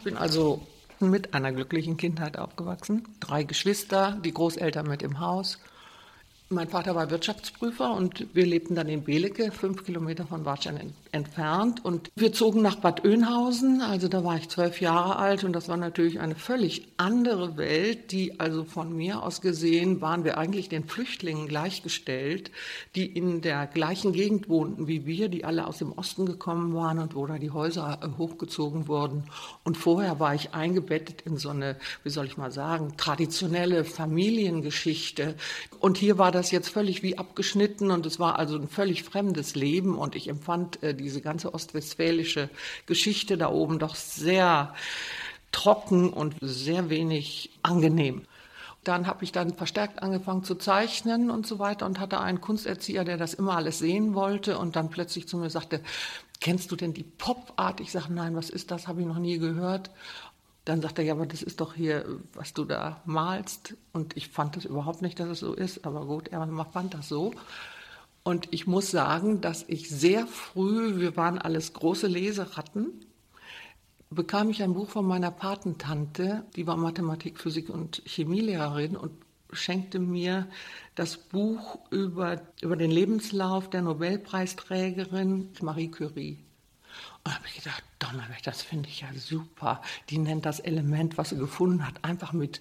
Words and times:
Ich 0.00 0.04
bin 0.04 0.16
also 0.16 0.62
mit 0.98 1.34
einer 1.34 1.52
glücklichen 1.52 1.98
Kindheit 1.98 2.38
aufgewachsen. 2.38 3.06
Drei 3.20 3.42
Geschwister, 3.42 4.18
die 4.24 4.32
Großeltern 4.32 4.88
mit 4.88 5.02
im 5.02 5.20
Haus. 5.20 5.58
Mein 6.52 6.68
Vater 6.68 6.96
war 6.96 7.08
Wirtschaftsprüfer 7.12 7.94
und 7.94 8.26
wir 8.34 8.44
lebten 8.44 8.74
dann 8.74 8.88
in 8.88 9.04
Belecke, 9.04 9.52
fünf 9.52 9.84
Kilometer 9.84 10.26
von 10.26 10.44
Warstein 10.44 10.92
entfernt. 11.12 11.84
Und 11.84 12.10
wir 12.16 12.32
zogen 12.32 12.60
nach 12.60 12.74
Bad 12.74 13.04
Oeynhausen, 13.04 13.82
also 13.82 14.08
da 14.08 14.24
war 14.24 14.36
ich 14.36 14.48
zwölf 14.48 14.80
Jahre 14.80 15.14
alt 15.14 15.44
und 15.44 15.52
das 15.52 15.68
war 15.68 15.76
natürlich 15.76 16.18
eine 16.18 16.34
völlig 16.34 16.88
andere 16.96 17.56
Welt, 17.56 18.10
die 18.10 18.40
also 18.40 18.64
von 18.64 18.96
mir 18.96 19.22
aus 19.22 19.40
gesehen 19.40 20.00
waren 20.00 20.24
wir 20.24 20.38
eigentlich 20.38 20.68
den 20.68 20.88
Flüchtlingen 20.88 21.46
gleichgestellt, 21.46 22.50
die 22.96 23.06
in 23.06 23.42
der 23.42 23.68
gleichen 23.68 24.12
Gegend 24.12 24.48
wohnten 24.48 24.88
wie 24.88 25.06
wir, 25.06 25.28
die 25.28 25.44
alle 25.44 25.68
aus 25.68 25.78
dem 25.78 25.92
Osten 25.92 26.26
gekommen 26.26 26.74
waren 26.74 26.98
und 26.98 27.14
wo 27.14 27.26
da 27.26 27.38
die 27.38 27.52
Häuser 27.52 28.00
äh, 28.02 28.18
hochgezogen 28.18 28.88
wurden. 28.88 29.22
Und 29.62 29.76
vorher 29.76 30.18
war 30.18 30.34
ich 30.34 30.52
eingebettet 30.52 31.22
in 31.22 31.36
so 31.36 31.50
eine, 31.50 31.76
wie 32.02 32.10
soll 32.10 32.26
ich 32.26 32.36
mal 32.36 32.50
sagen, 32.50 32.94
traditionelle 32.96 33.84
Familiengeschichte. 33.84 35.36
Und 35.78 35.96
hier 35.96 36.18
war 36.18 36.32
das 36.32 36.39
das 36.40 36.50
jetzt 36.50 36.70
völlig 36.70 37.02
wie 37.02 37.18
abgeschnitten 37.18 37.90
und 37.90 38.06
es 38.06 38.18
war 38.18 38.38
also 38.38 38.56
ein 38.56 38.66
völlig 38.66 39.04
fremdes 39.04 39.54
Leben 39.54 39.98
und 39.98 40.16
ich 40.16 40.26
empfand 40.26 40.82
äh, 40.82 40.94
diese 40.94 41.20
ganze 41.20 41.52
ostwestfälische 41.52 42.48
Geschichte 42.86 43.36
da 43.36 43.50
oben 43.50 43.78
doch 43.78 43.94
sehr 43.94 44.74
trocken 45.52 46.10
und 46.10 46.36
sehr 46.40 46.88
wenig 46.88 47.50
angenehm. 47.62 48.22
Dann 48.84 49.06
habe 49.06 49.22
ich 49.24 49.32
dann 49.32 49.52
verstärkt 49.52 50.02
angefangen 50.02 50.42
zu 50.42 50.54
zeichnen 50.54 51.30
und 51.30 51.46
so 51.46 51.58
weiter 51.58 51.84
und 51.84 52.00
hatte 52.00 52.20
einen 52.20 52.40
Kunsterzieher, 52.40 53.04
der 53.04 53.18
das 53.18 53.34
immer 53.34 53.56
alles 53.56 53.78
sehen 53.78 54.14
wollte 54.14 54.56
und 54.56 54.76
dann 54.76 54.88
plötzlich 54.88 55.28
zu 55.28 55.36
mir 55.36 55.50
sagte, 55.50 55.82
kennst 56.40 56.72
du 56.72 56.76
denn 56.76 56.94
die 56.94 57.02
Pop-Art? 57.02 57.80
Ich 57.80 57.92
sage, 57.92 58.14
nein, 58.14 58.34
was 58.34 58.48
ist 58.48 58.70
das? 58.70 58.88
Habe 58.88 59.02
ich 59.02 59.06
noch 59.06 59.18
nie 59.18 59.36
gehört. 59.36 59.90
Dann 60.64 60.82
sagt 60.82 60.98
er, 60.98 61.04
ja, 61.04 61.14
aber 61.14 61.26
das 61.26 61.42
ist 61.42 61.60
doch 61.60 61.74
hier, 61.74 62.04
was 62.34 62.52
du 62.52 62.64
da 62.64 63.00
malst. 63.04 63.76
Und 63.92 64.16
ich 64.16 64.28
fand 64.28 64.56
das 64.56 64.64
überhaupt 64.64 65.02
nicht, 65.02 65.18
dass 65.18 65.28
es 65.28 65.40
so 65.40 65.54
ist. 65.54 65.84
Aber 65.86 66.06
gut, 66.06 66.28
er 66.28 66.46
fand 66.72 66.94
das 66.94 67.08
so. 67.08 67.32
Und 68.22 68.48
ich 68.50 68.66
muss 68.66 68.90
sagen, 68.90 69.40
dass 69.40 69.64
ich 69.66 69.88
sehr 69.88 70.26
früh, 70.26 71.00
wir 71.00 71.16
waren 71.16 71.38
alles 71.38 71.72
große 71.72 72.06
Leseratten, 72.06 73.06
bekam 74.10 74.50
ich 74.50 74.62
ein 74.62 74.74
Buch 74.74 74.90
von 74.90 75.06
meiner 75.06 75.30
Patentante, 75.30 76.44
die 76.56 76.66
war 76.66 76.76
Mathematik, 76.76 77.38
Physik 77.38 77.70
und 77.70 78.02
Chemielehrerin 78.04 78.96
und 78.96 79.12
schenkte 79.52 79.98
mir 79.98 80.48
das 80.94 81.16
Buch 81.16 81.78
über, 81.90 82.42
über 82.60 82.76
den 82.76 82.90
Lebenslauf 82.90 83.70
der 83.70 83.82
Nobelpreisträgerin 83.82 85.48
Marie 85.62 85.90
Curie. 85.90 86.38
Und 87.24 87.34
habe 87.34 87.44
ich 87.48 87.62
gedacht, 87.62 87.82
Donnerwetter, 87.98 88.50
das 88.50 88.62
finde 88.62 88.88
ich 88.88 89.02
ja 89.02 89.08
super. 89.14 89.82
Die 90.08 90.18
nennt 90.18 90.46
das 90.46 90.60
Element, 90.60 91.18
was 91.18 91.30
sie 91.30 91.36
gefunden 91.36 91.86
hat, 91.86 92.02
einfach 92.02 92.32
mit 92.32 92.60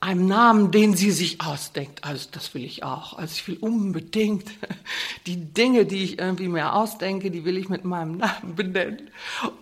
einem 0.00 0.26
Namen, 0.26 0.70
den 0.70 0.94
sie 0.94 1.10
sich 1.10 1.40
ausdenkt. 1.40 2.04
Also 2.04 2.28
das 2.30 2.54
will 2.54 2.64
ich 2.64 2.84
auch. 2.84 3.18
Also 3.18 3.32
ich 3.34 3.48
will 3.48 3.56
unbedingt 3.60 4.48
die 5.26 5.36
Dinge, 5.36 5.86
die 5.86 6.04
ich 6.04 6.18
irgendwie 6.20 6.46
mir 6.46 6.74
ausdenke, 6.74 7.32
die 7.32 7.44
will 7.44 7.56
ich 7.56 7.68
mit 7.68 7.84
meinem 7.84 8.18
Namen 8.18 8.54
benennen. 8.54 9.10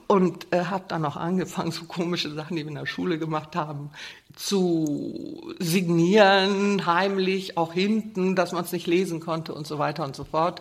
Und 0.07 0.53
äh, 0.53 0.67
habe 0.67 0.85
dann 0.89 1.05
auch 1.07 1.17
angefangen, 1.17 1.73
so 1.73 1.85
komische 1.85 2.31
Sachen, 2.35 2.57
die 2.57 2.65
wir 2.65 2.69
in 2.69 2.75
der 2.75 2.87
Schule 2.87 3.19
gemacht 3.19 3.57
haben, 3.57 3.91
zu 4.35 5.55
signieren, 5.59 6.85
heimlich, 6.85 7.57
auch 7.57 7.73
hinten, 7.73 8.37
dass 8.37 8.53
man 8.53 8.65
es 8.65 8.73
nicht 8.73 8.87
lesen 8.87 9.21
konnte 9.21 9.55
und 9.55 9.67
so 9.67 9.79
weiter 9.79 10.05
und 10.05 10.15
so 10.15 10.25
fort. 10.25 10.61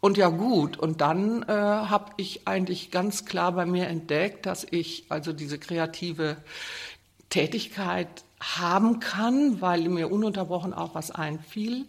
Und 0.00 0.16
ja 0.16 0.28
gut, 0.28 0.76
und 0.76 1.00
dann 1.00 1.42
äh, 1.42 1.52
habe 1.52 2.12
ich 2.16 2.46
eigentlich 2.46 2.90
ganz 2.90 3.24
klar 3.24 3.52
bei 3.52 3.66
mir 3.66 3.88
entdeckt, 3.88 4.46
dass 4.46 4.66
ich 4.70 5.06
also 5.08 5.32
diese 5.32 5.58
kreative 5.58 6.36
Tätigkeit 7.30 8.08
haben 8.40 9.00
kann, 9.00 9.60
weil 9.60 9.88
mir 9.88 10.10
ununterbrochen 10.10 10.72
auch 10.72 10.94
was 10.94 11.10
einfiel. 11.10 11.86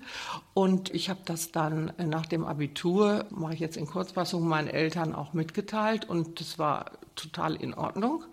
Und 0.54 0.94
ich 0.94 1.10
habe 1.10 1.20
das 1.26 1.52
dann 1.52 1.94
nach 1.98 2.26
dem 2.26 2.46
Abitur, 2.46 3.26
mache 3.30 3.54
ich 3.54 3.60
jetzt 3.60 3.78
in 3.78 3.86
Kurzfassung, 3.86 4.48
meinen 4.48 4.68
Eltern 4.68 5.14
auch 5.14 5.34
mitgeteilt 5.34 6.10
und 6.10 6.40
das 6.40 6.58
war 6.58 6.92
total 7.16 7.56
in 7.56 7.74
Ordnung. 7.74 8.24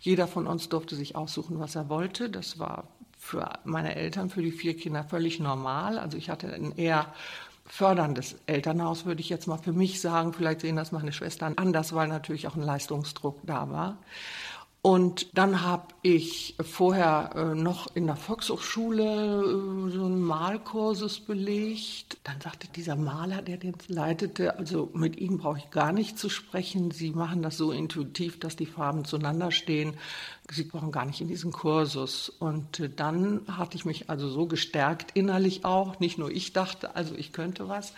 Jeder 0.00 0.26
von 0.26 0.48
uns 0.48 0.68
durfte 0.68 0.96
sich 0.96 1.14
aussuchen, 1.14 1.60
was 1.60 1.76
er 1.76 1.88
wollte. 1.88 2.28
Das 2.28 2.58
war 2.58 2.88
für 3.16 3.48
meine 3.64 3.94
Eltern, 3.94 4.30
für 4.30 4.42
die 4.42 4.50
vier 4.50 4.76
Kinder 4.76 5.04
völlig 5.04 5.38
normal. 5.38 5.98
Also 5.98 6.18
ich 6.18 6.28
hatte 6.28 6.52
ein 6.52 6.76
eher 6.76 7.14
förderndes 7.66 8.36
Elternhaus, 8.46 9.06
würde 9.06 9.20
ich 9.20 9.28
jetzt 9.28 9.46
mal 9.46 9.58
für 9.58 9.72
mich 9.72 10.00
sagen. 10.00 10.32
Vielleicht 10.32 10.60
sehen 10.60 10.76
das 10.76 10.92
meine 10.92 11.12
Schwestern 11.12 11.54
anders, 11.56 11.94
weil 11.94 12.08
natürlich 12.08 12.46
auch 12.48 12.56
ein 12.56 12.62
Leistungsdruck 12.62 13.38
da 13.44 13.70
war. 13.70 13.98
Und 14.84 15.38
dann 15.38 15.62
habe 15.62 15.94
ich 16.02 16.56
vorher 16.60 17.30
äh, 17.36 17.54
noch 17.54 17.94
in 17.94 18.06
der 18.08 18.16
Volkshochschule 18.16 19.04
äh, 19.04 19.90
so 19.92 20.06
einen 20.06 20.20
Malkursus 20.20 21.20
belegt. 21.20 22.18
Dann 22.24 22.40
sagte 22.40 22.66
dieser 22.66 22.96
Maler, 22.96 23.42
der 23.42 23.58
den 23.58 23.76
leitete, 23.86 24.58
also 24.58 24.90
mit 24.92 25.16
Ihnen 25.20 25.38
brauche 25.38 25.58
ich 25.58 25.70
gar 25.70 25.92
nicht 25.92 26.18
zu 26.18 26.28
sprechen. 26.28 26.90
Sie 26.90 27.12
machen 27.12 27.42
das 27.42 27.56
so 27.56 27.70
intuitiv, 27.70 28.40
dass 28.40 28.56
die 28.56 28.66
Farben 28.66 29.04
zueinander 29.04 29.52
stehen. 29.52 29.94
Sie 30.50 30.64
brauchen 30.64 30.90
gar 30.90 31.06
nicht 31.06 31.20
in 31.20 31.28
diesen 31.28 31.52
Kursus. 31.52 32.28
Und 32.28 32.80
äh, 32.80 32.90
dann 32.90 33.42
hatte 33.46 33.76
ich 33.76 33.84
mich 33.84 34.10
also 34.10 34.28
so 34.28 34.46
gestärkt, 34.46 35.12
innerlich 35.14 35.64
auch. 35.64 36.00
Nicht 36.00 36.18
nur 36.18 36.30
ich 36.30 36.52
dachte, 36.52 36.96
also 36.96 37.14
ich 37.14 37.32
könnte 37.32 37.68
was, 37.68 37.92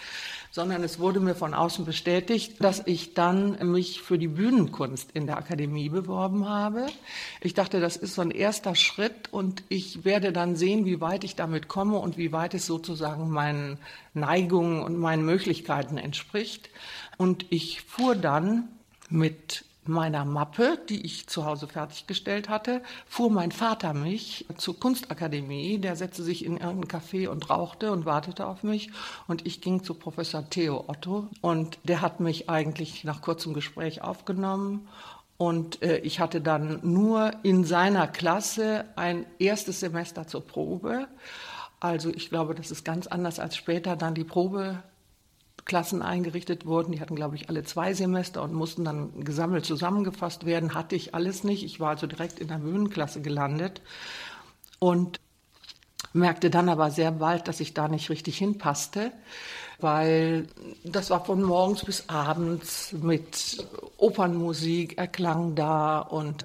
sondern 0.51 0.85
es 0.85 0.99
wurde 0.99 1.21
mir 1.21 1.35
von 1.35 1.55
außen 1.55 1.85
bestätigt, 1.85 2.63
dass 2.63 2.83
ich 2.87 3.15
dann 3.15 3.71
mich 3.71 4.03
für 4.03 4.19
die 4.19 4.29
Bühnenkunst 4.29 5.11
in 5.15 5.27
der 5.27 5.39
Akademie 5.39 5.89
beworben 5.89 6.49
habe. 6.49 6.87
Ich 7.41 7.55
dachte, 7.55 7.81
das 7.81 7.97
ist 7.97 8.15
so 8.15 8.23
ein 8.23 8.31
erster 8.31 8.75
Schritt 8.75 9.33
und 9.33 9.65
ich 9.69 10.05
werde 10.05 10.33
dann 10.33 10.55
sehen, 10.55 10.85
wie 10.85 11.01
weit 11.01 11.25
ich 11.25 11.37
damit 11.37 11.67
komme 11.67 11.99
und 11.99 12.19
wie 12.19 12.31
weit 12.31 12.55
es 12.55 12.67
sozusagen 12.67 13.31
meinen 13.31 13.79
Neigungen 14.13 14.83
und 14.83 14.99
meinen 14.99 15.25
Möglichkeiten 15.25 15.97
entspricht. 15.97 16.69
Und 17.17 17.47
ich 17.51 17.81
fuhr 17.83 18.15
dann 18.15 18.69
mit 19.09 19.65
meiner 19.89 20.25
Mappe, 20.25 20.79
die 20.89 21.05
ich 21.05 21.27
zu 21.27 21.45
Hause 21.45 21.67
fertiggestellt 21.67 22.49
hatte, 22.49 22.83
fuhr 23.07 23.31
mein 23.31 23.53
Vater 23.53 23.95
mich 23.95 24.47
zur 24.57 24.79
Kunstakademie. 24.79 25.79
Der 25.79 25.97
setzte 25.97 26.23
sich 26.23 26.45
in 26.45 26.57
irgendein 26.57 27.01
Café 27.01 27.29
und 27.29 27.51
rauchte 27.51 27.93
und 27.93 28.07
wartete 28.07 28.47
auf 28.47 28.63
mich. 28.63 28.91
Und 29.27 29.47
ich 29.47 29.61
ging 29.61 29.83
zu 29.83 29.95
Professor 29.95 30.49
Theo 30.49 30.85
Otto. 30.87 31.29
Und 31.41 31.79
der 31.85 32.01
hat 32.01 32.21
mich 32.21 32.49
eigentlich 32.49 33.05
nach 33.05 33.23
kurzem 33.23 33.55
Gespräch 33.55 34.03
aufgenommen. 34.03 34.89
Und 35.37 35.83
äh, 35.83 35.99
ich 35.99 36.21
hatte 36.21 36.41
dann 36.41 36.81
nur 36.83 37.33
in 37.43 37.65
seiner 37.65 38.07
Klasse 38.07 38.85
ein 38.97 39.27
erstes 39.39 39.81
Semester 39.81 40.27
zur 40.27 40.47
Probe. 40.47 41.09
Also 41.81 42.11
ich 42.11 42.31
glaube, 42.31 42.55
das 42.55 42.71
ist 42.71 42.85
ganz 42.85 43.07
anders 43.07 43.39
als 43.39 43.57
später 43.57 43.97
dann 43.97 44.15
die 44.15 44.25
Probe 44.25 44.83
Klassen 45.65 46.03
eingerichtet 46.03 46.67
wurden. 46.67 46.93
Die 46.93 47.01
hatten, 47.01 47.17
glaube 47.17 47.37
ich, 47.37 47.49
alle 47.49 47.65
zwei 47.65 47.95
Semester 47.95 48.43
und 48.43 48.53
mussten 48.53 48.85
dann 48.85 49.25
gesammelt 49.25 49.65
zusammengefasst 49.65 50.47
werden. 50.47 50.75
Hatte 50.75 50.97
ich 50.97 51.15
alles 51.15 51.45
nicht. 51.45 51.65
Ich 51.65 51.81
war 51.81 51.91
also 51.91 52.07
direkt 52.07 52.39
in 52.39 52.49
der 52.49 52.61
Höhenklasse 52.61 53.23
gelandet 53.23 53.81
und 54.79 55.21
merkte 56.13 56.51
dann 56.51 56.69
aber 56.69 56.91
sehr 56.91 57.13
bald, 57.13 57.49
dass 57.49 57.61
ich 57.61 57.75
da 57.75 57.89
nicht 57.89 58.11
richtig 58.11 58.39
hinpasste, 58.39 59.13
weil 59.81 60.47
das 60.85 61.11
war 61.11 61.25
von 61.25 61.43
morgens 61.43 61.85
bis 61.85 62.09
abends 62.09 62.93
mit 62.93 63.67
Opernmusik, 63.97 64.99
Erklang 64.99 65.55
da 65.55 66.01
und 66.01 66.45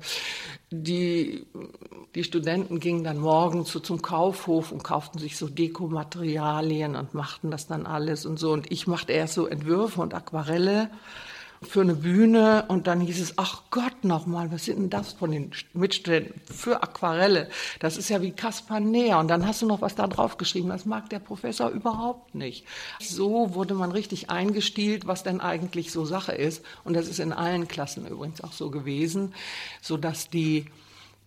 die, 0.72 1.47
die 2.16 2.23
Studenten 2.23 2.79
gingen 2.79 3.03
dann 3.03 3.18
morgens 3.18 3.72
so 3.72 3.79
zum 3.79 4.01
Kaufhof 4.01 4.72
und 4.72 4.84
kauften 4.84 5.18
sich 5.19 5.38
so 5.38 5.47
Dekomaterialien 5.47 6.95
und 6.95 7.13
machten 7.13 7.50
das 7.50 7.68
dann 7.68 7.85
alles 7.85 8.25
und 8.25 8.38
so. 8.39 8.51
Und 8.51 8.72
ich 8.72 8.85
machte 8.85 9.13
erst 9.13 9.34
so 9.34 9.47
Entwürfe 9.47 10.01
und 10.01 10.13
Aquarelle 10.13 10.89
für 11.62 11.81
eine 11.81 11.96
Bühne 11.96 12.66
und 12.70 12.88
dann 12.88 13.02
hieß 13.02 13.20
es, 13.20 13.34
ach 13.38 13.64
Gott 13.70 14.03
nochmal, 14.03 14.52
was 14.52 14.66
sind 14.66 14.78
denn 14.78 14.90
das 14.90 15.14
von 15.14 15.31
den 15.31 15.52
Mitstudenten 15.74 16.42
für 16.46 16.81
Aquarelle? 16.81 17.50
Das 17.80 17.98
ist 17.98 18.10
ja 18.10 18.22
wie 18.22 18.31
Kaspar 18.31 18.80
Näher 18.80 19.19
und 19.19 19.28
dann 19.28 19.45
hast 19.45 19.62
du 19.62 19.66
noch 19.66 19.81
was 19.81 19.95
da 19.95 20.07
drauf 20.07 20.38
geschrieben, 20.38 20.69
das 20.69 20.86
mag 20.86 21.10
der 21.10 21.19
Professor 21.19 21.69
überhaupt 21.69 22.33
nicht. 22.33 22.66
So 23.01 23.54
wurde 23.56 23.74
man 23.74 23.92
richtig 23.92 24.30
eingestielt, 24.30 25.06
was 25.06 25.24
denn 25.24 25.42
eigentlich 25.42 25.92
so 25.92 26.06
Sache 26.06 26.31
ist 26.31 26.63
und 26.86 26.94
das 26.94 27.07
ist 27.07 27.19
in 27.19 27.33
allen 27.33 27.68
Klassen 27.68 28.07
übrigens 28.07 28.42
auch 28.42 28.54
so 28.54 28.72
gewesen, 28.72 29.33
so 29.81 29.98
dass 29.98 30.30
die 30.30 30.66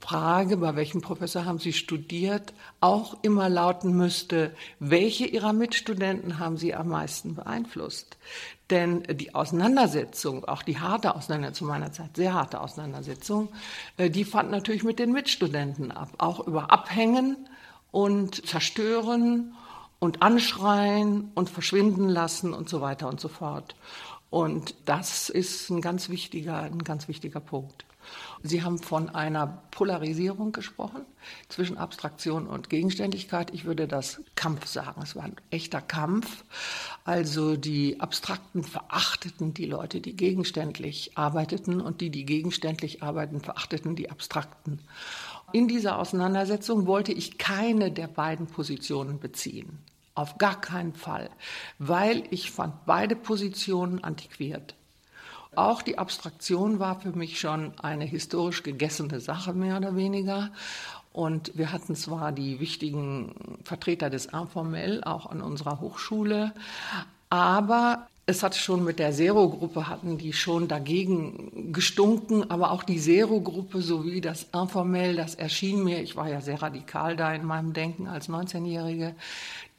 Frage, 0.03 0.57
bei 0.57 0.75
welchem 0.75 1.01
Professor 1.01 1.45
haben 1.45 1.61
Sie 1.61 1.73
studiert, 1.73 2.53
auch 2.81 3.17
immer 3.23 3.49
lauten 3.49 3.97
müsste, 3.97 4.53
welche 4.81 5.27
Ihrer 5.27 5.53
Mitstudenten 5.53 6.41
haben 6.41 6.57
Sie 6.57 6.75
am 6.75 6.89
meisten 6.89 7.37
beeinflusst? 7.37 8.17
Denn 8.73 9.03
die 9.03 9.35
Auseinandersetzung, 9.35 10.47
auch 10.47 10.63
die 10.63 10.79
harte 10.79 11.15
Auseinandersetzung 11.15 11.67
zu 11.67 11.71
meiner 11.71 11.93
Zeit, 11.93 12.17
sehr 12.17 12.33
harte 12.33 12.59
Auseinandersetzung, 12.59 13.51
äh, 13.99 14.09
die 14.09 14.25
fand 14.25 14.51
natürlich 14.51 14.83
mit 14.83 14.99
den 14.99 15.13
Mitstudenten 15.13 15.93
ab, 15.93 16.09
auch 16.17 16.47
über 16.47 16.73
Abhängen 16.73 17.37
und 17.91 18.47
Zerstören 18.47 19.53
und 19.99 20.23
Anschreien 20.23 21.33
und 21.35 21.51
Verschwinden 21.51 22.09
lassen 22.09 22.55
und 22.55 22.71
so 22.71 22.81
weiter 22.81 23.11
und 23.11 23.21
so 23.21 23.29
fort. 23.29 23.77
Und 24.31 24.75
das 24.87 25.29
ist 25.29 25.69
ein 25.69 25.83
ganz 25.83 26.09
wichtiger, 26.09 26.61
ein 26.61 26.83
ganz 26.83 27.09
wichtiger 27.09 27.41
Punkt. 27.41 27.85
Sie 28.45 28.63
haben 28.63 28.79
von 28.79 29.09
einer 29.09 29.63
Polarisierung 29.71 30.51
gesprochen 30.51 31.03
zwischen 31.49 31.79
Abstraktion 31.79 32.49
und 32.49 32.69
Gegenständigkeit. 32.69 33.55
Ich 33.55 33.65
würde 33.65 33.87
das 33.87 34.21
Kampf 34.35 34.67
sagen. 34.67 35.01
Es 35.03 35.15
war 35.15 35.25
ein 35.25 35.37
echter 35.51 35.81
Kampf. 35.81 36.45
Also 37.05 37.57
die 37.57 38.01
Abstrakten 38.01 38.65
verachteten 38.65 39.55
die 39.55 39.67
Leute, 39.67 40.01
die 40.01 40.17
gegenständlich 40.17 41.17
arbeiteten 41.17 41.81
und 41.81 42.01
die, 42.01 42.11
die 42.11 42.25
gegenständlich 42.25 43.03
arbeiten, 43.03 43.41
verachteten 43.41 43.95
die 43.95 44.11
Abstrakten. 44.11 44.81
In 45.53 45.69
dieser 45.69 45.99
Auseinandersetzung 45.99 46.87
wollte 46.87 47.13
ich 47.13 47.39
keine 47.39 47.93
der 47.93 48.09
beiden 48.09 48.47
Positionen 48.47 49.21
beziehen. 49.21 49.79
Auf 50.15 50.37
gar 50.39 50.61
keinen 50.61 50.95
Fall, 50.95 51.31
weil 51.79 52.25
ich 52.31 52.51
fand 52.51 52.85
beide 52.87 53.17
Positionen 53.17 54.03
antiquiert. 54.03 54.75
Auch 55.55 55.83
die 55.83 55.99
Abstraktion 55.99 56.79
war 56.79 57.01
für 57.01 57.13
mich 57.13 57.39
schon 57.39 57.73
eine 57.79 58.05
historisch 58.05 58.63
gegessene 58.63 59.21
Sache, 59.21 59.53
mehr 59.53 59.77
oder 59.77 59.97
weniger. 59.97 60.51
Und 61.13 61.53
wir 61.57 61.73
hatten 61.73 61.95
zwar 61.95 62.33
die 62.33 62.59
wichtigen 62.59 63.35
Vertreter 63.65 64.09
des 64.09 64.27
Informell 64.27 65.05
auch 65.05 65.27
an 65.27 65.43
unserer 65.43 65.81
Hochschule, 65.81 66.53
aber 67.29 68.07
es 68.25 68.43
hat 68.43 68.55
schon 68.55 68.85
mit 68.85 68.99
der 68.99 69.13
Zero-Gruppe 69.13 69.89
hatten 69.89 70.17
die 70.17 70.33
schon 70.33 70.69
dagegen 70.69 71.73
gestunken, 71.73 72.51
aber 72.51 72.71
auch 72.71 72.83
die 72.83 72.99
Zero-Gruppe 72.99 73.83
sowie 73.83 74.21
das 74.21 74.47
Informell, 74.55 75.17
das 75.17 75.35
erschien 75.35 75.83
mir, 75.83 76.01
ich 76.03 76.17
war 76.17 76.29
ja 76.29 76.41
sehr 76.41 76.63
radikal 76.63 77.17
da 77.17 77.35
in 77.35 77.45
meinem 77.45 77.73
Denken 77.73 78.07
als 78.07 78.29
19-Jährige, 78.29 79.15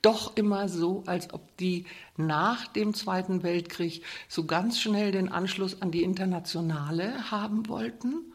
doch 0.04 0.36
immer 0.36 0.70
so, 0.70 1.04
als 1.08 1.34
ob 1.34 1.58
die 1.58 1.86
nach 2.18 2.68
dem 2.68 2.94
Zweiten 2.94 3.42
Weltkrieg 3.42 4.04
so 4.28 4.46
ganz 4.46 4.80
schnell 4.80 5.12
den 5.12 5.32
Anschluss 5.32 5.82
an 5.82 5.90
die 5.90 6.04
Internationale 6.04 7.32
haben 7.32 7.68
wollten. 7.68 8.34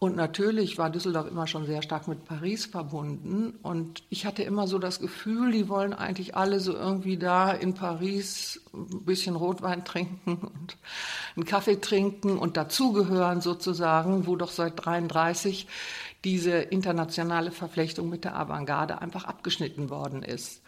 Und 0.00 0.14
natürlich 0.14 0.78
war 0.78 0.90
Düsseldorf 0.90 1.26
immer 1.26 1.48
schon 1.48 1.66
sehr 1.66 1.82
stark 1.82 2.06
mit 2.06 2.24
Paris 2.24 2.66
verbunden. 2.66 3.58
Und 3.62 4.04
ich 4.10 4.26
hatte 4.26 4.44
immer 4.44 4.68
so 4.68 4.78
das 4.78 5.00
Gefühl, 5.00 5.50
die 5.50 5.68
wollen 5.68 5.92
eigentlich 5.92 6.36
alle 6.36 6.60
so 6.60 6.72
irgendwie 6.72 7.16
da 7.16 7.50
in 7.50 7.74
Paris 7.74 8.60
ein 8.72 9.04
bisschen 9.04 9.34
Rotwein 9.34 9.84
trinken 9.84 10.36
und 10.36 10.76
einen 11.34 11.44
Kaffee 11.46 11.80
trinken 11.80 12.38
und 12.38 12.56
dazugehören 12.56 13.40
sozusagen, 13.40 14.28
wo 14.28 14.36
doch 14.36 14.52
seit 14.52 14.84
33 14.84 15.66
diese 16.24 16.52
internationale 16.52 17.50
Verflechtung 17.50 18.08
mit 18.08 18.24
der 18.24 18.36
Avantgarde 18.36 19.00
einfach 19.00 19.24
abgeschnitten 19.24 19.90
worden 19.90 20.22
ist. 20.22 20.62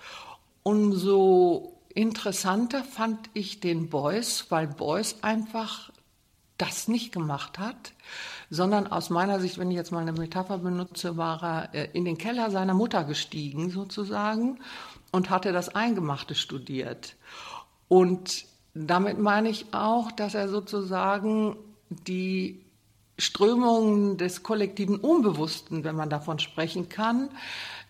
Umso 0.62 1.80
interessanter 1.94 2.84
fand 2.84 3.30
ich 3.34 3.60
den 3.60 3.88
Beuys, 3.90 4.46
weil 4.50 4.66
Beuys 4.66 5.16
einfach 5.22 5.90
das 6.58 6.88
nicht 6.88 7.12
gemacht 7.12 7.58
hat, 7.58 7.92
sondern 8.50 8.86
aus 8.86 9.08
meiner 9.08 9.40
Sicht, 9.40 9.58
wenn 9.58 9.70
ich 9.70 9.76
jetzt 9.76 9.92
mal 9.92 10.00
eine 10.00 10.12
Metapher 10.12 10.58
benutze, 10.58 11.16
war 11.16 11.42
er 11.42 11.74
äh, 11.74 11.88
in 11.92 12.04
den 12.04 12.18
Keller 12.18 12.50
seiner 12.50 12.74
Mutter 12.74 13.04
gestiegen 13.04 13.70
sozusagen 13.70 14.58
und 15.10 15.30
hatte 15.30 15.52
das 15.52 15.74
Eingemachte 15.74 16.34
studiert. 16.34 17.16
Und 17.88 18.44
damit 18.74 19.18
meine 19.18 19.48
ich 19.48 19.72
auch, 19.72 20.12
dass 20.12 20.34
er 20.34 20.48
sozusagen 20.48 21.56
die 21.88 22.60
Strömungen 23.18 24.16
des 24.16 24.42
kollektiven 24.42 24.96
Unbewussten, 24.96 25.84
wenn 25.84 25.96
man 25.96 26.10
davon 26.10 26.38
sprechen 26.38 26.88
kann, 26.88 27.30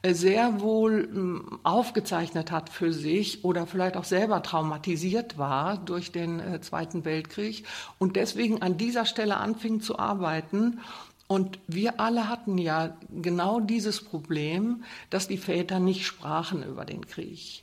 sehr 0.07 0.61
wohl 0.61 1.09
hm, 1.13 1.61
aufgezeichnet 1.63 2.51
hat 2.51 2.71
für 2.71 2.93
sich 2.93 3.45
oder 3.45 3.67
vielleicht 3.67 3.97
auch 3.97 4.05
selber 4.05 4.43
traumatisiert 4.43 5.37
war 5.37 5.77
durch 5.77 6.11
den 6.13 6.41
äh, 6.41 6.61
Zweiten 6.61 7.05
Weltkrieg 7.05 7.65
und 7.99 8.17
deswegen 8.17 8.63
an 8.63 8.79
dieser 8.79 9.05
Stelle 9.05 9.37
anfing 9.37 9.81
zu 9.81 9.99
arbeiten. 9.99 10.81
Und 11.29 11.61
wir 11.69 12.01
alle 12.01 12.29
hatten 12.29 12.59
ja 12.59 12.97
genau 13.09 13.61
dieses 13.61 14.03
Problem, 14.03 14.83
dass 15.11 15.29
die 15.29 15.39
Väter 15.39 15.79
nicht 15.79 16.05
sprachen 16.05 16.65
über 16.65 16.85
den 16.85 17.07
Krieg. 17.07 17.63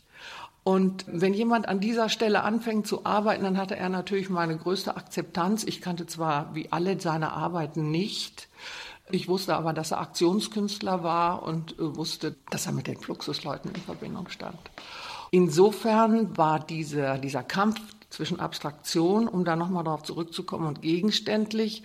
Und 0.68 1.06
wenn 1.08 1.34
jemand 1.34 1.70
an 1.70 1.80
dieser 1.80 2.10
Stelle 2.10 2.44
anfängt 2.44 2.88
zu 2.88 3.06
arbeiten, 3.06 3.46
dann 3.46 3.58
hatte 3.58 3.78
er 3.78 3.88
natürlich 3.88 4.30
meine 4.30 4.58
größte 4.58 4.98
Akzeptanz. 4.98 5.64
Ich 5.64 5.80
kannte 5.80 6.08
zwar 6.08 6.54
wie 6.56 6.72
alle 6.74 7.00
seine 7.00 7.32
Arbeiten 7.32 7.90
nicht, 7.90 8.50
ich 9.10 9.28
wusste 9.28 9.56
aber, 9.56 9.74
dass 9.74 9.92
er 9.92 10.02
Aktionskünstler 10.02 11.04
war 11.04 11.44
und 11.44 11.74
äh, 11.80 11.96
wusste, 11.96 12.36
dass 12.50 12.66
er 12.66 12.74
mit 12.74 12.88
den 12.88 12.98
Fluxusleuten 12.98 13.72
in 13.74 13.82
Verbindung 13.82 14.30
stand. 14.30 14.60
Insofern 15.32 16.38
war 16.38 16.60
dieser, 16.60 17.18
dieser 17.18 17.44
Kampf 17.44 17.80
zwischen 18.10 18.40
Abstraktion, 18.40 19.28
um 19.28 19.44
da 19.44 19.56
nochmal 19.56 19.84
darauf 19.84 20.04
zurückzukommen, 20.04 20.68
und 20.68 20.82
gegenständlich 20.82 21.84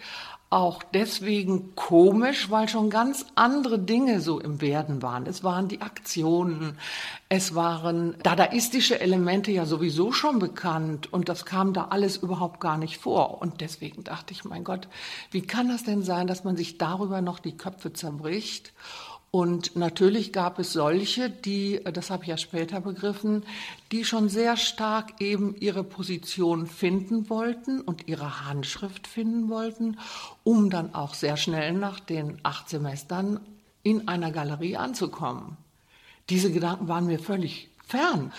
auch 0.53 0.83
deswegen 0.83 1.75
komisch, 1.75 2.51
weil 2.51 2.69
schon 2.69 2.91
ganz 2.91 3.25
andere 3.35 3.79
Dinge 3.79 4.21
so 4.21 4.39
im 4.39 4.61
Werden 4.61 5.01
waren. 5.01 5.27
Es 5.27 5.43
waren 5.43 5.69
die 5.69 5.81
Aktionen, 5.81 6.77
es 7.31 7.55
waren 7.55 8.15
dadaistische 8.23 9.01
Elemente 9.01 9.51
ja 9.51 9.65
sowieso 9.65 10.13
schon 10.13 10.39
bekannt 10.39 11.11
und 11.11 11.31
das 11.31 11.47
kam 11.47 11.73
da 11.73 11.87
alles 11.89 12.19
überhaupt 12.19 12.61
gar 12.61 12.77
nicht 12.77 12.99
vor. 12.99 13.41
Und 13.41 13.63
deswegen 13.63 14.05
dachte 14.05 14.35
ich, 14.35 14.45
mein 14.45 14.63
Gott, 14.63 14.89
wie 15.31 15.41
kann 15.41 15.69
das 15.69 15.85
denn 15.85 16.03
sein, 16.03 16.27
dass 16.27 16.45
man 16.45 16.57
sich 16.57 16.77
darüber 16.77 17.23
noch 17.23 17.39
die 17.39 17.57
Köpfe 17.57 17.95
zerbricht? 17.95 18.75
Und 19.35 19.77
natürlich 19.77 20.35
gab 20.35 20.59
es 20.59 20.75
solche, 20.75 21.31
die, 21.31 21.81
das 21.91 22.11
habe 22.11 22.25
ich 22.25 22.29
ja 22.29 22.37
später 22.37 22.83
begriffen, 22.83 23.45
die 23.91 24.05
schon 24.05 24.29
sehr 24.29 24.59
stark 24.59 25.23
eben 25.23 25.57
ihre 25.59 25.85
Position 25.85 26.67
finden 26.67 27.31
wollten 27.31 27.81
und 27.81 28.09
ihre 28.09 28.47
Handschrift 28.47 29.07
finden 29.07 29.49
wollten, 29.49 29.97
um 30.45 30.69
dann 30.69 30.95
auch 30.95 31.15
sehr 31.15 31.39
schnell 31.39 31.73
nach 31.73 31.99
den 31.99 32.41
acht 32.43 32.69
Semestern 32.69 33.41
in 33.83 34.07
einer 34.07 34.33
Galerie 34.33 34.77
anzukommen. 34.77 35.57
Diese 36.29 36.53
Gedanken 36.53 36.89
waren 36.89 37.07
mir 37.07 37.19
völlig 37.19 37.71
fern. 37.87 38.35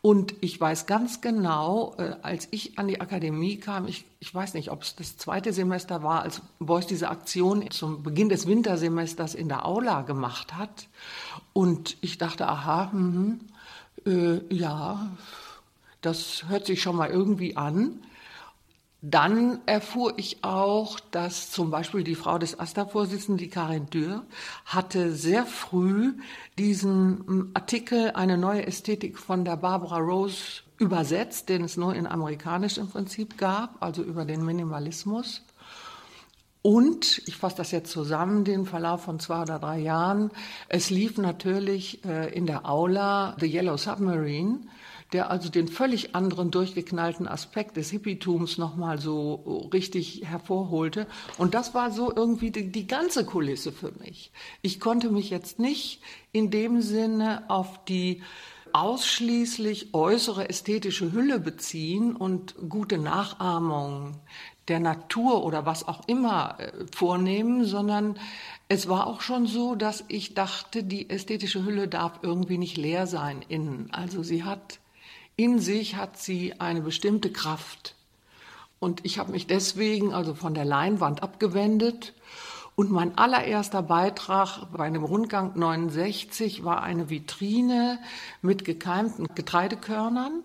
Und 0.00 0.34
ich 0.40 0.60
weiß 0.60 0.86
ganz 0.86 1.20
genau, 1.20 1.94
äh, 1.98 2.16
als 2.22 2.48
ich 2.50 2.80
an 2.80 2.88
die 2.88 3.00
Akademie 3.00 3.58
kam, 3.58 3.86
ich, 3.86 4.04
ich 4.22 4.32
weiß 4.32 4.54
nicht, 4.54 4.70
ob 4.70 4.82
es 4.82 4.94
das 4.94 5.16
zweite 5.16 5.52
Semester 5.52 6.04
war, 6.04 6.22
als 6.22 6.42
Beuys 6.60 6.86
diese 6.86 7.10
Aktion 7.10 7.68
zum 7.72 8.04
Beginn 8.04 8.28
des 8.28 8.46
Wintersemesters 8.46 9.34
in 9.34 9.48
der 9.48 9.66
Aula 9.66 10.02
gemacht 10.02 10.54
hat. 10.54 10.86
Und 11.52 11.96
ich 12.02 12.18
dachte, 12.18 12.46
aha, 12.46 12.92
mh, 12.92 13.38
äh, 14.06 14.54
ja, 14.54 15.10
das 16.02 16.44
hört 16.46 16.66
sich 16.66 16.80
schon 16.80 16.94
mal 16.94 17.10
irgendwie 17.10 17.56
an. 17.56 18.00
Dann 19.00 19.60
erfuhr 19.66 20.12
ich 20.16 20.44
auch, 20.44 21.00
dass 21.00 21.50
zum 21.50 21.72
Beispiel 21.72 22.04
die 22.04 22.14
Frau 22.14 22.38
des 22.38 22.60
AStA-Vorsitzenden, 22.60 23.38
die 23.38 23.50
Karin 23.50 23.90
Dürr, 23.90 24.22
hatte 24.64 25.12
sehr 25.16 25.46
früh 25.46 26.12
diesen 26.58 27.24
hm, 27.26 27.50
Artikel 27.54 28.12
Eine 28.12 28.38
neue 28.38 28.64
Ästhetik 28.68 29.18
von 29.18 29.44
der 29.44 29.56
Barbara 29.56 29.98
Rose 29.98 30.62
übersetzt, 30.82 31.48
den 31.48 31.64
es 31.64 31.76
nur 31.76 31.94
in 31.94 32.06
amerikanisch 32.06 32.76
im 32.76 32.88
Prinzip 32.88 33.38
gab, 33.38 33.80
also 33.80 34.02
über 34.02 34.24
den 34.24 34.44
Minimalismus. 34.44 35.42
Und, 36.60 37.22
ich 37.26 37.36
fasse 37.36 37.56
das 37.56 37.70
jetzt 37.72 37.90
zusammen, 37.90 38.44
den 38.44 38.66
Verlauf 38.66 39.02
von 39.02 39.18
zwei 39.18 39.42
oder 39.42 39.58
drei 39.58 39.78
Jahren, 39.78 40.30
es 40.68 40.90
lief 40.90 41.18
natürlich 41.18 42.04
äh, 42.04 42.32
in 42.32 42.46
der 42.46 42.68
Aula 42.68 43.36
The 43.40 43.46
Yellow 43.46 43.76
Submarine, 43.76 44.60
der 45.12 45.30
also 45.30 45.48
den 45.48 45.68
völlig 45.68 46.14
anderen 46.14 46.50
durchgeknallten 46.50 47.28
Aspekt 47.28 47.76
des 47.76 47.90
Hippietums 47.90 48.58
nochmal 48.58 48.98
so 48.98 49.68
richtig 49.72 50.22
hervorholte. 50.24 51.06
Und 51.36 51.54
das 51.54 51.74
war 51.74 51.90
so 51.90 52.12
irgendwie 52.14 52.50
die, 52.50 52.72
die, 52.72 52.86
ganze 52.86 53.24
Kulisse 53.24 53.72
für 53.72 53.92
mich. 54.00 54.32
Ich 54.62 54.80
konnte 54.80 55.10
mich 55.10 55.30
jetzt 55.30 55.58
nicht 55.58 56.00
in 56.32 56.50
dem 56.50 56.80
Sinne 56.80 57.44
auf 57.48 57.84
die 57.84 58.22
ausschließlich 58.74 59.94
äußere 59.94 60.48
ästhetische 60.48 61.12
Hülle 61.12 61.38
beziehen 61.38 62.16
und 62.16 62.54
gute 62.68 62.98
Nachahmungen 62.98 64.16
der 64.68 64.80
Natur 64.80 65.44
oder 65.44 65.66
was 65.66 65.86
auch 65.88 66.06
immer 66.06 66.56
äh, 66.58 66.72
vornehmen, 66.94 67.64
sondern 67.64 68.18
es 68.68 68.88
war 68.88 69.06
auch 69.06 69.20
schon 69.20 69.46
so, 69.46 69.74
dass 69.74 70.04
ich 70.08 70.34
dachte, 70.34 70.84
die 70.84 71.10
ästhetische 71.10 71.64
Hülle 71.64 71.88
darf 71.88 72.20
irgendwie 72.22 72.58
nicht 72.58 72.76
leer 72.76 73.06
sein 73.06 73.44
innen. 73.48 73.88
Also 73.92 74.22
sie 74.22 74.44
hat 74.44 74.78
in 75.36 75.58
sich 75.58 75.96
hat 75.96 76.18
sie 76.18 76.60
eine 76.60 76.82
bestimmte 76.82 77.32
Kraft. 77.32 77.96
Und 78.78 79.04
ich 79.04 79.18
habe 79.18 79.32
mich 79.32 79.46
deswegen 79.46 80.12
also 80.12 80.34
von 80.34 80.54
der 80.54 80.64
Leinwand 80.64 81.22
abgewendet. 81.22 82.14
Und 82.74 82.90
mein 82.90 83.18
allererster 83.18 83.82
Beitrag 83.82 84.66
bei 84.72 84.84
einem 84.84 85.04
Rundgang 85.04 85.52
69 85.58 86.64
war 86.64 86.82
eine 86.82 87.10
Vitrine 87.10 87.98
mit 88.40 88.64
gekeimten 88.64 89.28
Getreidekörnern 89.34 90.42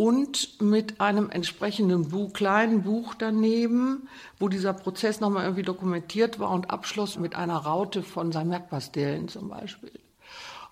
und 0.00 0.62
mit 0.62 0.98
einem 1.00 1.28
entsprechenden 1.28 2.08
Buch, 2.08 2.32
kleinen 2.32 2.82
Buch 2.84 3.14
daneben, 3.14 4.08
wo 4.38 4.48
dieser 4.48 4.72
Prozess 4.72 5.20
nochmal 5.20 5.44
irgendwie 5.44 5.62
dokumentiert 5.62 6.38
war 6.38 6.52
und 6.52 6.70
abschloss 6.70 7.18
mit 7.18 7.36
einer 7.36 7.58
Raute 7.58 8.02
von 8.02 8.32
Salmiak-Pastillen 8.32 9.28
zum 9.28 9.48
Beispiel. 9.50 9.99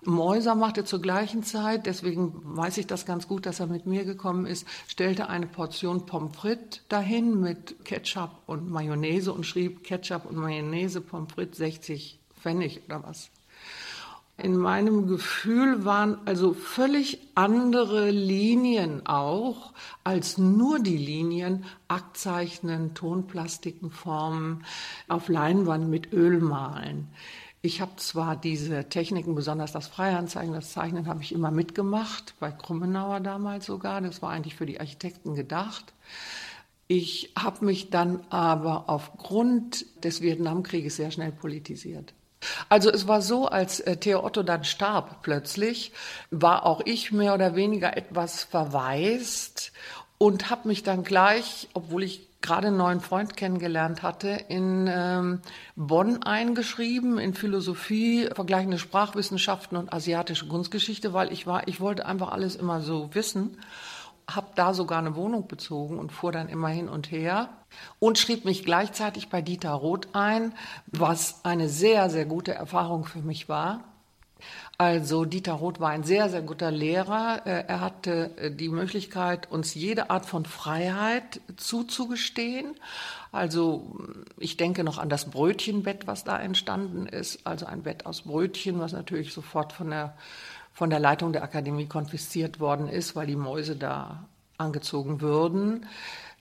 Mäuser 0.05 0.55
machte 0.55 0.85
zur 0.85 1.01
gleichen 1.01 1.43
Zeit, 1.43 1.85
deswegen 1.85 2.33
weiß 2.57 2.77
ich 2.77 2.87
das 2.87 3.05
ganz 3.05 3.27
gut, 3.27 3.45
dass 3.45 3.59
er 3.59 3.67
mit 3.67 3.85
mir 3.85 4.05
gekommen 4.05 4.45
ist, 4.45 4.65
stellte 4.87 5.27
eine 5.27 5.47
Portion 5.47 6.05
Pommes 6.05 6.35
frites 6.35 6.81
dahin 6.87 7.39
mit 7.41 7.83
Ketchup 7.83 8.31
und 8.45 8.69
Mayonnaise 8.69 9.33
und 9.33 9.45
schrieb 9.45 9.83
Ketchup 9.83 10.25
und 10.25 10.37
Mayonnaise 10.37 11.01
Pommes 11.01 11.33
frites 11.33 11.57
60 11.57 12.19
Pfennig 12.41 12.81
oder 12.85 13.03
was. 13.03 13.29
In 14.41 14.55
meinem 14.55 15.07
Gefühl 15.07 15.83
waren 15.83 16.17
also 16.23 16.53
völlig 16.53 17.19
andere 17.35 18.09
Linien 18.09 19.05
auch 19.05 19.73
als 20.05 20.37
nur 20.37 20.79
die 20.79 20.95
Linien 20.95 21.65
Aktzeichnen, 21.89 22.93
Tonplastiken 22.93 23.91
formen, 23.91 24.63
auf 25.09 25.27
Leinwand 25.27 25.89
mit 25.89 26.13
Öl 26.13 26.39
malen. 26.39 27.09
Ich 27.61 27.81
habe 27.81 27.95
zwar 27.97 28.37
diese 28.37 28.87
Techniken, 28.87 29.35
besonders 29.35 29.73
das 29.73 29.87
Freihandzeigen, 29.87 30.53
das 30.53 30.71
Zeichnen 30.71 31.07
habe 31.07 31.21
ich 31.21 31.33
immer 31.33 31.51
mitgemacht, 31.51 32.35
bei 32.39 32.51
Krummenauer 32.51 33.19
damals 33.19 33.65
sogar, 33.65 33.99
das 33.99 34.21
war 34.21 34.31
eigentlich 34.31 34.55
für 34.55 34.65
die 34.65 34.79
Architekten 34.79 35.35
gedacht. 35.35 35.93
Ich 36.87 37.33
habe 37.37 37.65
mich 37.65 37.89
dann 37.89 38.21
aber 38.29 38.85
aufgrund 38.87 39.85
des 40.03 40.21
Vietnamkrieges 40.21 40.95
sehr 40.95 41.11
schnell 41.11 41.33
politisiert. 41.33 42.13
Also 42.69 42.89
es 42.89 43.07
war 43.07 43.21
so, 43.21 43.47
als 43.47 43.81
äh, 43.81 43.97
Theo 43.97 44.23
Otto 44.23 44.43
dann 44.43 44.63
starb 44.63 45.21
plötzlich, 45.21 45.91
war 46.31 46.65
auch 46.65 46.81
ich 46.85 47.11
mehr 47.11 47.33
oder 47.33 47.55
weniger 47.55 47.97
etwas 47.97 48.43
verwaist 48.43 49.73
und 50.19 50.51
habe 50.51 50.67
mich 50.67 50.83
dann 50.83 51.03
gleich, 51.03 51.67
obwohl 51.73 52.03
ich 52.03 52.27
gerade 52.41 52.67
einen 52.67 52.77
neuen 52.77 53.01
Freund 53.01 53.35
kennengelernt 53.35 54.03
hatte, 54.03 54.29
in 54.47 54.87
ähm, 54.87 55.41
Bonn 55.75 56.21
eingeschrieben, 56.21 57.17
in 57.17 57.33
Philosophie, 57.33 58.29
vergleichende 58.33 58.77
Sprachwissenschaften 58.77 59.77
und 59.77 59.91
asiatische 59.91 60.47
Kunstgeschichte, 60.47 61.11
weil 61.13 61.33
ich 61.33 61.47
war, 61.47 61.67
ich 61.67 61.81
wollte 61.81 62.05
einfach 62.05 62.31
alles 62.31 62.55
immer 62.55 62.81
so 62.81 63.09
wissen 63.13 63.57
habe 64.35 64.47
da 64.55 64.73
sogar 64.73 64.99
eine 64.99 65.15
Wohnung 65.15 65.47
bezogen 65.47 65.97
und 65.99 66.11
fuhr 66.11 66.31
dann 66.31 66.49
immer 66.49 66.69
hin 66.69 66.89
und 66.89 67.11
her 67.11 67.49
und 67.99 68.17
schrieb 68.17 68.45
mich 68.45 68.63
gleichzeitig 68.65 69.29
bei 69.29 69.41
Dieter 69.41 69.71
Roth 69.71 70.09
ein, 70.13 70.53
was 70.87 71.43
eine 71.43 71.69
sehr, 71.69 72.09
sehr 72.09 72.25
gute 72.25 72.53
Erfahrung 72.53 73.05
für 73.05 73.21
mich 73.21 73.49
war. 73.49 73.83
Also 74.77 75.25
Dieter 75.25 75.53
Roth 75.53 75.79
war 75.79 75.89
ein 75.89 76.03
sehr, 76.03 76.29
sehr 76.29 76.41
guter 76.41 76.71
Lehrer. 76.71 77.41
Äh, 77.45 77.65
er 77.67 77.81
hatte 77.81 78.31
äh, 78.37 78.51
die 78.51 78.69
Möglichkeit, 78.69 79.51
uns 79.51 79.73
jede 79.73 80.09
Art 80.09 80.25
von 80.25 80.45
Freiheit 80.45 81.41
zuzugestehen. 81.57 82.75
Also 83.31 83.95
ich 84.37 84.57
denke 84.57 84.83
noch 84.83 84.97
an 84.97 85.09
das 85.09 85.29
Brötchenbett, 85.29 86.07
was 86.07 86.23
da 86.23 86.39
entstanden 86.39 87.05
ist. 87.07 87.45
Also 87.45 87.65
ein 87.65 87.83
Bett 87.83 88.05
aus 88.05 88.21
Brötchen, 88.21 88.79
was 88.79 88.93
natürlich 88.93 89.33
sofort 89.33 89.73
von 89.73 89.89
der 89.89 90.15
von 90.79 90.89
der 90.89 90.99
Leitung 90.99 91.33
der 91.33 91.43
Akademie 91.43 91.87
konfisziert 91.87 92.61
worden 92.61 92.87
ist, 92.87 93.13
weil 93.13 93.27
die 93.27 93.35
Mäuse 93.35 93.75
da 93.75 94.23
angezogen 94.57 95.19
würden. 95.19 95.85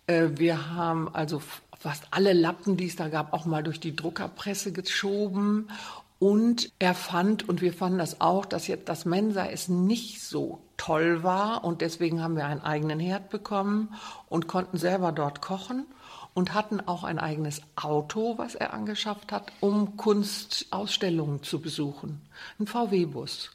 Äh, 0.07 0.29
wir 0.37 0.71
haben 0.71 1.13
also 1.13 1.43
fast 1.79 2.05
alle 2.11 2.33
Lappen, 2.33 2.77
die 2.77 2.87
es 2.87 2.97
da 2.97 3.09
gab, 3.09 3.33
auch 3.33 3.47
mal 3.47 3.63
durch 3.63 3.81
die 3.81 3.95
Druckerpresse 3.95 4.73
geschoben. 4.73 5.71
Und 6.19 6.73
er 6.81 6.95
fand, 6.95 7.49
und 7.49 7.61
wir 7.61 7.73
fanden 7.73 7.99
das 7.99 8.21
auch, 8.21 8.45
dass 8.45 8.67
jetzt 8.67 8.89
das 8.89 9.05
Mensa 9.05 9.47
es 9.47 9.69
nicht 9.69 10.21
so 10.21 10.61
toll 10.77 11.23
war. 11.23 11.65
Und 11.65 11.81
deswegen 11.81 12.23
haben 12.23 12.37
wir 12.37 12.47
einen 12.47 12.63
eigenen 12.63 12.99
Herd 12.99 13.31
bekommen 13.31 13.95
und 14.29 14.49
konnten 14.49 14.79
selber 14.79 15.13
dort 15.13 15.41
kochen 15.41 15.87
und 16.35 16.55
hatten 16.55 16.81
auch 16.81 17.05
ein 17.05 17.19
eigenes 17.19 17.63
Auto, 17.77 18.39
was 18.39 18.55
er 18.55 18.73
angeschafft 18.73 19.33
hat, 19.33 19.53
um 19.61 19.97
Kunstausstellungen 19.97 21.43
zu 21.43 21.61
besuchen. 21.61 22.21
Ein 22.59 22.67
VW-Bus. 22.67 23.51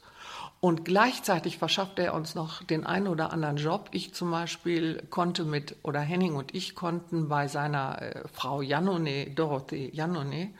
Und 0.60 0.86
gleichzeitig 0.86 1.58
verschaffte 1.58 2.02
er 2.02 2.14
uns 2.14 2.34
noch 2.34 2.62
den 2.62 2.86
einen 2.86 3.08
oder 3.08 3.34
anderen 3.34 3.58
Job. 3.58 3.88
Ich 3.92 4.14
zum 4.14 4.30
Beispiel 4.30 5.02
konnte 5.10 5.44
mit, 5.44 5.76
oder 5.82 6.00
Henning 6.00 6.36
und 6.36 6.54
ich 6.54 6.74
konnten 6.74 7.28
bei 7.28 7.48
seiner 7.48 8.00
äh, 8.00 8.22
Frau 8.32 8.62
Janone, 8.62 9.28
Dorothee 9.30 9.90
Janone, 9.92 10.54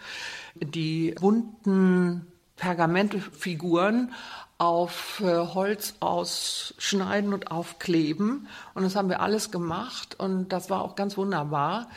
die 0.55 1.15
bunten 1.21 2.27
Pergamentfiguren 2.57 4.13
auf 4.57 5.21
äh, 5.21 5.25
Holz 5.27 5.95
ausschneiden 5.99 7.35
und 7.35 7.51
aufkleben. 7.51 8.47
Und 8.75 8.85
das 8.85 8.95
haben 8.95 9.09
wir 9.09 9.21
alles 9.21 9.51
gemacht 9.51 10.15
und 10.19 10.53
das 10.53 10.71
war 10.71 10.83
auch 10.83 10.95
ganz 10.95 11.17
wunderbar. 11.17 11.89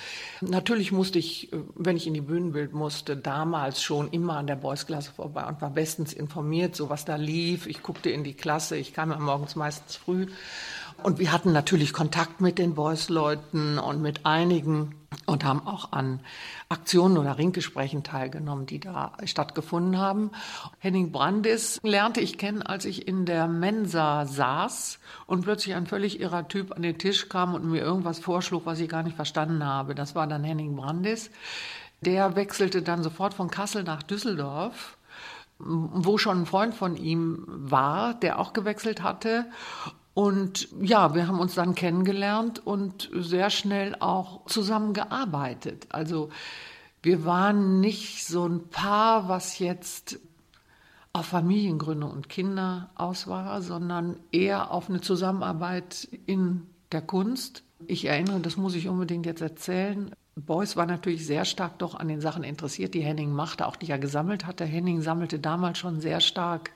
Natürlich 0.41 0.91
musste 0.91 1.19
ich, 1.19 1.53
äh, 1.53 1.57
wenn 1.75 1.95
ich 1.95 2.07
in 2.07 2.15
die 2.15 2.21
Bühnenbild 2.21 2.73
musste, 2.73 3.15
damals 3.15 3.83
schon 3.83 4.09
immer 4.09 4.37
an 4.37 4.47
der 4.47 4.55
Boys-Klasse 4.55 5.11
vorbei 5.11 5.45
und 5.45 5.61
war 5.61 5.69
bestens 5.69 6.13
informiert, 6.13 6.75
so 6.75 6.89
was 6.89 7.05
da 7.05 7.15
lief. 7.15 7.67
Ich 7.67 7.83
guckte 7.83 8.09
in 8.09 8.23
die 8.23 8.33
Klasse, 8.33 8.75
ich 8.75 8.93
kam 8.93 9.11
ja 9.11 9.19
morgens 9.19 9.55
meistens 9.55 9.95
früh. 9.95 10.25
Und 11.03 11.19
wir 11.19 11.31
hatten 11.31 11.53
natürlich 11.53 11.93
Kontakt 11.93 12.41
mit 12.41 12.57
den 12.57 12.73
Boys-Leuten 12.73 13.77
und 13.77 14.01
mit 14.01 14.25
einigen 14.25 14.95
und 15.25 15.45
haben 15.45 15.65
auch 15.65 15.91
an 15.91 16.19
Aktionen 16.69 17.17
oder 17.17 17.37
Ringgesprächen 17.37 18.03
teilgenommen, 18.03 18.65
die 18.65 18.79
da 18.79 19.13
stattgefunden 19.23 19.97
haben. 19.97 20.31
Henning 20.79 21.11
Brandis 21.11 21.79
lernte 21.83 22.19
ich 22.19 22.37
kennen, 22.37 22.61
als 22.61 22.85
ich 22.85 23.07
in 23.07 23.25
der 23.25 23.47
Mensa 23.47 24.25
saß 24.25 24.99
und 25.27 25.43
plötzlich 25.43 25.75
ein 25.75 25.87
völlig 25.87 26.19
irrer 26.19 26.47
Typ 26.47 26.75
an 26.75 26.81
den 26.81 26.97
Tisch 26.97 27.29
kam 27.29 27.53
und 27.53 27.69
mir 27.69 27.81
irgendwas 27.81 28.19
vorschlug, 28.19 28.65
was 28.65 28.79
ich 28.79 28.89
gar 28.89 29.03
nicht 29.03 29.15
verstanden 29.15 29.63
habe. 29.63 29.95
Das 29.95 30.15
war 30.15 30.27
dann 30.27 30.43
Henning 30.43 30.75
Brandis. 30.75 31.29
Der 32.01 32.35
wechselte 32.35 32.81
dann 32.81 33.03
sofort 33.03 33.33
von 33.33 33.49
Kassel 33.49 33.83
nach 33.83 34.03
Düsseldorf 34.03 34.97
wo 35.59 36.17
schon 36.17 36.41
ein 36.41 36.45
Freund 36.45 36.75
von 36.75 36.95
ihm 36.95 37.43
war, 37.47 38.13
der 38.13 38.39
auch 38.39 38.53
gewechselt 38.53 39.01
hatte. 39.01 39.45
Und 40.17 40.69
ja, 40.81 41.13
wir 41.13 41.27
haben 41.27 41.39
uns 41.39 41.53
dann 41.53 41.75
kennengelernt 41.75 42.65
und 42.65 43.07
sehr 43.13 43.51
schnell 43.51 43.95
auch 44.00 44.47
zusammengearbeitet. 44.47 45.86
Also 45.89 46.29
wir 47.03 47.24
waren 47.24 47.81
nicht 47.81 48.25
so 48.25 48.47
ein 48.47 48.67
Paar, 48.69 49.29
was 49.29 49.59
jetzt 49.59 50.19
auf 51.13 51.27
Familiengründe 51.27 52.07
und 52.07 52.29
Kinder 52.29 52.89
aus 52.95 53.27
war, 53.27 53.62
sondern 53.62 54.17
eher 54.31 54.71
auf 54.71 54.89
eine 54.89 55.01
Zusammenarbeit 55.01 56.07
in 56.25 56.65
der 56.91 57.01
Kunst. 57.01 57.62
Ich 57.86 58.05
erinnere, 58.05 58.39
das 58.39 58.57
muss 58.57 58.74
ich 58.74 58.88
unbedingt 58.88 59.27
jetzt 59.27 59.41
erzählen. 59.41 60.15
Beuys 60.36 60.75
war 60.75 60.88
natürlich 60.88 61.27
sehr 61.27 61.45
stark 61.45 61.77
doch 61.77 61.93
an 61.93 62.07
den 62.07 62.21
Sachen 62.21 62.43
interessiert, 62.43 62.95
die 62.95 63.01
Henning 63.01 63.33
machte, 63.33 63.67
auch 63.67 63.75
die 63.75 63.89
er 63.89 64.00
gesammelt 64.00 64.47
hatte. 64.47 64.65
Henning 64.65 65.01
sammelte 65.01 65.38
damals 65.38 65.77
schon 65.77 66.00
sehr 66.00 66.21
stark 66.21 66.71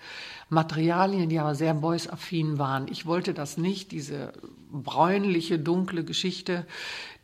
Materialien, 0.51 1.29
die 1.29 1.39
aber 1.39 1.55
sehr 1.55 1.74
Beuys-affin 1.74 2.60
waren. 2.60 2.88
Ich 2.89 3.05
wollte 3.05 3.34
das 3.34 3.55
nicht, 3.55 3.93
diese 3.93 4.34
bräunliche, 4.70 5.58
dunkle 5.58 6.03
Geschichte, 6.03 6.67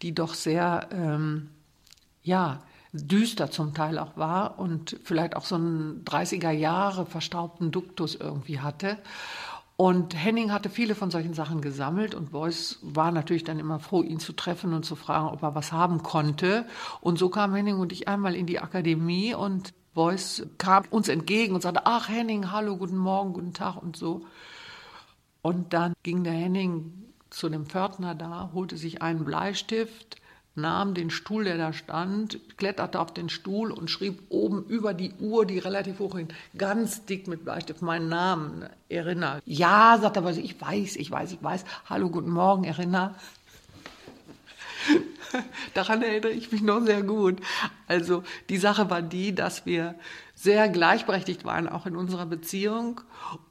die 0.02 0.16
doch 0.16 0.34
sehr, 0.34 0.88
ähm, 0.92 1.50
ja, 2.24 2.62
düster 2.94 3.52
zum 3.52 3.74
Teil 3.74 4.00
auch 4.00 4.16
war 4.16 4.58
und 4.58 4.98
vielleicht 5.04 5.36
auch 5.36 5.44
so 5.44 5.56
einen 5.56 6.06
30er 6.06 6.52
Jahre 6.52 7.06
verstaubten 7.06 7.70
Duktus 7.70 8.16
irgendwie 8.16 8.62
hatte. 8.62 8.98
Und 9.76 10.16
Henning 10.16 10.54
hatte 10.54 10.70
viele 10.70 10.96
von 10.96 11.12
solchen 11.12 11.34
Sachen 11.34 11.60
gesammelt 11.60 12.16
und 12.16 12.32
Beuys 12.32 12.80
war 12.82 13.12
natürlich 13.12 13.44
dann 13.44 13.60
immer 13.60 13.80
froh, 13.80 14.04
ihn 14.04 14.20
zu 14.20 14.32
treffen 14.32 14.74
und 14.74 14.86
zu 14.86 14.96
fragen, 14.96 15.28
ob 15.28 15.44
er 15.44 15.54
was 15.54 15.74
haben 15.74 16.02
konnte. 16.02 16.66
Und 17.02 17.20
so 17.20 17.28
kam 17.28 17.54
Henning 17.54 17.78
und 17.78 17.92
ich 17.92 18.08
einmal 18.08 18.36
in 18.36 18.46
die 18.46 18.60
Akademie 18.60 19.36
und 19.36 19.74
Beuys 19.98 20.46
kam 20.60 20.84
uns 20.92 21.10
entgegen 21.10 21.56
und 21.56 21.62
sagte, 21.62 21.82
ach 21.86 22.08
Henning, 22.08 22.52
hallo, 22.52 22.78
guten 22.78 22.98
Morgen, 22.98 23.34
guten 23.34 23.54
Tag 23.54 23.82
und 23.82 23.98
so. 23.98 24.22
Und 25.42 25.74
dann 25.74 25.94
ging 26.04 26.24
der 26.24 26.34
Henning 26.34 26.94
zu 27.32 27.50
dem 27.50 27.66
Pförtner 27.66 28.14
da, 28.14 28.52
holte 28.54 28.78
sich 28.78 29.02
einen 29.02 29.26
Bleistift, 29.26 30.18
nahm 30.54 30.94
den 30.94 31.10
Stuhl, 31.10 31.46
der 31.46 31.58
da 31.58 31.74
stand, 31.74 32.40
kletterte 32.58 33.00
auf 33.00 33.12
den 33.12 33.28
Stuhl 33.28 33.72
und 33.72 33.90
schrieb 33.90 34.22
oben 34.30 34.66
über 34.66 34.94
die 34.94 35.14
Uhr, 35.20 35.48
die 35.48 35.58
relativ 35.58 35.98
hoch 35.98 36.16
hing, 36.16 36.28
ganz 36.56 37.06
dick 37.06 37.28
mit 37.28 37.44
Bleistift 37.44 37.82
meinen 37.82 38.08
Namen, 38.08 38.70
Erinner. 38.90 39.42
Ja, 39.46 39.98
sagt 40.00 40.18
er, 40.18 40.38
ich 40.38 40.62
weiß, 40.62 40.96
ich 40.96 41.10
weiß, 41.10 41.32
ich 41.32 41.42
weiß. 41.42 41.66
Hallo, 41.90 42.12
guten 42.12 42.30
Morgen, 42.30 42.66
Erinner. 42.66 43.16
Daran 45.74 46.02
erinnere 46.02 46.32
ich 46.32 46.52
mich 46.52 46.62
noch 46.62 46.82
sehr 46.82 47.04
gut. 47.04 47.40
Also 47.88 48.24
die 48.50 48.58
Sache 48.58 48.90
war 48.90 49.02
die, 49.02 49.34
dass 49.34 49.66
wir 49.66 49.96
sehr 50.36 50.70
gleichberechtigt 50.70 51.46
waren, 51.46 51.68
auch 51.68 51.86
in 51.86 51.96
unserer 51.96 52.26
Beziehung 52.26 53.02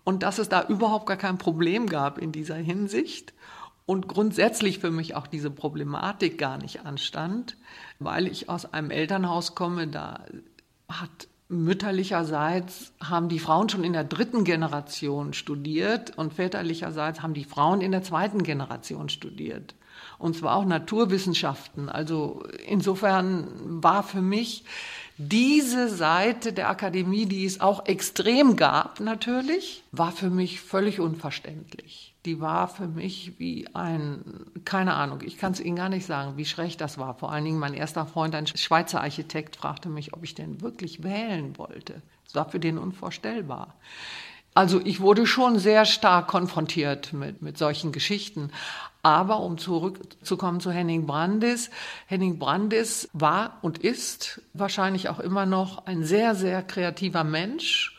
und 0.04 0.22
dass 0.22 0.38
es 0.38 0.48
da 0.48 0.66
überhaupt 0.66 1.06
gar 1.06 1.16
kein 1.16 1.38
Problem 1.38 1.88
gab 1.88 2.18
in 2.18 2.32
dieser 2.32 2.56
Hinsicht 2.56 3.34
und 3.86 4.08
grundsätzlich 4.08 4.80
für 4.80 4.90
mich 4.90 5.14
auch 5.14 5.26
diese 5.26 5.50
Problematik 5.50 6.38
gar 6.38 6.58
nicht 6.58 6.84
anstand, 6.84 7.56
weil 7.98 8.26
ich 8.26 8.48
aus 8.48 8.72
einem 8.72 8.90
Elternhaus 8.90 9.54
komme, 9.54 9.86
da 9.86 10.24
hat 10.88 11.28
mütterlicherseits 11.48 12.92
haben 13.00 13.28
die 13.28 13.38
Frauen 13.38 13.68
schon 13.68 13.84
in 13.84 13.92
der 13.92 14.02
dritten 14.02 14.42
Generation 14.42 15.32
studiert 15.32 16.18
und 16.18 16.34
väterlicherseits 16.34 17.22
haben 17.22 17.34
die 17.34 17.44
Frauen 17.44 17.80
in 17.80 17.92
der 17.92 18.02
zweiten 18.02 18.42
Generation 18.42 19.08
studiert. 19.08 19.76
Und 20.18 20.36
zwar 20.36 20.56
auch 20.56 20.64
Naturwissenschaften. 20.64 21.88
Also 21.88 22.42
insofern 22.66 23.48
war 23.82 24.02
für 24.02 24.22
mich 24.22 24.64
Diese 25.18 25.88
Seite 25.88 26.52
der 26.52 26.68
Akademie, 26.68 27.24
die 27.24 27.46
es 27.46 27.62
auch 27.62 27.86
extrem 27.86 28.54
gab 28.54 29.00
natürlich, 29.00 29.82
war 29.90 30.12
für 30.12 30.28
mich 30.28 30.60
völlig 30.60 31.00
unverständlich. 31.00 32.14
Die 32.26 32.38
war 32.38 32.68
für 32.68 32.86
mich 32.86 33.32
wie 33.38 33.66
ein, 33.72 34.20
keine 34.66 34.92
Ahnung, 34.92 35.20
ich 35.24 35.38
kann 35.38 35.52
es 35.52 35.60
Ihnen 35.60 35.76
gar 35.76 35.88
nicht 35.88 36.04
sagen, 36.04 36.36
wie 36.36 36.44
schräg 36.44 36.76
das 36.76 36.98
war. 36.98 37.14
Vor 37.14 37.32
allen 37.32 37.46
Dingen 37.46 37.58
mein 37.58 37.72
erster 37.72 38.04
Freund, 38.04 38.34
ein 38.34 38.46
Schweizer 38.46 39.00
Architekt, 39.00 39.56
fragte 39.56 39.88
mich, 39.88 40.12
ob 40.12 40.22
ich 40.22 40.34
denn 40.34 40.60
wirklich 40.60 41.02
wählen 41.02 41.56
wollte. 41.56 42.02
Das 42.24 42.34
war 42.34 42.50
für 42.50 42.60
den 42.60 42.76
unvorstellbar. 42.76 43.74
Also 44.52 44.80
ich 44.84 45.00
wurde 45.00 45.26
schon 45.26 45.58
sehr 45.58 45.86
stark 45.86 46.28
konfrontiert 46.28 47.12
mit, 47.14 47.40
mit 47.40 47.56
solchen 47.56 47.92
Geschichten. 47.92 48.50
Aber 49.06 49.38
um 49.38 49.56
zurückzukommen 49.56 50.58
zu 50.58 50.72
Henning 50.72 51.06
Brandis, 51.06 51.70
Henning 52.08 52.40
Brandis 52.40 53.08
war 53.12 53.60
und 53.62 53.78
ist 53.78 54.42
wahrscheinlich 54.52 55.08
auch 55.08 55.20
immer 55.20 55.46
noch 55.46 55.86
ein 55.86 56.02
sehr, 56.02 56.34
sehr 56.34 56.60
kreativer 56.60 57.22
Mensch. 57.22 57.96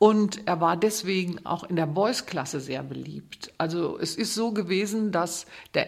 Und 0.00 0.48
er 0.48 0.60
war 0.60 0.76
deswegen 0.76 1.46
auch 1.46 1.62
in 1.62 1.76
der 1.76 1.86
Boys-Klasse 1.86 2.58
sehr 2.58 2.82
beliebt. 2.82 3.52
Also 3.58 3.96
es 4.00 4.16
ist 4.16 4.34
so 4.34 4.50
gewesen, 4.50 5.12
dass 5.12 5.46
der 5.74 5.86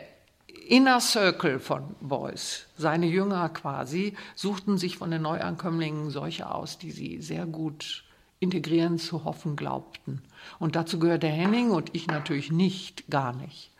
Inner 0.69 1.01
Circle 1.01 1.59
von 1.59 1.97
Boys, 2.01 2.67
seine 2.79 3.07
Jünger 3.07 3.49
quasi, 3.49 4.15
suchten 4.37 4.79
sich 4.79 4.97
von 4.97 5.11
den 5.11 5.23
Neuankömmlingen 5.23 6.11
solche 6.11 6.49
aus, 6.49 6.79
die 6.79 6.93
sie 6.93 7.21
sehr 7.21 7.47
gut 7.47 8.05
integrieren 8.39 9.01
zu 9.01 9.25
hoffen 9.25 9.57
glaubten. 9.57 10.23
Und 10.61 10.77
dazu 10.77 11.01
gehört 11.01 11.25
der 11.25 11.31
Henning 11.31 11.73
und 11.73 11.93
ich 11.97 12.07
natürlich 12.07 12.53
nicht, 12.53 13.11
gar 13.11 13.33
nicht. 13.33 13.72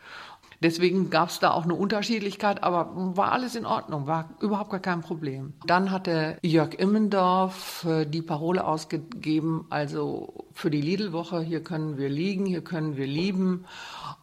Deswegen 0.63 1.09
gab 1.09 1.27
es 1.27 1.39
da 1.39 1.51
auch 1.51 1.65
eine 1.65 1.75
Unterschiedlichkeit, 1.75 2.63
aber 2.63 2.91
war 3.17 3.33
alles 3.33 3.55
in 3.55 3.65
Ordnung, 3.65 4.07
war 4.07 4.29
überhaupt 4.39 4.71
gar 4.71 4.79
kein 4.79 5.01
Problem. 5.01 5.53
Dann 5.67 5.91
hatte 5.91 6.37
Jörg 6.41 6.73
Immendorf 6.73 7.85
äh, 7.85 8.05
die 8.05 8.21
Parole 8.21 8.65
ausgegeben, 8.65 9.65
also 9.69 10.45
für 10.53 10.71
die 10.71 10.81
Lidl-Woche, 10.81 11.41
hier 11.41 11.63
können 11.63 11.97
wir 11.97 12.07
liegen, 12.07 12.45
hier 12.45 12.63
können 12.63 12.95
wir 12.95 13.07
lieben. 13.07 13.65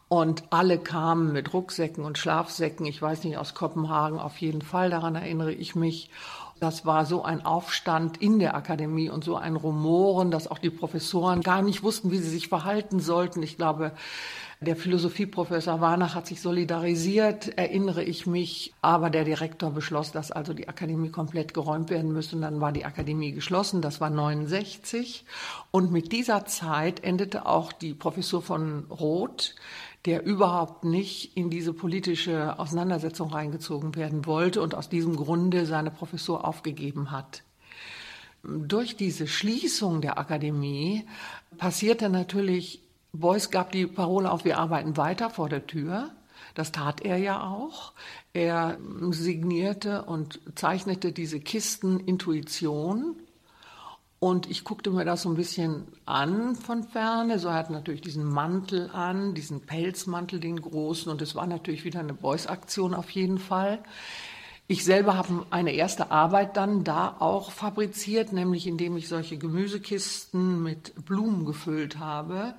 Und 0.07 0.43
alle 0.49 0.79
kamen 0.79 1.31
mit 1.31 1.53
Rucksäcken 1.53 2.03
und 2.03 2.17
Schlafsäcken, 2.17 2.87
ich 2.87 3.01
weiß 3.01 3.23
nicht, 3.23 3.37
aus 3.37 3.53
Kopenhagen 3.53 4.19
auf 4.19 4.37
jeden 4.37 4.61
Fall, 4.61 4.89
daran 4.89 5.15
erinnere 5.15 5.53
ich 5.53 5.75
mich. 5.75 6.09
Das 6.59 6.85
war 6.85 7.05
so 7.05 7.23
ein 7.23 7.45
Aufstand 7.45 8.17
in 8.17 8.37
der 8.37 8.55
Akademie 8.55 9.09
und 9.09 9.23
so 9.23 9.35
ein 9.35 9.55
Rumoren, 9.55 10.29
dass 10.29 10.47
auch 10.47 10.59
die 10.59 10.69
Professoren 10.69 11.41
gar 11.41 11.61
nicht 11.61 11.81
wussten, 11.81 12.11
wie 12.11 12.17
sie 12.17 12.29
sich 12.29 12.49
verhalten 12.49 12.99
sollten. 12.99 13.41
Ich 13.41 13.57
glaube, 13.57 13.93
der 14.61 14.75
Philosophieprofessor 14.75 15.81
Warnach 15.81 16.13
hat 16.13 16.27
sich 16.27 16.39
solidarisiert, 16.39 17.57
erinnere 17.57 18.03
ich 18.03 18.27
mich. 18.27 18.73
Aber 18.81 19.09
der 19.09 19.23
Direktor 19.23 19.71
beschloss, 19.71 20.11
dass 20.11 20.31
also 20.31 20.53
die 20.53 20.69
Akademie 20.69 21.09
komplett 21.09 21.55
geräumt 21.55 21.89
werden 21.89 22.13
müsste. 22.13 22.35
Und 22.35 22.43
dann 22.43 22.61
war 22.61 22.71
die 22.71 22.85
Akademie 22.85 23.31
geschlossen. 23.31 23.81
Das 23.81 23.99
war 23.99 24.11
69. 24.11 25.25
Und 25.71 25.91
mit 25.91 26.11
dieser 26.11 26.45
Zeit 26.45 27.03
endete 27.03 27.47
auch 27.47 27.71
die 27.73 27.95
Professur 27.95 28.41
von 28.43 28.85
Roth 28.89 29.55
der 30.05 30.25
überhaupt 30.25 30.83
nicht 30.83 31.37
in 31.37 31.49
diese 31.49 31.73
politische 31.73 32.57
Auseinandersetzung 32.57 33.29
reingezogen 33.29 33.95
werden 33.95 34.25
wollte 34.25 34.61
und 34.61 34.73
aus 34.73 34.89
diesem 34.89 35.15
Grunde 35.15 35.65
seine 35.65 35.91
Professur 35.91 36.43
aufgegeben 36.43 37.11
hat. 37.11 37.43
Durch 38.43 38.95
diese 38.95 39.27
Schließung 39.27 40.01
der 40.01 40.17
Akademie 40.17 41.05
passierte 41.57 42.09
natürlich, 42.09 42.81
Beuys 43.13 43.51
gab 43.51 43.71
die 43.71 43.87
Parole 43.87 44.31
auf, 44.31 44.45
wir 44.45 44.57
arbeiten 44.57 44.97
weiter 44.97 45.29
vor 45.29 45.49
der 45.49 45.67
Tür. 45.67 46.11
Das 46.55 46.71
tat 46.71 47.01
er 47.01 47.17
ja 47.17 47.43
auch. 47.49 47.93
Er 48.33 48.77
signierte 49.11 50.03
und 50.03 50.39
zeichnete 50.55 51.11
diese 51.11 51.39
Kisten 51.39 51.99
Intuition 51.99 53.15
und 54.23 54.51
ich 54.51 54.63
guckte 54.63 54.91
mir 54.91 55.03
das 55.03 55.23
so 55.23 55.29
ein 55.29 55.35
bisschen 55.35 55.87
an 56.05 56.55
von 56.55 56.83
ferne. 56.83 57.39
So 57.39 57.47
er 57.47 57.55
hat 57.55 57.71
natürlich 57.71 58.01
diesen 58.01 58.23
Mantel 58.23 58.91
an, 58.91 59.33
diesen 59.33 59.61
Pelzmantel, 59.61 60.39
den 60.39 60.61
großen. 60.61 61.11
Und 61.11 61.23
es 61.23 61.33
war 61.33 61.47
natürlich 61.47 61.85
wieder 61.85 62.01
eine 62.01 62.13
Beuys-Aktion 62.13 62.93
auf 62.93 63.09
jeden 63.09 63.39
Fall. 63.39 63.79
Ich 64.67 64.85
selber 64.85 65.17
habe 65.17 65.47
eine 65.49 65.73
erste 65.73 66.11
Arbeit 66.11 66.55
dann 66.55 66.83
da 66.83 67.15
auch 67.17 67.49
fabriziert, 67.49 68.31
nämlich 68.31 68.67
indem 68.67 68.95
ich 68.95 69.07
solche 69.07 69.39
Gemüsekisten 69.39 70.61
mit 70.61 70.93
Blumen 71.03 71.43
gefüllt 71.43 71.97
habe. 71.97 72.53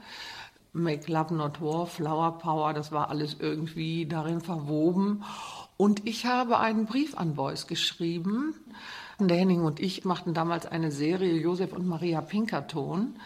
Make 0.72 1.12
Love 1.12 1.34
Not 1.34 1.60
War, 1.60 1.86
Flower 1.86 2.38
Power, 2.38 2.72
das 2.72 2.92
war 2.92 3.10
alles 3.10 3.36
irgendwie 3.38 4.06
darin 4.06 4.40
verwoben. 4.40 5.24
Und 5.76 6.06
ich 6.06 6.26
habe 6.26 6.58
einen 6.58 6.86
Brief 6.86 7.16
an 7.16 7.34
Beuys 7.34 7.66
geschrieben 7.66 8.54
der 9.28 9.36
Henning 9.36 9.62
und 9.62 9.80
ich 9.80 10.04
machten 10.04 10.34
damals 10.34 10.66
eine 10.66 10.90
Serie 10.90 11.34
Josef 11.34 11.72
und 11.72 11.86
Maria 11.86 12.20
Pinkerton, 12.20 13.16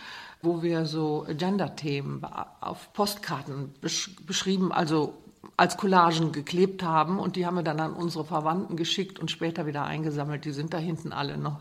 wo 0.43 0.63
wir 0.63 0.87
so 0.87 1.27
Gender-Themen 1.29 2.23
auf 2.61 2.93
Postkarten 2.93 3.73
besch 3.81 4.15
beschrieben, 4.27 4.73
also 4.73 5.15
als 5.57 5.79
Collagen 5.79 6.33
geklebt 6.33 6.83
haben 6.83 7.19
und 7.19 7.37
die 7.37 7.47
haben 7.47 7.55
wir 7.55 7.63
dann 7.63 7.81
an 7.81 7.95
unsere 7.95 8.25
Verwandten 8.25 8.77
geschickt 8.77 9.19
und 9.19 9.31
später 9.31 9.65
wieder 9.65 9.85
eingesammelt. 9.85 10.45
Die 10.45 10.51
sind 10.51 10.75
da 10.75 10.79
hinten 10.79 11.13
alle 11.13 11.39
noch 11.39 11.61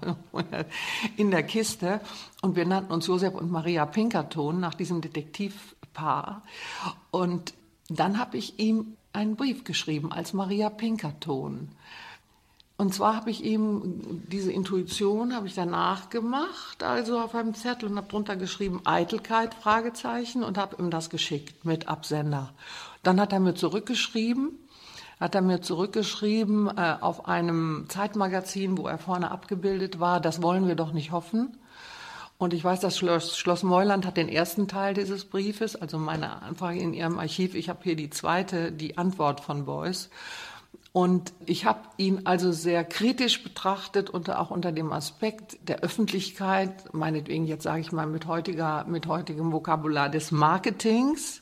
in 1.17 1.31
der 1.31 1.43
Kiste. 1.43 2.01
Und 2.41 2.57
wir 2.57 2.65
nannten 2.65 2.91
uns 2.91 3.07
Josef 3.07 3.33
und 3.33 3.51
Maria 3.51 3.85
Pinkerton 3.85 4.59
nach 4.59 4.73
diesem 4.73 4.99
Detektivpaar. 5.95 6.41
Und 7.11 7.53
dann 7.89 8.19
habe 8.19 8.37
ich 8.37 8.59
ihm 8.59 8.97
einen 9.13 9.35
Brief 9.35 9.63
geschrieben 9.63 10.11
als 10.11 10.33
Maria 10.33 10.69
Pinkerton. 10.69 11.69
Und 12.77 12.93
zwar 12.93 13.15
habe 13.15 13.29
ich 13.29 13.41
ihm 13.45 14.23
diese 14.27 14.51
Intuition 14.51 15.33
habe 15.33 15.47
ich 15.47 15.55
danach 15.55 16.09
gemacht, 16.09 16.83
also 16.83 17.21
auf 17.21 17.33
einem 17.33 17.53
Zettel 17.53 17.89
und 17.89 17.95
habe 17.95 18.09
drunter 18.09 18.35
geschrieben 18.35 18.81
Eitelkeit 18.83 19.53
Fragezeichen 19.53 20.43
und 20.43 20.57
habe 20.57 20.75
ihm 20.77 20.89
das 20.89 21.09
geschickt 21.09 21.63
mit 21.63 21.87
Absender. 21.87 22.53
Dann 23.01 23.21
hat 23.21 23.31
er 23.31 23.39
mir 23.39 23.55
zurückgeschrieben, 23.55 24.59
hat 25.21 25.35
er 25.35 25.41
mir 25.41 25.61
zurückgeschrieben 25.61 26.67
äh, 26.75 26.97
auf 26.99 27.29
einem 27.29 27.85
Zeitmagazin, 27.87 28.77
wo 28.77 28.87
er 28.87 28.97
vorne 28.97 29.31
abgebildet 29.31 30.01
war. 30.01 30.19
Das 30.19 30.41
wollen 30.41 30.67
wir 30.67 30.75
doch 30.75 30.91
nicht 30.91 31.13
hoffen. 31.13 31.55
Und 32.37 32.53
ich 32.53 32.63
weiß, 32.63 32.81
das 32.81 32.97
Schloss, 32.97 33.37
Schloss 33.37 33.63
Meuland 33.63 34.05
hat 34.05 34.17
den 34.17 34.27
ersten 34.27 34.67
Teil 34.67 34.93
dieses 34.93 35.25
Briefes, 35.25 35.75
also 35.75 35.97
meine 35.97 36.41
Anfrage 36.41 36.79
in 36.79 36.93
Ihrem 36.93 37.17
Archiv. 37.17 37.55
Ich 37.55 37.69
habe 37.69 37.79
hier 37.83 37.95
die 37.95 38.09
zweite, 38.09 38.71
die 38.73 38.97
Antwort 38.97 39.39
von 39.39 39.65
Beuys. 39.65 40.09
Und 40.91 41.33
ich 41.45 41.65
habe 41.65 41.81
ihn 41.97 42.21
also 42.23 42.51
sehr 42.51 42.83
kritisch 42.85 43.43
betrachtet, 43.43 44.09
unter, 44.09 44.39
auch 44.39 44.49
unter 44.49 44.71
dem 44.71 44.93
Aspekt 44.93 45.57
der 45.67 45.79
Öffentlichkeit, 45.79 46.93
meinetwegen 46.93 47.45
jetzt 47.45 47.63
sage 47.63 47.81
ich 47.81 47.91
mal 47.91 48.07
mit, 48.07 48.27
heutiger, 48.27 48.85
mit 48.85 49.07
heutigem 49.07 49.51
Vokabular 49.51 50.09
des 50.09 50.31
Marketings. 50.31 51.41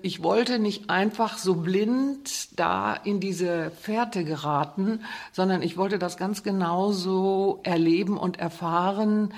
Ich 0.00 0.22
wollte 0.22 0.58
nicht 0.58 0.90
einfach 0.90 1.38
so 1.38 1.54
blind 1.54 2.58
da 2.58 2.94
in 2.94 3.20
diese 3.20 3.70
Fährte 3.70 4.24
geraten, 4.24 5.00
sondern 5.32 5.62
ich 5.62 5.76
wollte 5.76 5.98
das 5.98 6.16
ganz 6.16 6.42
genauso 6.42 7.60
erleben 7.62 8.16
und 8.16 8.38
erfahren, 8.38 9.32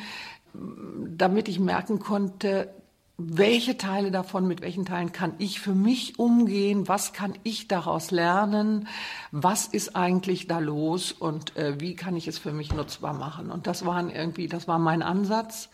damit 1.16 1.48
ich 1.48 1.60
merken 1.60 1.98
konnte, 1.98 2.70
welche 3.18 3.78
Teile 3.78 4.10
davon, 4.10 4.46
mit 4.46 4.60
welchen 4.60 4.84
Teilen 4.84 5.10
kann 5.10 5.34
ich 5.38 5.60
für 5.60 5.74
mich 5.74 6.18
umgehen, 6.18 6.86
was 6.86 7.14
kann 7.14 7.32
ich 7.44 7.66
daraus 7.66 8.10
lernen, 8.10 8.88
was 9.32 9.66
ist 9.66 9.96
eigentlich 9.96 10.46
da 10.46 10.58
los 10.58 11.12
und 11.12 11.56
äh, 11.56 11.80
wie 11.80 11.94
kann 11.94 12.14
ich 12.14 12.28
es 12.28 12.38
für 12.38 12.52
mich 12.52 12.74
nutzbar 12.74 13.14
machen. 13.14 13.50
Und 13.50 13.66
das 13.66 13.86
waren 13.86 14.10
irgendwie, 14.10 14.48
das 14.48 14.68
war 14.68 14.78
mein 14.78 15.02
Ansatz. 15.02 15.70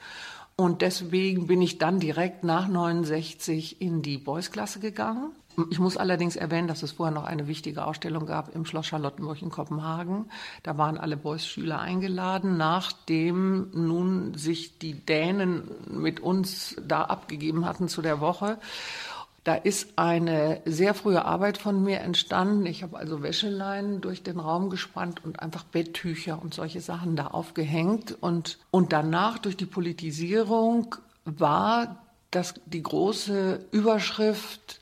Und 0.54 0.82
deswegen 0.82 1.48
bin 1.48 1.62
ich 1.62 1.78
dann 1.78 1.98
direkt 1.98 2.44
nach 2.44 2.68
69 2.68 3.80
in 3.80 4.02
die 4.02 4.18
Boys-Klasse 4.18 4.78
gegangen 4.78 5.32
ich 5.70 5.78
muss 5.78 5.96
allerdings 5.96 6.36
erwähnen, 6.36 6.68
dass 6.68 6.82
es 6.82 6.92
vorher 6.92 7.14
noch 7.14 7.24
eine 7.24 7.46
wichtige 7.46 7.84
Ausstellung 7.84 8.26
gab 8.26 8.54
im 8.54 8.64
Schloss 8.64 8.86
Charlottenburg 8.86 9.42
in 9.42 9.50
Kopenhagen. 9.50 10.30
Da 10.62 10.78
waren 10.78 10.98
alle 10.98 11.16
Beuys-Schüler 11.16 11.78
eingeladen, 11.78 12.56
nachdem 12.56 13.70
nun 13.72 14.34
sich 14.34 14.78
die 14.78 14.94
Dänen 14.94 15.68
mit 15.88 16.20
uns 16.20 16.76
da 16.86 17.02
abgegeben 17.02 17.66
hatten 17.66 17.88
zu 17.88 18.02
der 18.02 18.20
Woche. 18.20 18.58
Da 19.44 19.54
ist 19.54 19.98
eine 19.98 20.62
sehr 20.66 20.94
frühe 20.94 21.24
Arbeit 21.24 21.58
von 21.58 21.82
mir 21.82 22.00
entstanden. 22.00 22.64
Ich 22.66 22.84
habe 22.84 22.96
also 22.96 23.22
Wäscheleinen 23.22 24.00
durch 24.00 24.22
den 24.22 24.38
Raum 24.38 24.70
gespannt 24.70 25.24
und 25.24 25.40
einfach 25.40 25.64
Betttücher 25.64 26.40
und 26.40 26.54
solche 26.54 26.80
Sachen 26.80 27.16
da 27.16 27.28
aufgehängt. 27.28 28.16
Und, 28.20 28.58
und 28.70 28.92
danach 28.92 29.38
durch 29.38 29.56
die 29.56 29.66
Politisierung 29.66 30.94
war 31.24 32.02
das 32.30 32.54
die 32.66 32.82
große 32.82 33.66
Überschrift 33.72 34.80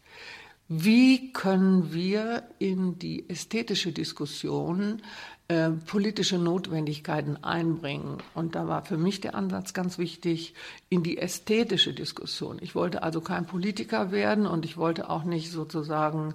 wie 0.73 1.33
können 1.33 1.93
wir 1.93 2.45
in 2.61 2.97
die 2.97 3.29
ästhetische 3.29 3.91
Diskussion 3.91 5.03
äh, 5.49 5.71
politische 5.71 6.39
Notwendigkeiten 6.39 7.37
einbringen? 7.43 8.19
Und 8.35 8.55
da 8.55 8.69
war 8.69 8.85
für 8.85 8.97
mich 8.97 9.21
der 9.21 9.35
Ansatz 9.35 9.75
ganz 9.75 9.99
wichtig 9.99 10.55
in 10.89 11.03
die 11.03 11.19
ästhetische 11.19 11.93
Diskussion. 11.93 12.59
Ich 12.61 12.77
wollte 12.77 13.03
also 13.03 13.21
kein 13.21 13.47
Politiker 13.47 14.13
werden 14.13 14.47
und 14.47 14.65
ich 14.65 14.77
wollte 14.77 15.11
auch 15.11 15.25
nicht 15.25 15.51
sozusagen 15.51 16.35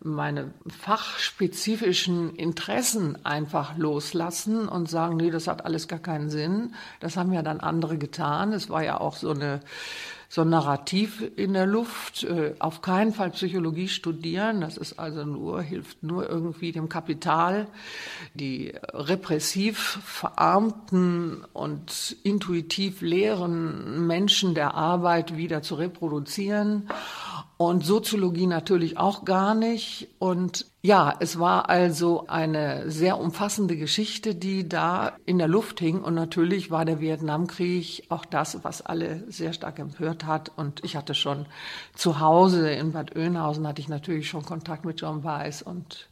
meine 0.00 0.54
fachspezifischen 0.66 2.34
Interessen 2.34 3.26
einfach 3.26 3.76
loslassen 3.76 4.68
und 4.68 4.88
sagen, 4.88 5.16
nee, 5.16 5.30
das 5.30 5.48
hat 5.48 5.66
alles 5.66 5.86
gar 5.86 5.98
keinen 5.98 6.30
Sinn. 6.30 6.72
Das 7.00 7.18
haben 7.18 7.34
ja 7.34 7.42
dann 7.42 7.60
andere 7.60 7.98
getan. 7.98 8.54
Es 8.54 8.70
war 8.70 8.82
ja 8.82 8.98
auch 8.98 9.16
so 9.16 9.32
eine 9.32 9.60
so 10.28 10.42
ein 10.42 10.50
Narrativ 10.50 11.22
in 11.36 11.52
der 11.52 11.66
Luft. 11.66 12.24
Äh, 12.24 12.54
auf 12.58 12.82
keinen 12.82 13.12
Fall 13.12 13.30
Psychologie 13.30 13.88
studieren. 13.88 14.60
Das 14.60 14.76
ist 14.76 14.98
also 14.98 15.24
nur, 15.24 15.62
hilft 15.62 16.02
nur 16.02 16.28
irgendwie 16.28 16.72
dem 16.72 16.88
Kapital, 16.88 17.68
die 18.34 18.74
repressiv 18.92 20.00
verarmten 20.04 21.44
und 21.52 22.16
intuitiv 22.22 23.00
leeren 23.00 24.06
Menschen 24.06 24.54
der 24.54 24.74
Arbeit 24.74 25.36
wieder 25.36 25.62
zu 25.62 25.76
reproduzieren. 25.76 26.88
Und 27.56 27.84
Soziologie 27.84 28.46
natürlich 28.46 28.98
auch 28.98 29.24
gar 29.24 29.54
nicht. 29.54 30.08
Und 30.18 30.66
ja, 30.82 31.14
es 31.20 31.38
war 31.38 31.68
also 31.70 32.26
eine 32.28 32.90
sehr 32.90 33.18
umfassende 33.18 33.76
Geschichte, 33.76 34.34
die 34.34 34.68
da 34.68 35.16
in 35.24 35.38
der 35.38 35.48
Luft 35.48 35.80
hing. 35.80 36.02
Und 36.02 36.14
natürlich 36.14 36.70
war 36.70 36.84
der 36.84 37.00
Vietnamkrieg 37.00 38.04
auch 38.08 38.24
das, 38.24 38.62
was 38.62 38.82
alle 38.82 39.24
sehr 39.28 39.52
stark 39.52 39.78
empört 39.78 40.26
hat. 40.26 40.52
Und 40.56 40.84
ich 40.84 40.96
hatte 40.96 41.14
schon 41.14 41.46
zu 41.94 42.20
Hause 42.20 42.70
in 42.70 42.92
Bad 42.92 43.16
Oeynhausen 43.16 43.66
hatte 43.66 43.80
ich 43.80 43.88
natürlich 43.88 44.28
schon 44.28 44.44
Kontakt 44.44 44.84
mit 44.84 45.00
John 45.00 45.24
Weiss 45.24 45.62
und 45.62 46.08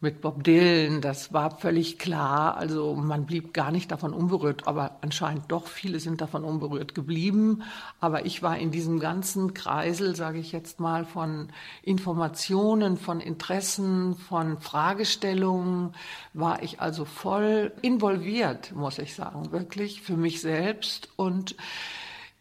mit 0.00 0.20
Bob 0.20 0.44
Dylan, 0.44 1.00
das 1.00 1.32
war 1.32 1.58
völlig 1.58 1.98
klar. 1.98 2.56
Also 2.56 2.94
man 2.94 3.24
blieb 3.24 3.54
gar 3.54 3.70
nicht 3.70 3.90
davon 3.90 4.12
unberührt, 4.12 4.68
aber 4.68 4.98
anscheinend 5.00 5.44
doch 5.48 5.66
viele 5.66 6.00
sind 6.00 6.20
davon 6.20 6.44
unberührt 6.44 6.94
geblieben. 6.94 7.62
Aber 7.98 8.26
ich 8.26 8.42
war 8.42 8.58
in 8.58 8.70
diesem 8.70 9.00
ganzen 9.00 9.54
Kreisel, 9.54 10.14
sage 10.14 10.38
ich 10.38 10.52
jetzt 10.52 10.80
mal, 10.80 11.06
von 11.06 11.48
Informationen, 11.82 12.98
von 12.98 13.20
Interessen, 13.20 14.16
von 14.16 14.58
Fragestellungen, 14.58 15.94
war 16.34 16.62
ich 16.62 16.80
also 16.80 17.06
voll 17.06 17.72
involviert, 17.80 18.72
muss 18.74 18.98
ich 18.98 19.14
sagen, 19.14 19.50
wirklich 19.50 20.02
für 20.02 20.16
mich 20.16 20.42
selbst 20.42 21.08
und 21.16 21.56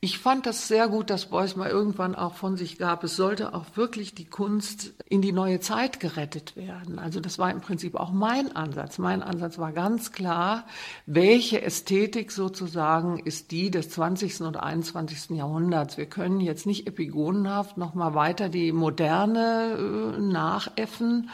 ich 0.02 0.20
fand 0.20 0.46
das 0.46 0.68
sehr 0.68 0.88
gut, 0.88 1.10
dass 1.10 1.28
Beuys 1.28 1.56
mal 1.56 1.70
irgendwann 1.70 2.14
auch 2.14 2.36
von 2.36 2.58
sich 2.58 2.78
gab. 2.78 3.04
Es 3.04 3.16
sollte 3.16 3.56
auch 3.56 3.66
wirklich 3.76 4.14
die 4.14 4.26
Kunst 4.26 4.94
in 5.10 5.22
die 5.22 5.32
neue 5.32 5.60
Zeit 5.62 6.00
gerettet 6.00 6.56
werden. 6.56 7.00
Also 7.00 7.20
das 7.20 7.40
war 7.40 7.50
im 7.50 7.62
Prinzip 7.62 7.96
auch 7.96 8.12
mein 8.12 8.56
Ansatz. 8.56 9.00
Mein 9.00 9.24
Ansatz 9.24 9.58
war 9.58 9.72
ganz 9.72 10.12
klar, 10.12 10.66
welche 11.08 11.62
Ästhetik 11.62 12.32
sozusagen 12.32 13.18
ist 13.18 13.50
die 13.52 13.72
des 13.72 13.90
20. 13.90 14.42
und 14.42 14.58
21. 14.58 15.38
Jahrhunderts. 15.38 15.98
Wir 15.98 16.06
können 16.06 16.40
jetzt 16.40 16.68
nicht 16.68 16.88
epigonenhaft 16.88 17.78
nochmal 17.78 18.14
weiter 18.14 18.50
die 18.50 18.74
Moderne 18.74 20.16
äh, 20.18 20.22
nachäffen. 20.22 21.30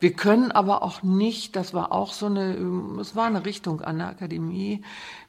Wir 0.00 0.12
können 0.12 0.50
aber 0.50 0.82
auch 0.82 1.02
nicht, 1.02 1.56
das 1.56 1.74
war 1.74 1.92
auch 1.92 2.12
so 2.12 2.26
eine, 2.26 2.54
es 3.00 3.16
war 3.16 3.26
eine 3.26 3.44
Richtung 3.44 3.80
an 3.80 3.98
der 3.98 4.08
Akademie, 4.08 4.82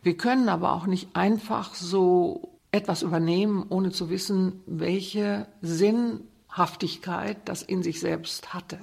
wir 0.04 0.16
können 0.16 0.48
aber 0.48 0.74
auch 0.74 0.86
nicht 0.86 1.16
einfach 1.16 1.74
so 1.74 2.59
etwas 2.72 3.02
übernehmen, 3.02 3.66
ohne 3.70 3.92
zu 3.92 4.10
wissen, 4.10 4.62
welche 4.66 5.48
Sinnhaftigkeit 5.62 7.38
das 7.46 7.62
in 7.64 7.84
sich 7.84 8.00
selbst 8.00 8.54
hatte. 8.54 8.80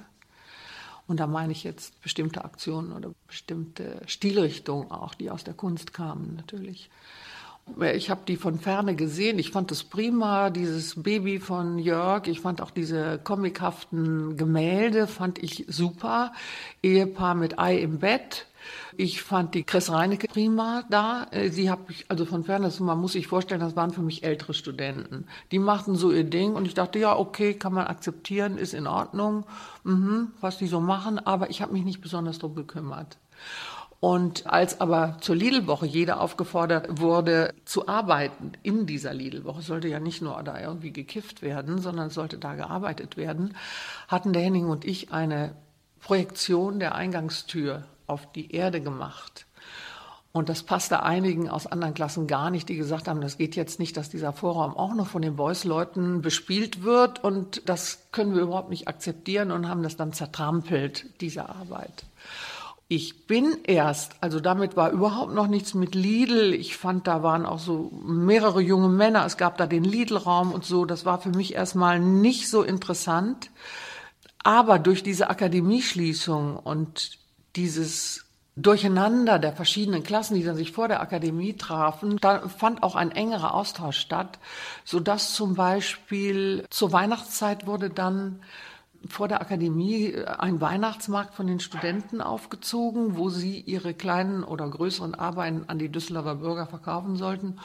Und 1.06 1.20
da 1.20 1.26
meine 1.26 1.52
ich 1.52 1.62
jetzt 1.62 2.00
bestimmte 2.02 2.44
Aktionen 2.44 2.92
oder 2.92 3.12
bestimmte 3.28 4.00
Stilrichtungen 4.06 4.90
auch, 4.90 5.14
die 5.14 5.30
aus 5.30 5.44
der 5.44 5.54
Kunst 5.54 5.92
kamen 5.92 6.34
natürlich. 6.34 6.90
Ich 7.94 8.10
habe 8.10 8.20
die 8.26 8.36
von 8.36 8.60
ferne 8.60 8.94
gesehen. 8.94 9.40
Ich 9.40 9.50
fand 9.50 9.72
es 9.72 9.82
prima, 9.82 10.50
dieses 10.50 11.02
Baby 11.02 11.40
von 11.40 11.80
Jörg. 11.80 12.28
Ich 12.28 12.40
fand 12.40 12.60
auch 12.60 12.70
diese 12.70 13.18
comichaften 13.18 14.36
Gemälde, 14.36 15.08
fand 15.08 15.42
ich 15.42 15.64
super. 15.68 16.32
Ehepaar 16.82 17.34
mit 17.34 17.58
Ei 17.58 17.78
im 17.78 17.98
Bett. 17.98 18.46
Ich 18.96 19.22
fand 19.22 19.54
die 19.54 19.64
Chris 19.64 19.90
Reinecke 19.90 20.28
prima 20.28 20.84
da. 20.90 21.26
Äh, 21.30 21.50
sie 21.50 21.70
habe 21.70 21.92
ich, 21.92 22.06
also 22.08 22.24
von 22.24 22.44
fern, 22.44 22.70
man 22.80 22.98
muss 22.98 23.12
sich 23.12 23.26
vorstellen, 23.26 23.60
das 23.60 23.76
waren 23.76 23.92
für 23.92 24.02
mich 24.02 24.24
ältere 24.24 24.54
Studenten. 24.54 25.26
Die 25.50 25.58
machten 25.58 25.96
so 25.96 26.12
ihr 26.12 26.24
Ding 26.24 26.54
und 26.54 26.66
ich 26.66 26.74
dachte, 26.74 26.98
ja, 26.98 27.16
okay, 27.16 27.54
kann 27.54 27.72
man 27.72 27.86
akzeptieren, 27.86 28.58
ist 28.58 28.74
in 28.74 28.86
Ordnung, 28.86 29.44
mhm, 29.84 30.32
was 30.40 30.58
die 30.58 30.66
so 30.66 30.80
machen, 30.80 31.18
aber 31.18 31.50
ich 31.50 31.62
habe 31.62 31.72
mich 31.72 31.84
nicht 31.84 32.00
besonders 32.00 32.38
darum 32.38 32.56
gekümmert. 32.56 33.18
Und 34.00 34.46
als 34.46 34.80
aber 34.80 35.16
zur 35.20 35.36
Lidl-Woche 35.36 35.86
jeder 35.86 36.20
aufgefordert 36.20 37.00
wurde, 37.00 37.54
zu 37.64 37.88
arbeiten 37.88 38.52
in 38.62 38.86
dieser 38.86 39.14
Lidl-Woche, 39.14 39.62
sollte 39.62 39.88
ja 39.88 40.00
nicht 40.00 40.20
nur 40.20 40.42
da 40.42 40.60
irgendwie 40.60 40.92
gekifft 40.92 41.42
werden, 41.42 41.80
sondern 41.80 42.10
sollte 42.10 42.38
da 42.38 42.54
gearbeitet 42.54 43.16
werden, 43.16 43.56
hatten 44.08 44.32
der 44.32 44.42
Henning 44.42 44.66
und 44.66 44.84
ich 44.84 45.12
eine 45.12 45.56
Projektion 46.00 46.78
der 46.78 46.94
Eingangstür 46.94 47.84
auf 48.06 48.30
die 48.32 48.52
Erde 48.52 48.80
gemacht. 48.80 49.46
Und 50.36 50.50
das 50.50 50.62
passte 50.62 51.02
einigen 51.02 51.48
aus 51.48 51.66
anderen 51.66 51.94
Klassen 51.94 52.26
gar 52.26 52.50
nicht, 52.50 52.68
die 52.68 52.76
gesagt 52.76 53.08
haben, 53.08 53.22
das 53.22 53.38
geht 53.38 53.56
jetzt 53.56 53.78
nicht, 53.78 53.96
dass 53.96 54.10
dieser 54.10 54.34
Vorraum 54.34 54.76
auch 54.76 54.92
noch 54.92 55.06
von 55.06 55.22
den 55.22 55.36
Boys-Leuten 55.36 56.20
bespielt 56.20 56.82
wird 56.82 57.24
und 57.24 57.66
das 57.66 58.08
können 58.12 58.34
wir 58.34 58.42
überhaupt 58.42 58.68
nicht 58.68 58.86
akzeptieren 58.86 59.50
und 59.50 59.66
haben 59.66 59.82
das 59.82 59.96
dann 59.96 60.12
zertrampelt, 60.12 61.06
diese 61.22 61.48
Arbeit. 61.48 62.04
Ich 62.88 63.26
bin 63.26 63.56
erst, 63.64 64.12
also 64.20 64.38
damit 64.38 64.76
war 64.76 64.90
überhaupt 64.90 65.32
noch 65.32 65.48
nichts 65.48 65.72
mit 65.72 65.94
Lidl. 65.94 66.52
Ich 66.52 66.76
fand, 66.76 67.06
da 67.06 67.22
waren 67.22 67.46
auch 67.46 67.58
so 67.58 67.90
mehrere 68.04 68.60
junge 68.60 68.88
Männer. 68.88 69.24
Es 69.24 69.38
gab 69.38 69.56
da 69.56 69.66
den 69.66 69.84
Lidl-Raum 69.84 70.52
und 70.52 70.64
so. 70.64 70.84
Das 70.84 71.04
war 71.04 71.18
für 71.18 71.30
mich 71.30 71.54
erstmal 71.54 71.98
nicht 71.98 72.48
so 72.48 72.62
interessant. 72.62 73.50
Aber 74.44 74.78
durch 74.78 75.02
diese 75.02 75.30
Akademieschließung 75.30 76.58
und 76.58 77.18
dieses 77.56 78.26
Durcheinander 78.58 79.38
der 79.38 79.52
verschiedenen 79.52 80.02
Klassen, 80.02 80.34
die 80.34 80.42
dann 80.42 80.56
sich 80.56 80.72
vor 80.72 80.88
der 80.88 81.02
Akademie 81.02 81.56
trafen, 81.56 82.16
da 82.16 82.48
fand 82.48 82.82
auch 82.82 82.96
ein 82.96 83.10
engerer 83.10 83.52
Austausch 83.52 83.98
statt, 83.98 84.38
so 84.82 84.98
dass 84.98 85.34
zum 85.34 85.54
Beispiel 85.54 86.64
zur 86.70 86.90
Weihnachtszeit 86.92 87.66
wurde 87.66 87.90
dann 87.90 88.40
vor 89.08 89.28
der 89.28 89.40
Akademie 89.40 90.16
ein 90.38 90.60
Weihnachtsmarkt 90.60 91.34
von 91.34 91.46
den 91.46 91.60
Studenten 91.60 92.22
aufgezogen, 92.22 93.16
wo 93.16 93.28
sie 93.28 93.60
ihre 93.60 93.92
kleinen 93.92 94.42
oder 94.42 94.68
größeren 94.68 95.14
Arbeiten 95.14 95.64
an 95.66 95.78
die 95.78 95.90
Düsseldorfer 95.90 96.36
Bürger 96.36 96.66
verkaufen 96.66 97.16
sollten. 97.16 97.58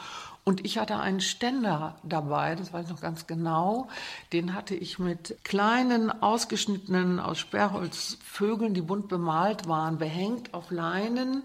Und 0.44 0.64
ich 0.64 0.78
hatte 0.78 0.98
einen 0.98 1.20
Ständer 1.20 1.96
dabei, 2.02 2.56
das 2.56 2.72
weiß 2.72 2.86
ich 2.86 2.90
noch 2.90 3.00
ganz 3.00 3.28
genau. 3.28 3.88
Den 4.32 4.54
hatte 4.54 4.74
ich 4.74 4.98
mit 4.98 5.36
kleinen, 5.44 6.10
ausgeschnittenen 6.10 7.20
aus 7.20 7.38
Sperrholz 7.38 8.18
Vögeln, 8.24 8.74
die 8.74 8.82
bunt 8.82 9.08
bemalt 9.08 9.68
waren, 9.68 9.98
behängt 9.98 10.52
auf 10.52 10.72
Leinen 10.72 11.44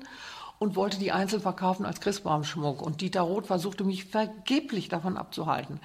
und 0.59 0.75
wollte 0.75 0.97
die 0.97 1.11
einzeln 1.11 1.41
verkaufen 1.41 1.85
als 1.85 2.01
Christbaumschmuck. 2.01 2.81
Und 2.81 3.01
Dieter 3.01 3.21
Roth 3.21 3.47
versuchte 3.47 3.83
mich 3.83 4.05
vergeblich 4.05 4.89
davon 4.89 5.17
abzuhalten. 5.17 5.79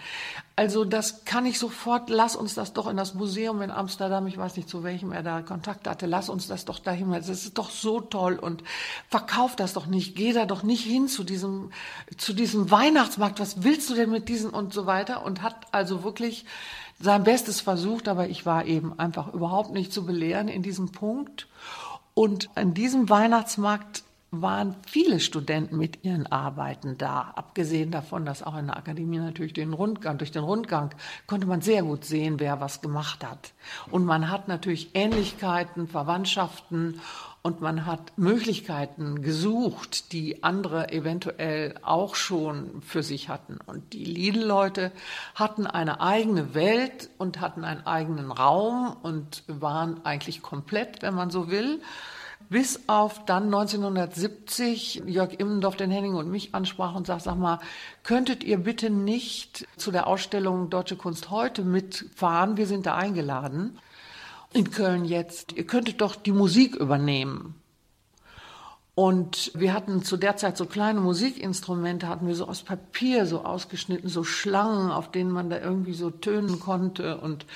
Also 0.57 0.85
das 0.85 1.25
kann 1.25 1.45
ich 1.47 1.59
sofort, 1.59 2.09
lass 2.09 2.37
uns 2.37 2.55
das 2.55 2.73
doch 2.73 2.87
in 2.87 2.97
das 2.97 3.15
Museum 3.15 3.63
in 3.63 3.71
Amsterdam, 3.71 4.27
ich 4.27 4.39
weiß 4.39 4.57
nicht 4.57 4.69
zu 4.69 4.83
welchem 4.83 5.13
er 5.13 5.23
da 5.23 5.43
Kontakt 5.43 5.89
hatte, 5.89 6.07
lass 6.07 6.29
uns 6.29 6.47
das 6.47 6.65
doch 6.65 6.79
dahin, 6.79 7.11
das 7.11 7.29
ist 7.29 7.57
doch 7.57 7.71
so 7.71 8.01
toll 8.01 8.35
und 8.37 8.63
verkauf 9.09 9.57
das 9.57 9.73
doch 9.73 9.87
nicht, 9.87 10.15
geh 10.15 10.33
da 10.33 10.47
doch 10.47 10.63
nicht 10.63 10.85
hin 10.85 11.09
zu 11.09 11.25
diesem, 11.25 11.71
zu 12.17 12.33
diesem 12.33 12.71
Weihnachtsmarkt, 12.71 13.41
was 13.41 13.63
willst 13.63 13.89
du 13.91 13.95
denn 13.95 14.11
mit 14.11 14.29
diesen 14.29 14.51
und 14.51 14.73
so 14.73 14.87
weiter 14.87 15.25
und 15.25 15.43
hat 15.43 15.57
also 15.73 16.05
wirklich 16.05 16.45
sein 17.01 17.25
Bestes 17.25 17.61
versucht, 17.61 18.09
aber 18.09 18.29
ich 18.29 18.47
war 18.47 18.65
eben 18.65 18.99
einfach 18.99 19.33
überhaupt 19.35 19.73
nicht 19.73 19.93
zu 19.93 20.07
belehren 20.07 20.49
in 20.49 20.63
diesem 20.63 20.93
Punkt. 20.93 21.49
Und 22.15 22.51
an 22.55 22.75
diesem 22.75 23.09
Weihnachtsmarkt 23.09 24.05
waren 24.35 24.77
viele 24.87 25.21
Studenten 25.21 25.77
mit 25.77 26.05
ihren 26.05 26.27
Arbeiten 26.27 26.97
da. 26.97 27.33
Abgesehen 27.37 27.91
davon, 27.91 28.25
dass 28.25 28.43
auch 28.43 28.57
in 28.57 28.67
der 28.69 28.79
Akademie 28.79 29.19
natürlich 29.19 29.53
den 29.53 29.75
Rundgang, 29.75 30.17
durch 30.17 30.33
den 30.33 30.43
Rundgang 30.43 30.95
konnte 31.27 31.47
man 31.47 31.61
sehr 31.61 31.83
gut 31.83 32.07
sehen, 32.07 32.41
wer 32.41 32.59
was 32.59 32.81
gemacht 32.81 33.25
hat. 33.25 33.53
Und 33.91 34.07
man 34.07 34.31
hat 34.31 34.49
natürlich 34.49 34.91
Ähnlichkeiten, 34.95 35.87
Verwandtschaften 35.87 36.99
und 37.43 37.61
man 37.61 37.85
hat 37.85 38.17
Möglichkeiten 38.17 39.21
gesucht, 39.21 40.13
die 40.13 40.43
andere 40.43 40.91
eventuell 40.91 41.75
auch 41.83 42.15
schon 42.15 42.81
für 42.81 43.03
sich 43.03 43.29
hatten. 43.29 43.59
Und 43.67 43.93
die 43.93 44.05
Lidl-Leute 44.05 44.93
hatten 45.35 45.67
eine 45.67 46.01
eigene 46.01 46.55
Welt 46.55 47.11
und 47.19 47.41
hatten 47.41 47.65
einen 47.65 47.87
eigenen 47.87 48.33
Raum 48.33 48.97
und 49.03 49.45
waren 49.47 50.07
eigentlich 50.07 50.41
komplett, 50.41 51.03
wenn 51.03 51.15
man 51.15 51.29
so 51.29 51.51
will 51.51 51.83
bis 52.53 52.81
auf 52.87 53.25
dann 53.25 53.45
1970 53.45 55.03
Jörg 55.07 55.33
Immendorf 55.33 55.77
den 55.77 55.91
Henning 55.91 56.15
und 56.15 56.31
mich 56.31 56.55
ansprach 56.55 56.95
und 56.95 57.07
sagt, 57.07 57.23
sag 57.23 57.37
mal, 57.37 57.61
könntet 58.03 58.45
ihr 58.45 58.59
bitte 58.59 58.91
nicht 58.91 59.67
zu 59.79 59.91
der 59.91 60.07
Ausstellung 60.07 60.69
Deutsche 60.69 60.97
Kunst 60.97 61.31
heute 61.31 61.63
mitfahren? 61.63 62.59
Wir 62.59 62.67
sind 62.67 62.85
da 62.85 62.95
eingeladen 62.95 63.79
in 64.53 64.71
Köln 64.71 65.07
jetzt. 65.07 65.53
Ihr 65.53 65.67
könntet 65.67 66.03
doch 66.03 66.15
die 66.15 66.33
Musik 66.33 66.77
übernehmen. 66.77 67.55
Und 68.95 69.53
wir 69.55 69.73
hatten 69.73 70.03
zu 70.03 70.19
der 70.19 70.37
Zeit 70.37 70.59
so 70.59 70.67
kleine 70.67 71.01
Musikinstrumente, 71.01 72.09
hatten 72.09 72.27
wir 72.27 72.35
so 72.35 72.47
aus 72.47 72.63
Papier 72.63 73.25
so 73.25 73.43
ausgeschnitten, 73.43 74.11
so 74.11 74.23
Schlangen, 74.23 74.91
auf 74.91 75.11
denen 75.11 75.31
man 75.31 75.49
da 75.49 75.59
irgendwie 75.59 75.95
so 75.95 76.11
tönen 76.11 76.61
konnte 76.61 77.17
und 77.17 77.47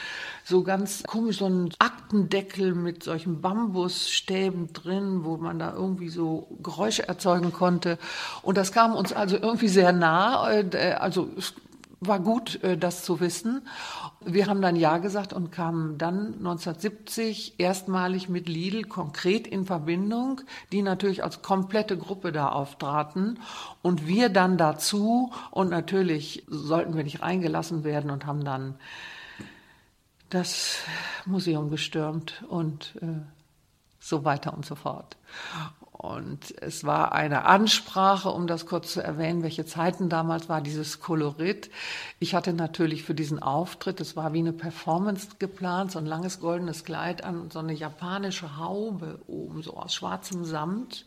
so 0.45 0.63
ganz 0.63 1.03
komisch 1.03 1.37
so 1.37 1.45
ein 1.45 1.75
Aktendeckel 1.79 2.75
mit 2.75 3.03
solchen 3.03 3.43
Bambusstäben 3.43 4.73
drin, 4.73 5.25
wo 5.25 5.37
man 5.37 5.59
da 5.59 5.75
irgendwie 5.75 6.09
so 6.09 6.49
Geräusche 6.63 7.07
erzeugen 7.07 7.53
konnte. 7.53 7.99
Und 8.41 8.57
das 8.57 8.73
kam 8.73 8.95
uns 8.95 9.13
also 9.13 9.37
irgendwie 9.37 9.69
sehr 9.69 9.93
nah. 9.93 10.51
Äh, 10.51 10.93
also 10.93 11.29
war 12.01 12.21
gut, 12.21 12.63
äh, 12.63 12.77
das 12.77 13.05
zu 13.05 13.21
wissen. 13.21 13.67
Wir 14.25 14.47
haben 14.47 14.61
dann 14.61 14.77
Ja 14.77 14.99
gesagt 14.99 15.33
und 15.33 15.51
kamen 15.51 15.99
dann 15.99 16.35
1970 16.35 17.59
erstmalig 17.59 18.29
mit 18.29 18.49
Lidl 18.49 18.85
konkret 18.85 19.47
in 19.47 19.65
Verbindung, 19.65 20.41
die 20.73 20.83
natürlich 20.83 21.25
als 21.25 21.43
komplette 21.43 21.97
Gruppe 21.97 22.33
da 22.33 22.49
auftraten 22.49 23.39
und 23.83 24.07
wir 24.07 24.29
dann 24.29 24.59
dazu 24.59 25.33
und 25.51 25.71
natürlich 25.71 26.45
sollten 26.49 26.97
wir 26.97 27.05
nicht 27.05 27.23
reingelassen 27.23 27.85
werden 27.85 28.11
und 28.11 28.27
haben 28.27 28.45
dann 28.45 28.77
das 30.31 30.79
Museum 31.25 31.71
gestürmt 31.71 32.45
und 32.49 32.97
äh, 33.01 33.07
so 33.99 34.25
weiter 34.25 34.55
und 34.55 34.67
so 34.67 34.75
fort. 34.75 35.17
Und 36.07 36.55
es 36.63 36.85
war 36.85 37.11
eine 37.13 37.47
Ansprache, 37.47 38.29
um 38.29 38.47
das 38.47 38.65
kurz 38.65 38.93
zu 38.93 39.03
erwähnen, 39.03 39.43
welche 39.43 39.67
Zeiten 39.67 40.09
damals 40.09 40.49
war, 40.49 40.61
dieses 40.61 41.01
Kolorit. 41.01 41.69
Ich 42.21 42.33
hatte 42.33 42.53
natürlich 42.53 43.03
für 43.03 43.15
diesen 43.15 43.43
Auftritt, 43.43 44.01
es 44.01 44.15
war 44.15 44.33
wie 44.33 44.39
eine 44.39 44.53
Performance 44.53 45.31
geplant, 45.41 45.91
so 45.91 45.99
ein 45.99 46.07
langes 46.07 46.39
goldenes 46.39 46.85
Kleid 46.85 47.25
an 47.25 47.41
und 47.41 47.53
so 47.53 47.59
eine 47.59 47.73
japanische 47.73 48.57
Haube 48.57 49.19
oben, 49.27 49.63
so 49.63 49.77
aus 49.77 49.95
schwarzem 49.95 50.45
Samt. 50.45 51.07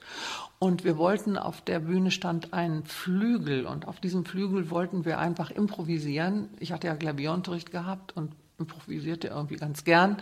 Und 0.60 0.84
wir 0.84 0.98
wollten, 0.98 1.38
auf 1.38 1.62
der 1.62 1.80
Bühne 1.80 2.12
stand 2.12 2.54
ein 2.54 2.84
Flügel 2.84 3.66
und 3.66 3.88
auf 3.88 4.02
diesem 4.02 4.26
Flügel 4.26 4.70
wollten 4.70 5.06
wir 5.06 5.18
einfach 5.18 5.50
improvisieren. 5.50 6.50
Ich 6.60 6.74
hatte 6.74 6.88
ja 6.88 6.96
Klavierunterricht 6.96 7.72
gehabt 7.72 8.18
und 8.18 8.34
improvisierte 8.60 9.30
irgendwie 9.30 9.56
ganz 9.56 9.84
gern, 9.84 10.18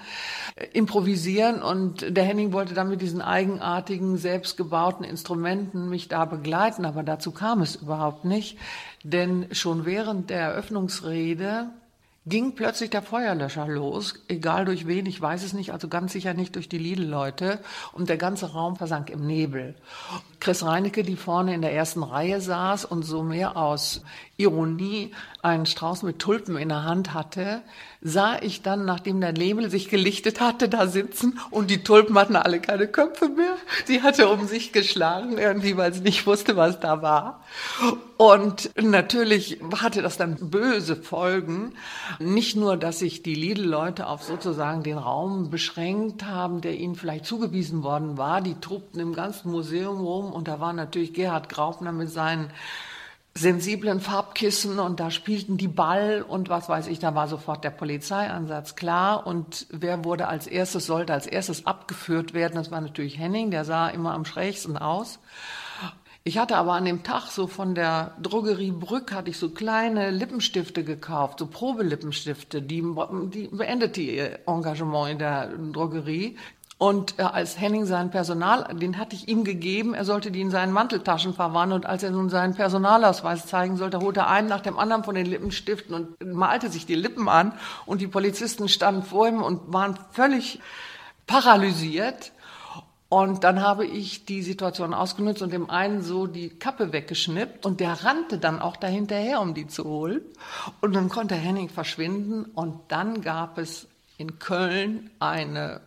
äh, 0.56 0.66
improvisieren 0.74 1.62
und 1.62 2.16
der 2.16 2.24
Henning 2.24 2.54
wollte 2.54 2.74
dann 2.74 2.90
mit 2.90 3.02
diesen 3.02 3.22
eigenartigen, 3.22 4.18
selbstgebauten 4.18 5.04
Instrumenten 5.04 5.90
mich 5.90 6.08
da 6.08 6.26
begleiten, 6.26 6.86
aber 6.86 7.04
dazu 7.04 7.32
kam 7.32 7.62
es 7.62 7.76
überhaupt 7.76 8.26
nicht, 8.26 8.58
denn 9.04 9.48
schon 9.52 9.86
während 9.86 10.30
der 10.30 10.40
Eröffnungsrede 10.40 11.70
ging 12.28 12.56
plötzlich 12.56 12.90
der 12.90 13.02
Feuerlöscher 13.02 13.68
los, 13.68 14.16
egal 14.28 14.66
durch 14.66 14.86
wen, 14.86 15.06
ich 15.06 15.22
weiß 15.22 15.44
es 15.44 15.54
nicht, 15.54 15.72
also 15.72 15.88
ganz 15.88 16.12
sicher 16.12 16.34
nicht 16.34 16.56
durch 16.56 16.68
die 16.68 16.78
Lidl-Leute 16.78 17.60
und 17.94 18.10
der 18.10 18.18
ganze 18.18 18.52
Raum 18.52 18.76
versank 18.76 19.10
im 19.10 19.26
Nebel. 19.26 19.76
Chris 20.42 20.64
Reinecke, 20.64 21.04
die 21.04 21.16
vorne 21.16 21.54
in 21.54 21.62
der 21.62 21.74
ersten 21.74 22.04
Reihe 22.04 22.42
saß 22.42 22.84
und 22.84 23.04
so 23.04 23.24
mehr 23.24 23.56
aus 23.56 24.02
Ironie 24.36 25.14
einen 25.42 25.66
Strauß 25.66 26.04
mit 26.04 26.20
Tulpen 26.20 26.58
in 26.58 26.68
der 26.68 26.84
Hand 26.84 27.14
hatte, 27.14 27.62
sah 28.02 28.42
ich 28.42 28.62
dann, 28.62 28.86
nachdem 28.86 29.22
der 29.22 29.34
Nebel 29.34 29.70
sich 29.70 29.90
gelichtet 29.90 30.40
hatte, 30.40 30.70
da 30.70 30.88
sitzen 30.88 31.40
und 31.50 31.72
die 31.72 31.84
Tulpen 31.84 32.18
hatten 32.18 32.36
alle 32.36 32.60
keine 32.60 32.88
Köpfe 32.88 33.30
mehr. 33.30 33.56
Sie 33.86 34.04
hatte 34.04 34.30
um 34.30 34.48
sich 34.48 34.72
geschlagen, 34.72 35.38
irgendwie, 35.38 35.78
weil 35.78 35.94
sie 35.94 36.02
nicht 36.02 36.28
wusste, 36.28 36.56
was 36.56 36.80
da 36.80 37.02
war. 37.02 37.44
Und 38.18 38.72
natürlich 38.80 39.60
hatte 39.80 40.02
das 40.02 40.18
dann 40.18 40.50
böse 40.50 40.96
Folgen. 40.96 41.74
Nicht 42.20 42.56
nur, 42.56 42.78
dass 42.78 43.00
sich 43.00 43.24
die 43.24 43.36
Lidl-Leute 43.36 44.08
auf 44.08 44.24
sozusagen 44.24 44.84
den 44.84 44.98
Raum 44.98 45.50
beschränkt 45.50 46.26
haben, 46.26 46.62
der 46.62 46.76
ihnen 46.78 46.96
vielleicht 46.96 47.26
zugewiesen 47.26 47.84
worden 47.84 48.18
war. 48.18 48.42
Die 48.42 48.60
truppten 48.60 49.00
im 49.00 49.14
ganzen 49.14 49.52
Museum 49.52 50.00
rum 50.00 50.32
und 50.32 50.48
da 50.48 50.60
war 50.60 50.74
natürlich 50.74 51.14
Gerhard 51.14 51.50
Graupner 51.50 51.92
mit 51.92 52.10
seinen 52.10 52.52
sensiblen 53.38 54.00
Farbkissen 54.00 54.80
und 54.80 55.00
da 55.00 55.12
spielten 55.12 55.58
die 55.58 55.68
Ball 55.68 56.26
und 56.28 56.50
was 56.50 56.70
weiß 56.70 56.88
ich, 56.88 57.00
da 57.00 57.14
war 57.14 57.28
sofort 57.28 57.64
der 57.64 57.70
Polizeieinsatz 57.70 58.76
klar 58.76 59.28
und 59.28 59.68
wer 59.70 60.04
wurde 60.04 60.28
als 60.28 60.48
erstes, 60.48 60.88
sollte 60.88 61.14
als 61.14 61.28
erstes 61.28 61.66
abgeführt 61.66 62.34
werden, 62.34 62.56
das 62.56 62.72
war 62.72 62.82
natürlich 62.82 63.20
Henning, 63.20 63.52
der 63.52 63.64
sah 63.64 63.90
immer 63.90 64.14
am 64.14 64.26
schrägsten 64.26 64.78
aus. 64.78 65.20
Ich 66.24 66.38
hatte 66.38 66.58
aber 66.58 66.74
an 66.74 66.84
dem 66.84 67.04
Tag 67.04 67.28
so 67.28 67.48
von 67.48 67.74
der 67.74 68.18
Drogerie 68.22 68.72
Brück 68.72 69.14
hatte 69.14 69.30
ich 69.30 69.38
so 69.38 69.50
kleine 69.50 70.12
Lippenstifte 70.12 70.84
gekauft, 70.84 71.40
so 71.40 71.48
Probelippenstifte, 71.48 72.62
die, 72.62 72.84
die 73.34 73.48
beendete 73.50 74.02
ihr 74.02 74.40
Engagement 74.46 75.12
in 75.12 75.20
der 75.20 75.48
Drogerie. 75.48 76.36
Und 76.78 77.18
äh, 77.18 77.24
als 77.24 77.60
Henning 77.60 77.86
sein 77.86 78.12
Personal, 78.12 78.68
den 78.76 78.98
hatte 78.98 79.16
ich 79.16 79.28
ihm 79.28 79.44
gegeben, 79.44 79.96
er 79.96 80.06
sollte 80.06 80.30
die 80.30 80.42
in 80.42 80.52
seinen 80.52 80.72
Manteltaschen 80.72 81.34
verwahren. 81.34 81.72
Und 81.72 81.88
als 81.88 82.04
er 82.04 82.12
nun 82.12 82.30
seinen 82.30 82.54
Personalausweis 82.54 83.48
zeigen 83.48 83.78
sollte, 83.78 84.00
holte 84.00 84.22
er 84.22 84.30
einen 84.30 84.48
nach 84.48 84.62
dem 84.62 84.78
anderen 84.78 85.04
von 85.04 85.16
den 85.16 85.26
Lippenstiften 85.26 85.96
und 85.96 86.34
malte 86.34 86.70
sich 86.70 86.86
die 86.86 86.96
Lippen 86.96 87.30
an. 87.30 87.54
Und 87.88 88.02
die 88.02 88.08
Polizisten 88.08 88.70
standen 88.70 89.02
vor 89.02 89.28
ihm 89.28 89.42
und 89.42 89.74
waren 89.74 89.98
völlig 90.12 90.60
paralysiert. 91.26 92.32
Und 93.10 93.44
dann 93.44 93.62
habe 93.62 93.86
ich 93.86 94.26
die 94.26 94.44
Situation 94.44 94.94
ausgenutzt 94.94 95.42
und 95.42 95.54
dem 95.54 95.70
einen 95.70 96.02
so 96.04 96.28
die 96.28 96.50
Kappe 96.50 96.92
weggeschnippt 96.92 97.66
und 97.66 97.80
der 97.80 98.04
rannte 98.04 98.38
dann 98.38 98.62
auch 98.62 98.76
dahinterher, 98.76 99.40
um 99.40 99.54
die 99.54 99.68
zu 99.68 99.86
holen. 99.86 100.22
Und 100.82 100.94
dann 100.94 101.08
konnte 101.08 101.36
Henning 101.36 101.70
verschwinden 101.70 102.44
und 102.54 102.82
dann 102.90 103.22
gab 103.22 103.58
es 103.58 103.88
in 104.18 104.40
Köln 104.40 105.10
eine 105.20 105.80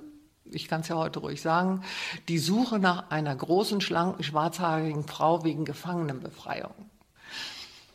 ich 0.52 0.68
kann 0.68 0.82
es 0.82 0.88
ja 0.88 0.96
heute 0.96 1.20
ruhig 1.20 1.40
sagen, 1.40 1.82
die 2.28 2.38
Suche 2.38 2.78
nach 2.78 3.10
einer 3.10 3.34
großen, 3.34 3.80
schlanken, 3.80 4.22
schwarzhaarigen 4.22 5.06
Frau 5.06 5.44
wegen 5.44 5.64
Gefangenenbefreiung. 5.64 6.74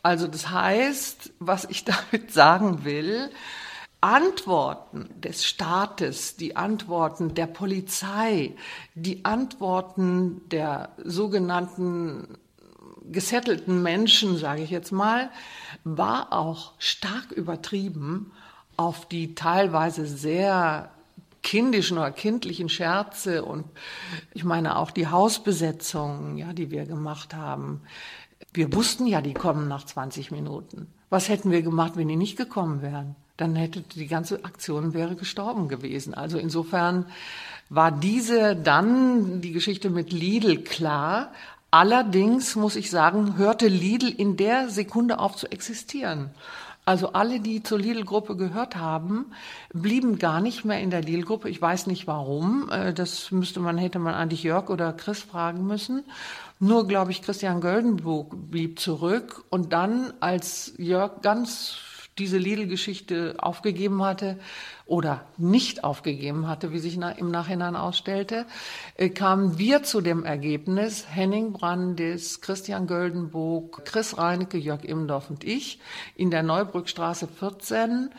Also 0.02 0.26
das 0.28 0.50
heißt, 0.50 1.32
was 1.38 1.64
ich 1.64 1.84
damit 2.10 2.32
sagen 2.32 2.84
will, 2.84 3.30
Antworten 4.00 5.08
des 5.20 5.44
Staates, 5.44 6.36
die 6.36 6.54
Antworten 6.54 7.34
der 7.34 7.46
Polizei, 7.46 8.54
die 8.94 9.24
Antworten 9.24 10.48
der 10.50 10.90
sogenannten 11.02 12.38
gesettelten 13.10 13.82
Menschen, 13.82 14.36
sage 14.36 14.62
ich 14.62 14.70
jetzt 14.70 14.92
mal, 14.92 15.30
war 15.84 16.32
auch 16.32 16.74
stark 16.78 17.32
übertrieben 17.32 18.32
auf 18.76 19.06
die 19.06 19.34
teilweise 19.34 20.06
sehr 20.06 20.90
kindischen 21.46 21.96
oder 21.96 22.10
kindlichen 22.10 22.68
Scherze 22.68 23.44
und 23.44 23.66
ich 24.34 24.42
meine 24.42 24.76
auch 24.76 24.90
die 24.90 25.06
Hausbesetzungen, 25.06 26.36
ja, 26.36 26.52
die 26.52 26.72
wir 26.72 26.86
gemacht 26.86 27.34
haben. 27.34 27.82
Wir 28.52 28.74
wussten 28.74 29.06
ja, 29.06 29.20
die 29.20 29.32
kommen 29.32 29.68
nach 29.68 29.86
20 29.86 30.32
Minuten. 30.32 30.88
Was 31.08 31.28
hätten 31.28 31.52
wir 31.52 31.62
gemacht, 31.62 31.92
wenn 31.94 32.08
die 32.08 32.16
nicht 32.16 32.36
gekommen 32.36 32.82
wären? 32.82 33.14
Dann 33.36 33.54
hätte 33.54 33.82
die 33.82 34.08
ganze 34.08 34.44
Aktion 34.44 34.92
wäre 34.92 35.14
gestorben 35.14 35.68
gewesen. 35.68 36.14
Also 36.14 36.36
insofern 36.36 37.06
war 37.68 37.92
diese 37.92 38.56
dann 38.56 39.40
die 39.40 39.52
Geschichte 39.52 39.88
mit 39.88 40.12
Lidl 40.12 40.64
klar. 40.64 41.30
Allerdings 41.70 42.56
muss 42.56 42.74
ich 42.74 42.90
sagen, 42.90 43.36
hörte 43.36 43.68
Lidl 43.68 44.08
in 44.08 44.36
der 44.36 44.68
Sekunde 44.68 45.20
auf 45.20 45.36
zu 45.36 45.46
existieren. 45.46 46.30
Also 46.86 47.12
alle, 47.14 47.40
die 47.40 47.64
zur 47.64 47.80
Lidl-Gruppe 47.80 48.36
gehört 48.36 48.76
haben, 48.76 49.32
blieben 49.74 50.20
gar 50.20 50.40
nicht 50.40 50.64
mehr 50.64 50.80
in 50.80 50.90
der 50.90 51.02
Lidl-Gruppe. 51.02 51.50
Ich 51.50 51.60
weiß 51.60 51.88
nicht 51.88 52.06
warum. 52.06 52.70
Äh, 52.70 52.94
das 52.94 53.32
müsste 53.32 53.58
man, 53.58 53.76
hätte 53.76 53.98
man 53.98 54.14
eigentlich 54.14 54.44
Jörg 54.44 54.70
oder 54.70 54.92
Chris 54.92 55.20
fragen 55.20 55.66
müssen. 55.66 56.04
Nur, 56.60 56.86
glaube 56.86 57.10
ich, 57.10 57.22
Christian 57.22 57.60
Göldenburg 57.60 58.50
blieb 58.52 58.78
zurück. 58.78 59.44
Und 59.50 59.72
dann, 59.72 60.12
als 60.20 60.74
Jörg 60.78 61.22
ganz 61.22 61.76
diese 62.18 62.38
Lidl-Geschichte 62.38 63.36
aufgegeben 63.38 64.02
hatte 64.02 64.38
oder 64.86 65.26
nicht 65.36 65.84
aufgegeben 65.84 66.48
hatte, 66.48 66.72
wie 66.72 66.78
sich 66.78 66.96
im 66.96 67.30
Nachhinein 67.30 67.76
ausstellte, 67.76 68.46
äh, 68.96 69.10
kamen 69.10 69.58
wir 69.58 69.82
zu 69.82 70.00
dem 70.00 70.24
Ergebnis, 70.24 71.06
Henning 71.10 71.52
Brandes, 71.52 72.40
Christian 72.40 72.86
Göldenburg, 72.86 73.84
Chris 73.84 74.16
Reinecke, 74.16 74.56
Jörg 74.58 74.84
Immendorf 74.84 75.30
und 75.30 75.44
ich, 75.44 75.80
in 76.14 76.30
der 76.30 76.42
Neubrückstraße 76.42 77.28
14 77.28 78.10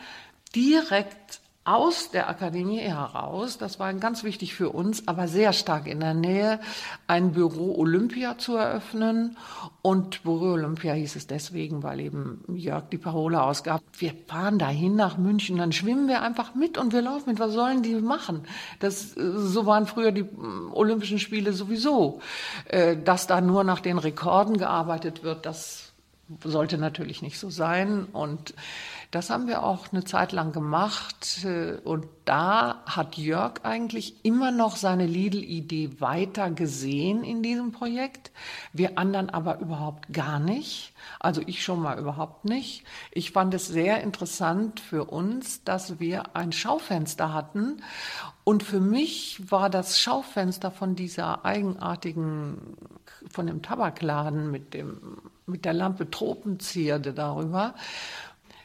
direkt 0.54 1.37
aus 1.68 2.10
der 2.10 2.30
Akademie 2.30 2.78
heraus, 2.78 3.58
das 3.58 3.78
war 3.78 3.92
ganz 3.92 4.24
wichtig 4.24 4.54
für 4.54 4.70
uns, 4.70 5.06
aber 5.06 5.28
sehr 5.28 5.52
stark 5.52 5.86
in 5.86 6.00
der 6.00 6.14
Nähe, 6.14 6.60
ein 7.06 7.32
Büro 7.32 7.76
Olympia 7.76 8.38
zu 8.38 8.56
eröffnen. 8.56 9.36
Und 9.82 10.22
Büro 10.22 10.52
Olympia 10.52 10.94
hieß 10.94 11.16
es 11.16 11.26
deswegen, 11.26 11.82
weil 11.82 12.00
eben 12.00 12.42
Jörg 12.48 12.84
die 12.88 12.96
Parole 12.96 13.42
ausgab, 13.42 13.82
wir 13.98 14.14
fahren 14.26 14.58
dahin 14.58 14.96
nach 14.96 15.18
München, 15.18 15.58
dann 15.58 15.72
schwimmen 15.72 16.08
wir 16.08 16.22
einfach 16.22 16.54
mit 16.54 16.78
und 16.78 16.94
wir 16.94 17.02
laufen 17.02 17.28
mit, 17.28 17.38
was 17.38 17.52
sollen 17.52 17.82
die 17.82 17.96
machen? 17.96 18.44
Das, 18.78 19.12
so 19.12 19.66
waren 19.66 19.86
früher 19.86 20.10
die 20.10 20.22
mm, 20.22 20.72
Olympischen 20.72 21.18
Spiele 21.18 21.52
sowieso. 21.52 22.22
Äh, 22.64 22.96
dass 22.96 23.26
da 23.26 23.42
nur 23.42 23.62
nach 23.62 23.80
den 23.80 23.98
Rekorden 23.98 24.56
gearbeitet 24.56 25.22
wird, 25.22 25.44
das 25.44 25.92
sollte 26.44 26.78
natürlich 26.78 27.22
nicht 27.22 27.38
so 27.38 27.50
sein. 27.50 28.06
Und 28.12 28.54
das 29.10 29.30
haben 29.30 29.48
wir 29.48 29.62
auch 29.62 29.90
eine 29.90 30.04
Zeit 30.04 30.32
lang 30.32 30.52
gemacht. 30.52 31.46
Und 31.84 32.06
da 32.26 32.82
hat 32.84 33.16
Jörg 33.16 33.64
eigentlich 33.64 34.22
immer 34.22 34.50
noch 34.50 34.76
seine 34.76 35.06
Lidl-Idee 35.06 36.00
weiter 36.00 36.50
gesehen 36.50 37.24
in 37.24 37.42
diesem 37.42 37.72
Projekt. 37.72 38.30
Wir 38.74 38.98
anderen 38.98 39.30
aber 39.30 39.60
überhaupt 39.60 40.12
gar 40.12 40.38
nicht. 40.38 40.92
Also 41.20 41.40
ich 41.46 41.62
schon 41.62 41.80
mal 41.80 41.98
überhaupt 41.98 42.44
nicht. 42.44 42.84
Ich 43.10 43.32
fand 43.32 43.54
es 43.54 43.66
sehr 43.66 44.02
interessant 44.02 44.78
für 44.78 45.04
uns, 45.04 45.64
dass 45.64 46.00
wir 46.00 46.36
ein 46.36 46.52
Schaufenster 46.52 47.32
hatten. 47.32 47.82
Und 48.44 48.62
für 48.62 48.80
mich 48.80 49.50
war 49.50 49.70
das 49.70 49.98
Schaufenster 49.98 50.70
von 50.70 50.96
dieser 50.96 51.46
eigenartigen, 51.46 52.76
von 53.30 53.46
dem 53.46 53.62
Tabakladen 53.62 54.50
mit 54.50 54.74
dem, 54.74 55.18
mit 55.46 55.64
der 55.64 55.72
Lampe 55.72 56.10
Tropenzierde 56.10 57.12
darüber, 57.14 57.74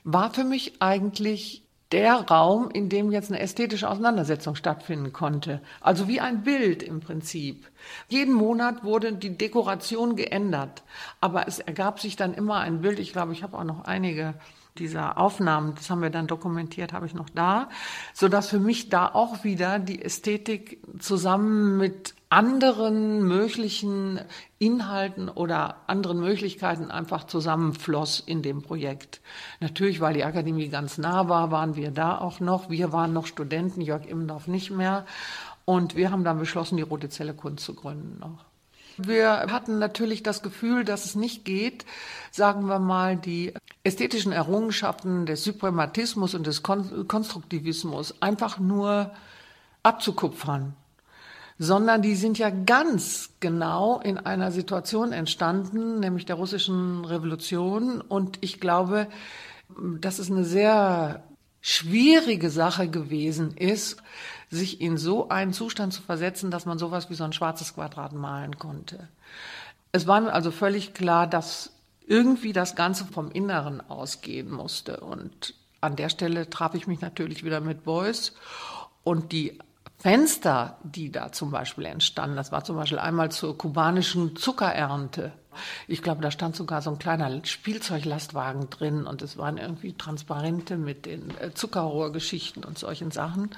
war 0.04 0.34
für 0.34 0.44
mich 0.44 0.82
eigentlich 0.82 1.64
der 1.94 2.16
Raum, 2.28 2.72
in 2.72 2.90
dem 2.90 3.12
jetzt 3.12 3.30
eine 3.30 3.40
ästhetische 3.40 3.88
Auseinandersetzung 3.88 4.56
stattfinden 4.56 5.14
konnte. 5.14 5.62
Also 5.80 6.08
wie 6.08 6.20
ein 6.20 6.42
Bild 6.44 6.82
im 6.82 7.02
Prinzip. 7.02 7.70
Jeden 8.10 8.34
Monat 8.34 8.84
wurde 8.84 9.14
die 9.14 9.38
Dekoration 9.38 10.16
geändert, 10.16 10.82
aber 11.22 11.48
es 11.48 11.60
ergab 11.60 12.00
sich 12.00 12.16
dann 12.16 12.34
immer 12.34 12.58
ein 12.60 12.82
Bild. 12.82 12.98
Ich 12.98 13.14
glaube, 13.14 13.34
ich 13.34 13.44
habe 13.44 13.58
auch 13.58 13.64
noch 13.64 13.86
einige 13.86 14.34
dieser 14.80 15.20
Aufnahmen, 15.20 15.76
das 15.76 15.92
haben 15.92 16.02
wir 16.02 16.10
dann 16.10 16.26
dokumentiert, 16.26 16.94
habe 16.94 17.06
ich 17.06 17.14
noch 17.14 17.30
da, 17.30 17.70
so 18.16 18.28
dass 18.28 18.50
für 18.50 18.60
mich 18.60 18.90
da 18.90 19.08
auch 19.08 19.44
wieder 19.44 19.78
die 19.78 20.02
Ästhetik 20.02 20.82
zusammen 20.98 21.78
mit 21.78 22.16
anderen 22.34 23.22
möglichen 23.28 24.20
Inhalten 24.58 25.30
oder 25.30 25.76
anderen 25.86 26.20
Möglichkeiten 26.20 26.90
einfach 26.90 27.26
zusammenfloss 27.26 28.20
in 28.20 28.42
dem 28.42 28.64
Projekt. 28.64 29.22
Natürlich, 29.60 30.02
weil 30.02 30.16
die 30.16 30.24
Akademie 30.24 30.70
ganz 30.70 30.98
nah 30.98 31.30
war, 31.30 31.52
waren 31.52 31.76
wir 31.76 31.92
da 31.92 32.18
auch 32.18 32.40
noch. 32.40 32.72
Wir 32.72 32.92
waren 32.92 33.14
noch 33.14 33.28
Studenten, 33.28 33.82
Jörg 33.82 34.08
Immendorf 34.08 34.48
nicht 34.48 34.72
mehr. 34.72 35.06
Und 35.66 35.96
wir 35.96 36.10
haben 36.10 36.24
dann 36.24 36.40
beschlossen, 36.40 36.78
die 36.78 36.82
Rote 36.82 37.08
Zelle 37.08 37.36
Kunst 37.36 37.66
zu 37.66 37.76
gründen 37.76 38.18
noch. 38.20 38.46
Wir 38.98 39.46
hatten 39.52 39.78
natürlich 39.78 40.24
das 40.24 40.42
Gefühl, 40.42 40.86
dass 40.86 41.06
es 41.06 41.14
nicht 41.16 41.46
geht, 41.46 41.86
sagen 42.32 42.68
wir 42.68 42.80
mal, 42.80 43.16
die 43.16 43.54
ästhetischen 43.84 44.32
Errungenschaften 44.32 45.28
des 45.28 45.44
Suprematismus 45.44 46.34
und 46.34 46.48
des 46.48 46.64
Konstruktivismus 46.64 48.22
einfach 48.24 48.58
nur 48.58 49.12
abzukupfern, 49.84 50.76
sondern 51.58 52.02
die 52.02 52.16
sind 52.16 52.38
ja 52.38 52.50
ganz 52.50 53.32
genau 53.40 54.00
in 54.00 54.18
einer 54.18 54.52
Situation 54.52 55.12
entstanden, 55.12 56.00
nämlich 56.00 56.26
der 56.26 56.36
russischen 56.36 57.06
Revolution. 57.06 58.02
Und 58.02 58.38
ich 58.42 58.60
glaube, 58.60 59.08
dass 60.00 60.20
es 60.20 60.32
eine 60.32 60.44
sehr 60.44 61.24
schwierige 61.62 62.50
Sache 62.50 62.90
gewesen 62.90 63.56
ist, 63.56 63.98
sich 64.50 64.82
in 64.82 64.98
so 64.98 65.30
einen 65.30 65.54
Zustand 65.54 65.94
zu 65.94 66.02
versetzen, 66.02 66.52
dass 66.52 66.66
man 66.66 66.78
sowas 66.78 67.10
wie 67.10 67.16
so 67.16 67.24
ein 67.24 67.34
schwarzes 67.34 67.74
Quadrat 67.74 68.14
malen 68.14 68.58
konnte. 68.58 69.08
Es 69.92 70.08
war 70.08 70.22
mir 70.22 70.34
also 70.34 70.52
völlig 70.52 70.94
klar, 70.94 71.28
dass 71.28 71.72
irgendwie 72.06 72.54
das 72.54 72.76
Ganze 72.76 73.06
vom 73.06 73.32
Inneren 73.32 73.82
ausgehen 73.90 74.52
musste. 74.52 75.00
Und 75.00 75.56
an 75.82 75.96
der 75.96 76.10
Stelle 76.10 76.50
traf 76.50 76.76
ich 76.76 76.88
mich 76.88 77.02
natürlich 77.02 77.44
wieder 77.44 77.62
mit 77.62 77.84
Beuys. 77.84 78.34
Und 79.04 79.32
die 79.32 79.60
Fenster, 80.04 80.78
die 80.84 81.12
da 81.12 81.32
zum 81.32 81.50
Beispiel 81.50 81.86
entstanden, 81.86 82.36
das 82.36 82.52
war 82.52 82.66
zum 82.66 82.76
Beispiel 82.76 83.00
einmal 83.00 83.32
zur 83.32 83.58
kubanischen 83.58 84.36
Zuckerernte 84.36 85.32
ich 85.88 86.02
glaube, 86.02 86.22
da 86.22 86.32
stand 86.32 86.56
sogar 86.56 86.82
so 86.82 86.90
ein 86.92 87.00
kleiner 87.00 87.46
Spielzeuglastwagen 87.46 88.70
drin 88.70 89.06
und 89.06 89.22
es 89.22 89.38
waren 89.38 89.58
irgendwie 89.58 89.94
Transparente 89.94 90.78
mit 90.78 91.06
den 91.06 91.34
äh, 91.40 91.54
Zuckerrohrgeschichten 91.54 92.64
und 92.64 92.78
solchen 92.78 93.12
Sachen. 93.12 93.50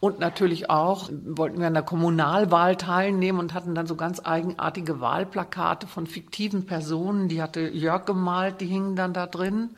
Und 0.00 0.18
natürlich 0.18 0.70
auch 0.70 1.10
wollten 1.24 1.60
wir 1.60 1.66
an 1.66 1.74
der 1.74 1.82
Kommunalwahl 1.82 2.76
teilnehmen 2.76 3.38
und 3.38 3.54
hatten 3.54 3.74
dann 3.74 3.86
so 3.86 3.96
ganz 3.96 4.20
eigenartige 4.24 5.00
Wahlplakate 5.00 5.86
von 5.86 6.06
fiktiven 6.06 6.66
Personen. 6.66 7.28
Die 7.28 7.42
hatte 7.42 7.60
Jörg 7.68 8.04
gemalt, 8.04 8.60
die 8.60 8.66
hingen 8.66 8.96
dann 8.96 9.12
da 9.12 9.26
drin. 9.26 9.70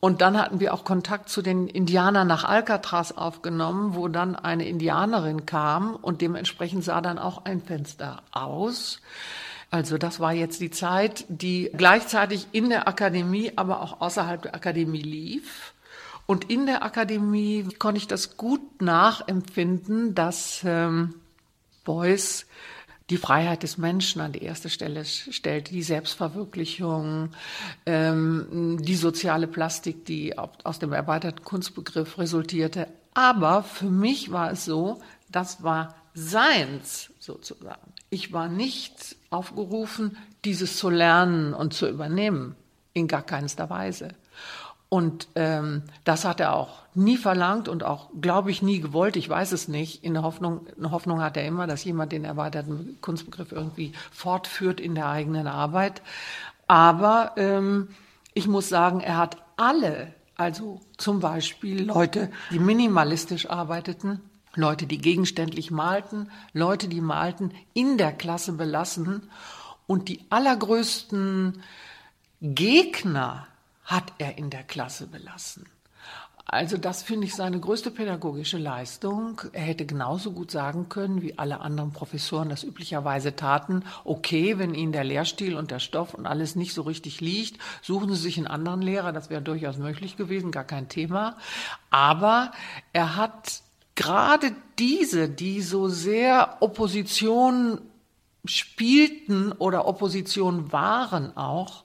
Und 0.00 0.20
dann 0.20 0.38
hatten 0.38 0.60
wir 0.60 0.74
auch 0.74 0.84
Kontakt 0.84 1.28
zu 1.28 1.42
den 1.42 1.66
Indianern 1.66 2.28
nach 2.28 2.44
Alcatraz 2.44 3.12
aufgenommen, 3.12 3.96
wo 3.96 4.06
dann 4.06 4.36
eine 4.36 4.68
Indianerin 4.68 5.44
kam 5.44 5.96
und 5.96 6.20
dementsprechend 6.20 6.84
sah 6.84 7.00
dann 7.00 7.18
auch 7.18 7.44
ein 7.44 7.60
Fenster 7.60 8.22
aus. 8.30 9.00
Also 9.70 9.98
das 9.98 10.20
war 10.20 10.32
jetzt 10.32 10.60
die 10.60 10.70
Zeit, 10.70 11.24
die 11.28 11.70
gleichzeitig 11.76 12.46
in 12.52 12.70
der 12.70 12.86
Akademie, 12.86 13.52
aber 13.56 13.82
auch 13.82 14.00
außerhalb 14.00 14.40
der 14.42 14.54
Akademie 14.54 15.02
lief. 15.02 15.74
Und 16.26 16.48
in 16.48 16.66
der 16.66 16.84
Akademie 16.84 17.66
konnte 17.78 17.98
ich 17.98 18.06
das 18.06 18.36
gut 18.36 18.80
nachempfinden, 18.80 20.14
dass 20.14 20.62
ähm, 20.64 21.14
Beuys 21.84 22.46
die 23.10 23.16
Freiheit 23.16 23.62
des 23.62 23.78
Menschen 23.78 24.20
an 24.20 24.32
die 24.32 24.42
erste 24.42 24.68
Stelle 24.68 25.04
stellte, 25.04 25.72
die 25.72 25.82
Selbstverwirklichung, 25.82 27.30
ähm, 27.86 28.78
die 28.82 28.96
soziale 28.96 29.46
Plastik, 29.46 30.04
die 30.04 30.36
aus 30.38 30.78
dem 30.78 30.92
erweiterten 30.92 31.42
Kunstbegriff 31.42 32.18
resultierte. 32.18 32.88
Aber 33.14 33.62
für 33.62 33.90
mich 33.90 34.30
war 34.30 34.52
es 34.52 34.64
so, 34.64 35.00
das 35.30 35.62
war 35.62 35.94
seins 36.14 37.10
sozusagen. 37.18 37.92
Ich 38.10 38.32
war 38.32 38.48
nicht 38.48 39.16
aufgerufen, 39.30 40.16
dieses 40.44 40.76
zu 40.76 40.90
lernen 40.90 41.54
und 41.54 41.74
zu 41.74 41.88
übernehmen, 41.88 42.56
in 42.92 43.08
gar 43.08 43.22
keinster 43.22 43.70
Weise. 43.70 44.08
Und 44.90 45.28
ähm, 45.34 45.82
das 46.04 46.24
hat 46.24 46.40
er 46.40 46.54
auch 46.54 46.80
nie 46.94 47.18
verlangt 47.18 47.68
und 47.68 47.84
auch, 47.84 48.08
glaube 48.20 48.50
ich, 48.50 48.62
nie 48.62 48.80
gewollt. 48.80 49.16
Ich 49.16 49.28
weiß 49.28 49.52
es 49.52 49.68
nicht. 49.68 50.02
In 50.02 50.14
der 50.14 50.22
Hoffnung, 50.22 50.66
in 50.78 50.90
Hoffnung 50.90 51.20
hat 51.20 51.36
er 51.36 51.46
immer, 51.46 51.66
dass 51.66 51.84
jemand 51.84 52.12
den 52.12 52.24
erweiterten 52.24 52.96
Kunstbegriff 53.02 53.52
irgendwie 53.52 53.92
fortführt 54.10 54.80
in 54.80 54.94
der 54.94 55.08
eigenen 55.08 55.46
Arbeit. 55.46 56.00
Aber 56.66 57.32
ähm, 57.36 57.88
ich 58.32 58.48
muss 58.48 58.68
sagen, 58.68 59.00
er 59.00 59.18
hat 59.18 59.36
alle, 59.56 60.14
also 60.36 60.80
zum 60.96 61.20
Beispiel 61.20 61.84
Leute, 61.84 62.30
die 62.50 62.58
minimalistisch 62.58 63.50
arbeiteten, 63.50 64.22
Leute, 64.54 64.86
die 64.86 64.98
gegenständlich 64.98 65.70
malten, 65.70 66.30
Leute, 66.54 66.88
die 66.88 67.02
malten, 67.02 67.52
in 67.74 67.98
der 67.98 68.12
Klasse 68.12 68.52
belassen. 68.52 69.28
Und 69.86 70.08
die 70.08 70.24
allergrößten 70.30 71.62
Gegner 72.40 73.46
hat 73.88 74.12
er 74.18 74.36
in 74.36 74.50
der 74.50 74.64
Klasse 74.64 75.06
belassen. 75.06 75.64
Also 76.44 76.78
das 76.78 77.02
finde 77.02 77.26
ich 77.26 77.34
seine 77.34 77.58
größte 77.58 77.90
pädagogische 77.90 78.58
Leistung. 78.58 79.40
Er 79.52 79.62
hätte 79.62 79.84
genauso 79.84 80.32
gut 80.32 80.50
sagen 80.50 80.88
können, 80.88 81.20
wie 81.20 81.38
alle 81.38 81.60
anderen 81.60 81.92
Professoren 81.92 82.48
das 82.48 82.64
üblicherweise 82.64 83.34
taten, 83.34 83.84
okay, 84.04 84.58
wenn 84.58 84.74
Ihnen 84.74 84.92
der 84.92 85.04
Lehrstil 85.04 85.56
und 85.56 85.70
der 85.70 85.78
Stoff 85.78 86.14
und 86.14 86.26
alles 86.26 86.54
nicht 86.54 86.72
so 86.72 86.82
richtig 86.82 87.20
liegt, 87.20 87.60
suchen 87.82 88.14
Sie 88.14 88.20
sich 88.20 88.38
einen 88.38 88.46
anderen 88.46 88.80
Lehrer, 88.80 89.12
das 89.12 89.28
wäre 89.28 89.42
durchaus 89.42 89.76
möglich 89.78 90.16
gewesen, 90.16 90.50
gar 90.50 90.64
kein 90.64 90.88
Thema. 90.88 91.36
Aber 91.90 92.52
er 92.94 93.16
hat 93.16 93.62
gerade 93.94 94.52
diese, 94.78 95.28
die 95.28 95.60
so 95.60 95.88
sehr 95.88 96.58
Opposition 96.60 97.80
spielten 98.44 99.52
oder 99.52 99.86
Opposition 99.86 100.72
waren 100.72 101.36
auch 101.36 101.84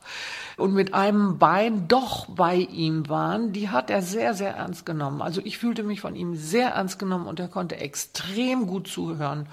und 0.58 0.74
mit 0.74 0.94
einem 0.94 1.38
Bein 1.38 1.88
doch 1.88 2.28
bei 2.28 2.56
ihm 2.56 3.10
waren, 3.10 3.54
die 3.54 3.70
hat 3.70 3.90
er 3.90 4.02
sehr, 4.02 4.34
sehr 4.34 4.56
ernst 4.56 4.86
genommen. 4.86 5.22
Also 5.22 5.42
ich 5.44 5.58
fühlte 5.58 5.84
mich 5.84 6.02
von 6.02 6.16
ihm 6.16 6.36
sehr 6.36 6.70
ernst 6.70 7.00
genommen 7.00 7.28
und 7.28 7.40
er 7.40 7.48
konnte 7.48 7.78
extrem 7.78 8.68
gut 8.68 8.88
zuhören. 8.88 9.48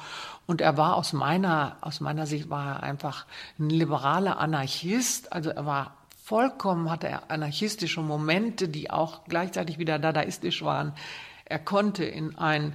Und 0.46 0.60
er 0.60 0.76
war 0.76 0.96
aus 0.96 1.12
meiner, 1.12 1.76
aus 1.80 2.00
meiner 2.00 2.26
Sicht 2.26 2.50
war 2.50 2.66
er 2.66 2.82
einfach 2.82 3.26
ein 3.58 3.70
liberaler 3.70 4.38
Anarchist. 4.38 5.32
Also 5.32 5.50
er 5.50 5.64
war 5.64 5.94
vollkommen, 6.24 6.90
hatte 6.90 7.08
er 7.08 7.30
anarchistische 7.30 8.00
Momente, 8.00 8.68
die 8.68 8.90
auch 8.90 9.24
gleichzeitig 9.28 9.78
wieder 9.78 9.98
dadaistisch 9.98 10.62
waren. 10.62 10.92
Er 11.44 11.58
konnte 11.58 12.04
in 12.04 12.36
ein 12.38 12.74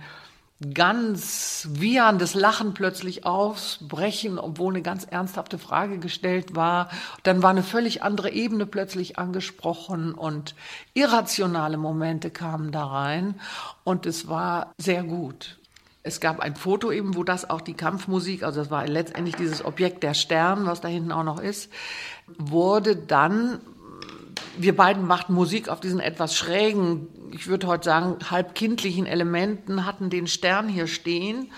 ganz 0.74 1.68
wieherndes 1.72 2.34
Lachen 2.34 2.74
plötzlich 2.74 3.26
ausbrechen, 3.26 4.40
obwohl 4.40 4.74
eine 4.74 4.82
ganz 4.82 5.04
ernsthafte 5.04 5.58
Frage 5.58 6.00
gestellt 6.00 6.56
war. 6.56 6.90
Dann 7.24 7.44
war 7.44 7.50
eine 7.50 7.64
völlig 7.64 8.04
andere 8.04 8.32
Ebene 8.32 8.66
plötzlich 8.66 9.20
angesprochen 9.20 10.14
und 10.14 10.56
irrationale 10.94 11.78
Momente 11.78 12.30
kamen 12.30 12.72
da 12.72 12.86
rein 12.86 13.40
und 13.84 14.06
es 14.06 14.30
war 14.30 14.74
sehr 14.78 15.04
gut. 15.04 15.58
Es 16.04 16.20
gab 16.20 16.40
ein 16.40 16.56
Foto 16.56 16.92
eben, 16.92 17.16
wo 17.16 17.24
das 17.24 17.50
auch 17.50 17.62
die 17.62 17.74
Kampfmusik, 17.74 18.44
also 18.44 18.62
das 18.62 18.70
war 18.70 18.88
letztendlich 18.88 19.36
dieses 19.36 19.66
Objekt 19.66 20.04
der 20.04 20.14
Stern, 20.14 20.68
was 20.68 20.80
da 20.80 20.88
hinten 20.88 21.12
auch 21.12 21.24
noch 21.24 21.42
ist, 21.42 21.72
wurde 22.38 22.96
dann 22.96 23.60
wir 24.58 24.76
beiden 24.76 25.06
machten 25.06 25.34
Musik 25.34 25.70
auf 25.70 25.80
diesen 25.80 26.00
etwas 26.00 26.36
schrägen, 26.36 27.08
ich 27.32 27.48
würde 27.48 27.68
heute 27.68 27.86
sagen, 27.86 28.18
halb 28.30 28.56
kindlichen 28.56 29.06
Elementen, 29.06 29.86
hatten 29.86 30.10
den 30.10 30.28
Stern 30.28 30.70
hier 30.70 30.88
stehen. 30.88 31.52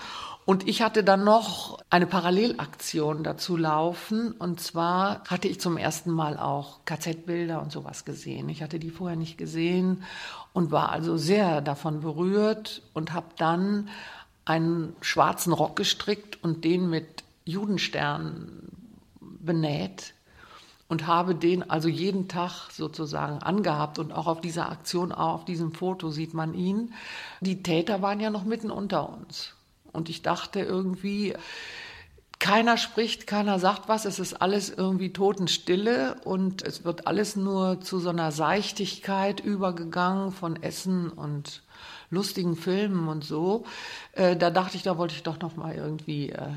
Und 0.44 0.66
ich 0.66 0.80
hatte 0.80 1.04
dann 1.04 1.24
noch 1.24 1.78
eine 1.90 2.06
Parallelaktion 2.06 3.22
dazu 3.22 3.58
laufen. 3.58 4.32
Und 4.32 4.60
zwar 4.60 5.22
hatte 5.28 5.46
ich 5.46 5.60
zum 5.60 5.76
ersten 5.76 6.10
Mal 6.10 6.38
auch 6.38 6.86
KZ-Bilder 6.86 7.60
und 7.60 7.70
sowas 7.70 8.06
gesehen. 8.06 8.48
Ich 8.48 8.62
hatte 8.62 8.78
die 8.78 8.88
vorher 8.88 9.16
nicht 9.16 9.36
gesehen 9.36 10.04
und 10.54 10.70
war 10.70 10.90
also 10.90 11.18
sehr 11.18 11.60
davon 11.60 12.00
berührt 12.00 12.80
und 12.94 13.12
habe 13.12 13.26
dann 13.36 13.90
einen 14.46 14.96
schwarzen 15.02 15.52
Rock 15.52 15.76
gestrickt 15.76 16.42
und 16.42 16.64
den 16.64 16.88
mit 16.88 17.24
Judensternen 17.44 18.70
benäht 19.20 20.14
und 20.88 21.06
habe 21.06 21.34
den 21.34 21.68
also 21.68 21.88
jeden 21.88 22.28
Tag 22.28 22.70
sozusagen 22.70 23.38
angehabt 23.38 23.98
und 23.98 24.12
auch 24.12 24.26
auf 24.26 24.40
dieser 24.40 24.70
Aktion, 24.70 25.12
auch 25.12 25.34
auf 25.34 25.44
diesem 25.44 25.72
Foto 25.72 26.10
sieht 26.10 26.34
man 26.34 26.54
ihn. 26.54 26.94
Die 27.40 27.62
Täter 27.62 28.00
waren 28.00 28.20
ja 28.20 28.30
noch 28.30 28.44
mitten 28.44 28.70
unter 28.70 29.08
uns. 29.08 29.54
Und 29.92 30.08
ich 30.08 30.22
dachte 30.22 30.60
irgendwie, 30.60 31.34
keiner 32.38 32.76
spricht, 32.76 33.26
keiner 33.26 33.58
sagt 33.58 33.88
was, 33.88 34.04
es 34.04 34.18
ist 34.18 34.40
alles 34.40 34.70
irgendwie 34.70 35.12
Totenstille 35.12 36.16
und 36.24 36.62
es 36.62 36.84
wird 36.84 37.06
alles 37.06 37.36
nur 37.36 37.80
zu 37.80 37.98
so 37.98 38.10
einer 38.10 38.32
Seichtigkeit 38.32 39.40
übergegangen 39.40 40.30
von 40.30 40.62
Essen 40.62 41.10
und 41.10 41.62
lustigen 42.10 42.56
Filmen 42.56 43.08
und 43.08 43.24
so. 43.24 43.64
Äh, 44.12 44.36
da 44.36 44.50
dachte 44.50 44.76
ich, 44.76 44.84
da 44.84 44.96
wollte 44.98 45.14
ich 45.14 45.22
doch 45.22 45.40
noch 45.40 45.56
mal 45.56 45.74
irgendwie, 45.74 46.30
äh, 46.30 46.52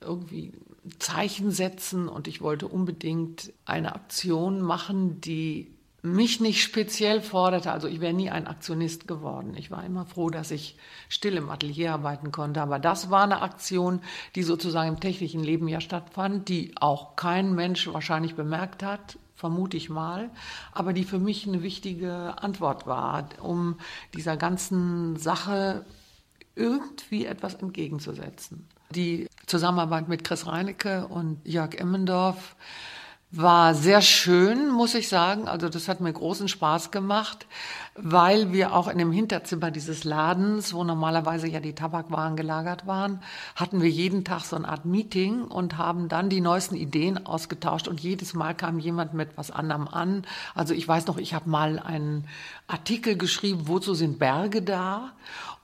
irgendwie 0.00 0.52
Zeichen 0.98 1.50
setzen 1.50 2.08
und 2.08 2.28
ich 2.28 2.40
wollte 2.40 2.68
unbedingt 2.68 3.52
eine 3.64 3.94
Aktion 3.94 4.60
machen, 4.60 5.20
die 5.20 5.74
mich 6.04 6.38
nicht 6.38 6.62
speziell 6.62 7.22
forderte. 7.22 7.72
Also 7.72 7.88
ich 7.88 8.00
wäre 8.00 8.12
nie 8.12 8.28
ein 8.30 8.46
Aktionist 8.46 9.08
geworden. 9.08 9.54
Ich 9.56 9.70
war 9.70 9.82
immer 9.84 10.04
froh, 10.04 10.28
dass 10.28 10.50
ich 10.50 10.76
still 11.08 11.36
im 11.38 11.48
Atelier 11.48 11.94
arbeiten 11.94 12.30
konnte. 12.30 12.60
Aber 12.60 12.78
das 12.78 13.10
war 13.10 13.22
eine 13.22 13.40
Aktion, 13.40 14.00
die 14.34 14.42
sozusagen 14.42 14.90
im 14.90 15.00
täglichen 15.00 15.42
Leben 15.42 15.66
ja 15.66 15.80
stattfand, 15.80 16.50
die 16.50 16.74
auch 16.78 17.16
kein 17.16 17.54
Mensch 17.54 17.86
wahrscheinlich 17.86 18.34
bemerkt 18.34 18.82
hat, 18.82 19.18
vermute 19.34 19.78
ich 19.78 19.88
mal, 19.88 20.30
aber 20.72 20.92
die 20.92 21.04
für 21.04 21.18
mich 21.18 21.48
eine 21.48 21.62
wichtige 21.62 22.34
Antwort 22.42 22.86
war, 22.86 23.28
um 23.40 23.78
dieser 24.14 24.36
ganzen 24.36 25.16
Sache 25.16 25.86
irgendwie 26.54 27.24
etwas 27.24 27.54
entgegenzusetzen. 27.54 28.68
Die 28.90 29.28
Zusammenarbeit 29.46 30.08
mit 30.08 30.24
Chris 30.24 30.46
Reinecke 30.46 31.06
und 31.06 31.40
Jörg 31.44 31.74
Emmendorf 31.74 32.56
war 33.36 33.74
sehr 33.74 34.00
schön, 34.00 34.70
muss 34.70 34.94
ich 34.94 35.08
sagen. 35.08 35.48
Also 35.48 35.68
das 35.68 35.88
hat 35.88 36.00
mir 36.00 36.12
großen 36.12 36.46
Spaß 36.46 36.92
gemacht, 36.92 37.46
weil 37.96 38.52
wir 38.52 38.74
auch 38.74 38.86
in 38.86 38.98
dem 38.98 39.10
Hinterzimmer 39.10 39.72
dieses 39.72 40.04
Ladens, 40.04 40.72
wo 40.72 40.84
normalerweise 40.84 41.48
ja 41.48 41.58
die 41.58 41.74
Tabakwaren 41.74 42.36
gelagert 42.36 42.86
waren, 42.86 43.20
hatten 43.56 43.82
wir 43.82 43.90
jeden 43.90 44.24
Tag 44.24 44.44
so 44.44 44.54
eine 44.54 44.68
Art 44.68 44.84
Meeting 44.84 45.42
und 45.42 45.78
haben 45.78 46.08
dann 46.08 46.28
die 46.28 46.40
neuesten 46.40 46.76
Ideen 46.76 47.26
ausgetauscht 47.26 47.88
und 47.88 47.98
jedes 48.00 48.34
Mal 48.34 48.54
kam 48.54 48.78
jemand 48.78 49.14
mit 49.14 49.36
was 49.36 49.50
anderem 49.50 49.88
an. 49.88 50.22
Also 50.54 50.72
ich 50.72 50.86
weiß 50.86 51.06
noch, 51.08 51.18
ich 51.18 51.34
habe 51.34 51.50
mal 51.50 51.80
einen 51.80 52.28
Artikel 52.68 53.16
geschrieben, 53.16 53.62
wozu 53.66 53.94
sind 53.94 54.20
Berge 54.20 54.62
da? 54.62 55.12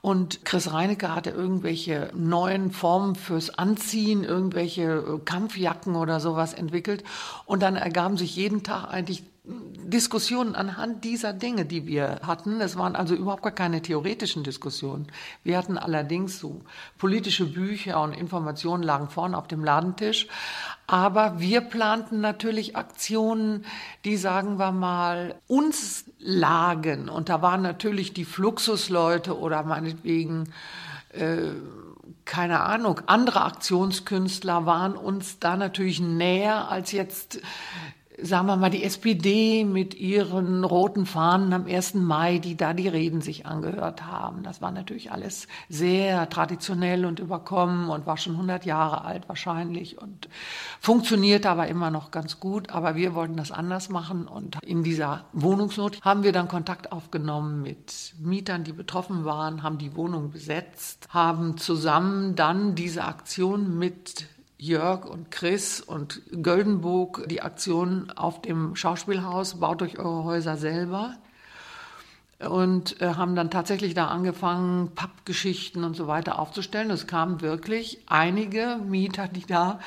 Und 0.03 0.46
Chris 0.46 0.72
Reinecke 0.72 1.14
hatte 1.14 1.30
irgendwelche 1.30 2.11
neuen 2.14 2.70
Formen 2.70 3.14
fürs 3.16 3.51
Anziehen, 3.51 4.24
irgendwelche 4.24 4.82
äh, 4.82 5.18
Kampfjacken 5.24 5.94
oder 5.94 6.20
sowas 6.20 6.55
entwickelt. 6.55 7.05
Und 7.44 7.62
dann 7.62 7.76
ergaben 7.76 8.16
sich 8.16 8.34
jeden 8.34 8.62
Tag 8.62 8.88
eigentlich 8.90 9.24
Diskussionen 9.43 10.55
anhand 10.55 11.03
dieser 11.03 11.32
Dinge, 11.32 11.64
die 11.64 11.86
wir 11.86 12.20
hatten. 12.22 12.61
Es 12.61 12.76
waren 12.76 12.95
also 12.95 13.14
überhaupt 13.14 13.43
gar 13.43 13.53
keine 13.53 13.80
theoretischen 13.80 14.45
Diskussionen. 14.45 15.07
Wir 15.43 15.57
hatten 15.57 15.78
allerdings 15.78 16.38
so 16.38 16.61
politische 16.99 17.47
Bücher 17.47 18.03
und 18.03 18.12
Informationen 18.12 18.82
lagen 18.82 19.09
vorne 19.09 19.38
auf 19.38 19.49
dem 19.49 19.64
Ladentisch. 19.64 20.28
Aber 20.86 21.41
wir 21.41 21.62
planten 21.62 22.20
natürlich 22.20 22.76
Aktionen, 22.76 23.64
die, 24.05 24.18
sagen 24.18 24.59
wir 24.59 24.72
mal, 24.72 25.36
uns 25.47 26.05
lagen. 26.18 27.09
Und 27.09 27.30
da 27.30 27.41
waren 27.41 27.62
natürlich 27.62 28.12
die 28.12 28.26
Fluxusleute 28.26 29.38
oder 29.38 29.62
meinetwegen, 29.62 30.53
äh, 31.12 31.49
keine 32.26 32.61
Ahnung, 32.61 33.01
andere 33.07 33.43
Aktionskünstler 33.43 34.66
waren 34.66 34.97
uns 34.97 35.38
da 35.38 35.57
natürlich 35.57 36.01
näher 36.01 36.68
als 36.68 36.93
jetzt 36.93 37.41
sagen 38.22 38.46
wir 38.46 38.56
mal, 38.56 38.70
die 38.70 38.84
SPD 38.84 39.64
mit 39.64 39.94
ihren 39.94 40.64
roten 40.64 41.06
Fahnen 41.06 41.52
am 41.52 41.66
1. 41.66 41.94
Mai, 41.94 42.38
die 42.38 42.56
da 42.56 42.72
die 42.72 42.88
Reden 42.88 43.20
sich 43.20 43.46
angehört 43.46 44.06
haben. 44.06 44.42
Das 44.42 44.60
war 44.60 44.70
natürlich 44.70 45.12
alles 45.12 45.48
sehr 45.68 46.28
traditionell 46.28 47.04
und 47.04 47.18
überkommen 47.18 47.90
und 47.90 48.06
war 48.06 48.16
schon 48.16 48.34
100 48.34 48.64
Jahre 48.64 49.04
alt 49.04 49.28
wahrscheinlich 49.28 49.98
und 49.98 50.28
funktionierte 50.80 51.50
aber 51.50 51.68
immer 51.68 51.90
noch 51.90 52.10
ganz 52.10 52.40
gut. 52.40 52.70
Aber 52.70 52.96
wir 52.96 53.14
wollten 53.14 53.36
das 53.36 53.52
anders 53.52 53.88
machen 53.88 54.26
und 54.26 54.58
in 54.62 54.82
dieser 54.82 55.24
Wohnungsnot 55.32 56.00
haben 56.02 56.22
wir 56.22 56.32
dann 56.32 56.48
Kontakt 56.48 56.92
aufgenommen 56.92 57.62
mit 57.62 58.14
Mietern, 58.18 58.64
die 58.64 58.72
betroffen 58.72 59.24
waren, 59.24 59.62
haben 59.62 59.78
die 59.78 59.96
Wohnung 59.96 60.30
besetzt, 60.30 61.08
haben 61.10 61.56
zusammen 61.56 62.34
dann 62.34 62.74
diese 62.74 63.04
Aktion 63.04 63.78
mit 63.78 64.26
Jörg 64.61 65.06
und 65.06 65.30
Chris 65.30 65.80
und 65.80 66.20
Göldenburg 66.42 67.26
die 67.28 67.40
Aktion 67.40 68.11
auf 68.11 68.42
dem 68.42 68.76
Schauspielhaus, 68.76 69.58
baut 69.58 69.80
euch 69.80 69.98
eure 69.98 70.24
Häuser 70.24 70.58
selber. 70.58 71.16
Und 72.49 73.03
äh, 73.03 73.14
haben 73.16 73.36
dann 73.36 73.51
tatsächlich 73.51 73.93
da 73.93 74.07
angefangen, 74.07 74.95
Pappgeschichten 74.95 75.84
und 75.84 75.95
so 75.95 76.07
weiter 76.07 76.38
aufzustellen. 76.38 76.91
Es 76.91 77.07
kamen 77.07 77.43
wirklich 77.43 77.99
einige 78.07 78.80
Mieter, 78.82 79.28
die 79.28 79.45
da 79.45 79.78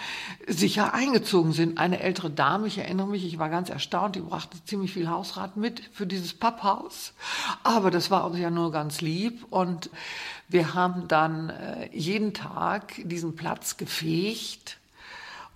sicher 0.48 0.94
eingezogen 0.94 1.54
sind. 1.54 1.80
Eine 1.80 2.00
ältere 2.02 2.30
Dame, 2.30 2.68
ich 2.68 2.78
erinnere 2.78 3.08
mich, 3.08 3.26
ich 3.26 3.40
war 3.40 3.50
ganz 3.50 3.70
erstaunt, 3.70 4.16
die 4.16 4.22
brachte 4.22 4.64
ziemlich 4.66 4.94
viel 4.94 5.10
Hausrat 5.10 5.58
mit 5.58 5.82
für 5.94 6.06
dieses 6.06 6.36
Papphaus. 6.36 7.14
Aber 7.64 7.90
das 7.90 8.12
war 8.12 8.26
uns 8.26 8.38
ja 8.38 8.52
nur 8.52 8.72
ganz 8.72 9.02
lieb. 9.02 9.46
Und 9.50 9.90
wir 10.48 10.76
haben 10.76 11.08
dann 11.08 11.50
äh, 11.50 11.90
jeden 11.92 12.36
Tag 12.36 12.94
diesen 13.04 13.36
Platz 13.36 13.78
gefegt. 13.78 14.78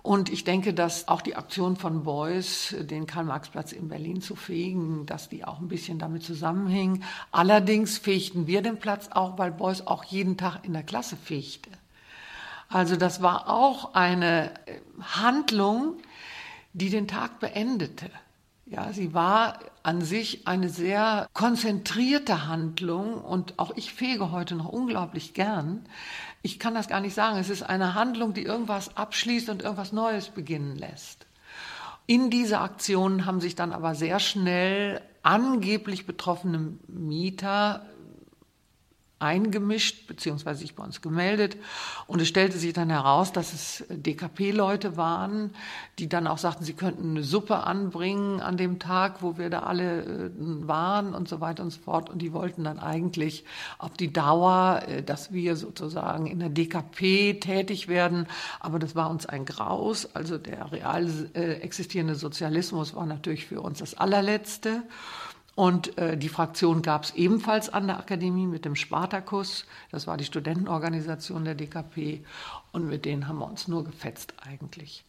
Und 0.08 0.30
ich 0.30 0.42
denke, 0.42 0.72
dass 0.72 1.06
auch 1.06 1.20
die 1.20 1.36
Aktion 1.36 1.76
von 1.76 2.04
Beuys, 2.04 2.74
den 2.80 3.06
Karl-Marx-Platz 3.06 3.72
in 3.72 3.90
Berlin 3.90 4.22
zu 4.22 4.36
fegen, 4.36 5.04
dass 5.04 5.28
die 5.28 5.44
auch 5.44 5.60
ein 5.60 5.68
bisschen 5.68 5.98
damit 5.98 6.22
zusammenhing. 6.22 7.04
Allerdings 7.30 7.98
fegten 7.98 8.46
wir 8.46 8.62
den 8.62 8.78
Platz 8.78 9.10
auch, 9.12 9.36
weil 9.36 9.50
Beuys 9.50 9.86
auch 9.86 10.04
jeden 10.04 10.38
Tag 10.38 10.64
in 10.64 10.72
der 10.72 10.82
Klasse 10.82 11.18
fegte. 11.18 11.68
Also 12.70 12.96
das 12.96 13.20
war 13.20 13.50
auch 13.50 13.92
eine 13.92 14.52
äh, 14.64 14.80
Handlung, 14.98 15.98
die 16.72 16.88
den 16.88 17.06
Tag 17.06 17.38
beendete. 17.38 18.08
Ja, 18.64 18.94
sie 18.94 19.12
war 19.12 19.58
an 19.82 20.00
sich 20.00 20.46
eine 20.46 20.70
sehr 20.70 21.28
konzentrierte 21.34 22.46
Handlung 22.46 23.22
und 23.22 23.58
auch 23.58 23.72
ich 23.76 23.92
fege 23.92 24.30
heute 24.30 24.54
noch 24.54 24.68
unglaublich 24.68 25.34
gern. 25.34 25.86
Ich 26.48 26.58
kann 26.58 26.74
das 26.74 26.88
gar 26.88 27.00
nicht 27.00 27.14
sagen. 27.14 27.36
Es 27.36 27.50
ist 27.50 27.62
eine 27.62 27.92
Handlung, 27.92 28.32
die 28.32 28.42
irgendwas 28.42 28.96
abschließt 28.96 29.50
und 29.50 29.60
irgendwas 29.60 29.92
Neues 29.92 30.30
beginnen 30.30 30.76
lässt. 30.76 31.26
In 32.06 32.30
dieser 32.30 32.62
Aktion 32.62 33.26
haben 33.26 33.42
sich 33.42 33.54
dann 33.54 33.74
aber 33.74 33.94
sehr 33.94 34.18
schnell 34.18 35.02
angeblich 35.22 36.06
betroffene 36.06 36.72
Mieter 36.86 37.84
eingemischt 39.20 40.06
beziehungsweise 40.06 40.60
sich 40.60 40.74
bei 40.74 40.84
uns 40.84 41.02
gemeldet. 41.02 41.56
Und 42.06 42.20
es 42.20 42.28
stellte 42.28 42.58
sich 42.58 42.72
dann 42.72 42.90
heraus, 42.90 43.32
dass 43.32 43.52
es 43.52 43.84
DKP-Leute 43.90 44.96
waren, 44.96 45.50
die 45.98 46.08
dann 46.08 46.26
auch 46.26 46.38
sagten, 46.38 46.64
sie 46.64 46.74
könnten 46.74 47.10
eine 47.10 47.24
Suppe 47.24 47.64
anbringen 47.64 48.40
an 48.40 48.56
dem 48.56 48.78
Tag, 48.78 49.22
wo 49.22 49.38
wir 49.38 49.50
da 49.50 49.60
alle 49.60 50.02
äh, 50.02 50.30
waren 50.38 51.14
und 51.14 51.28
so 51.28 51.40
weiter 51.40 51.62
und 51.62 51.70
so 51.70 51.80
fort. 51.80 52.10
Und 52.10 52.22
die 52.22 52.32
wollten 52.32 52.64
dann 52.64 52.78
eigentlich 52.78 53.44
auf 53.78 53.92
die 53.94 54.12
Dauer, 54.12 54.82
äh, 54.86 55.02
dass 55.02 55.32
wir 55.32 55.56
sozusagen 55.56 56.26
in 56.26 56.38
der 56.38 56.50
DKP 56.50 57.40
tätig 57.40 57.88
werden. 57.88 58.26
Aber 58.60 58.78
das 58.78 58.94
war 58.94 59.10
uns 59.10 59.26
ein 59.26 59.44
Graus. 59.44 60.08
Also 60.14 60.38
der 60.38 60.70
real 60.70 61.08
äh, 61.34 61.54
existierende 61.54 62.14
Sozialismus 62.14 62.94
war 62.94 63.06
natürlich 63.06 63.46
für 63.46 63.60
uns 63.60 63.78
das 63.80 63.94
allerletzte. 63.94 64.84
Und 65.58 65.98
äh, 65.98 66.16
die 66.16 66.28
Fraktion 66.28 66.82
gab 66.82 67.02
es 67.02 67.16
ebenfalls 67.16 67.68
an 67.68 67.88
der 67.88 67.98
Akademie 67.98 68.46
mit 68.46 68.64
dem 68.64 68.76
Spartakus. 68.76 69.64
Das 69.90 70.06
war 70.06 70.16
die 70.16 70.22
Studentenorganisation 70.22 71.44
der 71.44 71.56
DKP. 71.56 72.24
Und 72.70 72.88
mit 72.88 73.04
denen 73.04 73.26
haben 73.26 73.40
wir 73.40 73.48
uns 73.48 73.66
nur 73.66 73.82
gefetzt 73.82 74.34
eigentlich. 74.40 75.04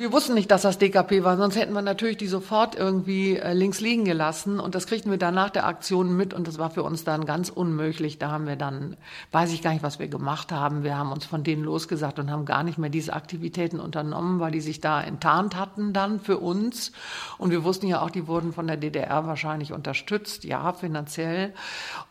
Wir 0.00 0.12
wussten 0.12 0.32
nicht, 0.32 0.50
dass 0.50 0.62
das 0.62 0.78
DKP 0.78 1.24
war, 1.24 1.36
sonst 1.36 1.56
hätten 1.56 1.74
wir 1.74 1.82
natürlich 1.82 2.16
die 2.16 2.26
sofort 2.26 2.74
irgendwie 2.74 3.36
äh, 3.36 3.52
links 3.52 3.80
liegen 3.80 4.06
gelassen. 4.06 4.58
Und 4.58 4.74
das 4.74 4.86
kriegten 4.86 5.10
wir 5.10 5.18
dann 5.18 5.34
nach 5.34 5.50
der 5.50 5.66
Aktion 5.66 6.16
mit 6.16 6.32
und 6.32 6.48
das 6.48 6.56
war 6.56 6.70
für 6.70 6.82
uns 6.82 7.04
dann 7.04 7.26
ganz 7.26 7.50
unmöglich. 7.50 8.18
Da 8.18 8.30
haben 8.30 8.46
wir 8.46 8.56
dann, 8.56 8.96
weiß 9.32 9.52
ich 9.52 9.60
gar 9.60 9.72
nicht, 9.72 9.82
was 9.82 9.98
wir 9.98 10.08
gemacht 10.08 10.52
haben. 10.52 10.84
Wir 10.84 10.96
haben 10.96 11.12
uns 11.12 11.26
von 11.26 11.44
denen 11.44 11.64
losgesagt 11.64 12.18
und 12.18 12.30
haben 12.30 12.46
gar 12.46 12.62
nicht 12.62 12.78
mehr 12.78 12.88
diese 12.88 13.12
Aktivitäten 13.12 13.78
unternommen, 13.78 14.40
weil 14.40 14.52
die 14.52 14.62
sich 14.62 14.80
da 14.80 15.02
enttarnt 15.02 15.54
hatten 15.54 15.92
dann 15.92 16.18
für 16.18 16.38
uns. 16.38 16.92
Und 17.36 17.50
wir 17.50 17.62
wussten 17.62 17.86
ja 17.86 18.00
auch, 18.00 18.10
die 18.10 18.26
wurden 18.26 18.54
von 18.54 18.66
der 18.66 18.78
DDR 18.78 19.26
wahrscheinlich 19.26 19.72
unterstützt, 19.72 20.44
ja, 20.44 20.72
finanziell. 20.72 21.52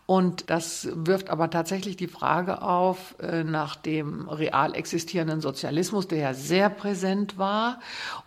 Und 0.10 0.50
das 0.50 0.90
wirft 0.92 1.30
aber 1.30 1.52
tatsächlich 1.52 1.96
die 1.96 2.08
Frage 2.08 2.64
auf 2.64 3.14
äh, 3.20 3.44
nach 3.44 3.76
dem 3.76 4.28
real 4.28 4.74
existierenden 4.74 5.40
Sozialismus, 5.40 6.08
der 6.08 6.18
ja 6.18 6.34
sehr 6.34 6.72
präsent 6.72 7.38
war. 7.38 7.80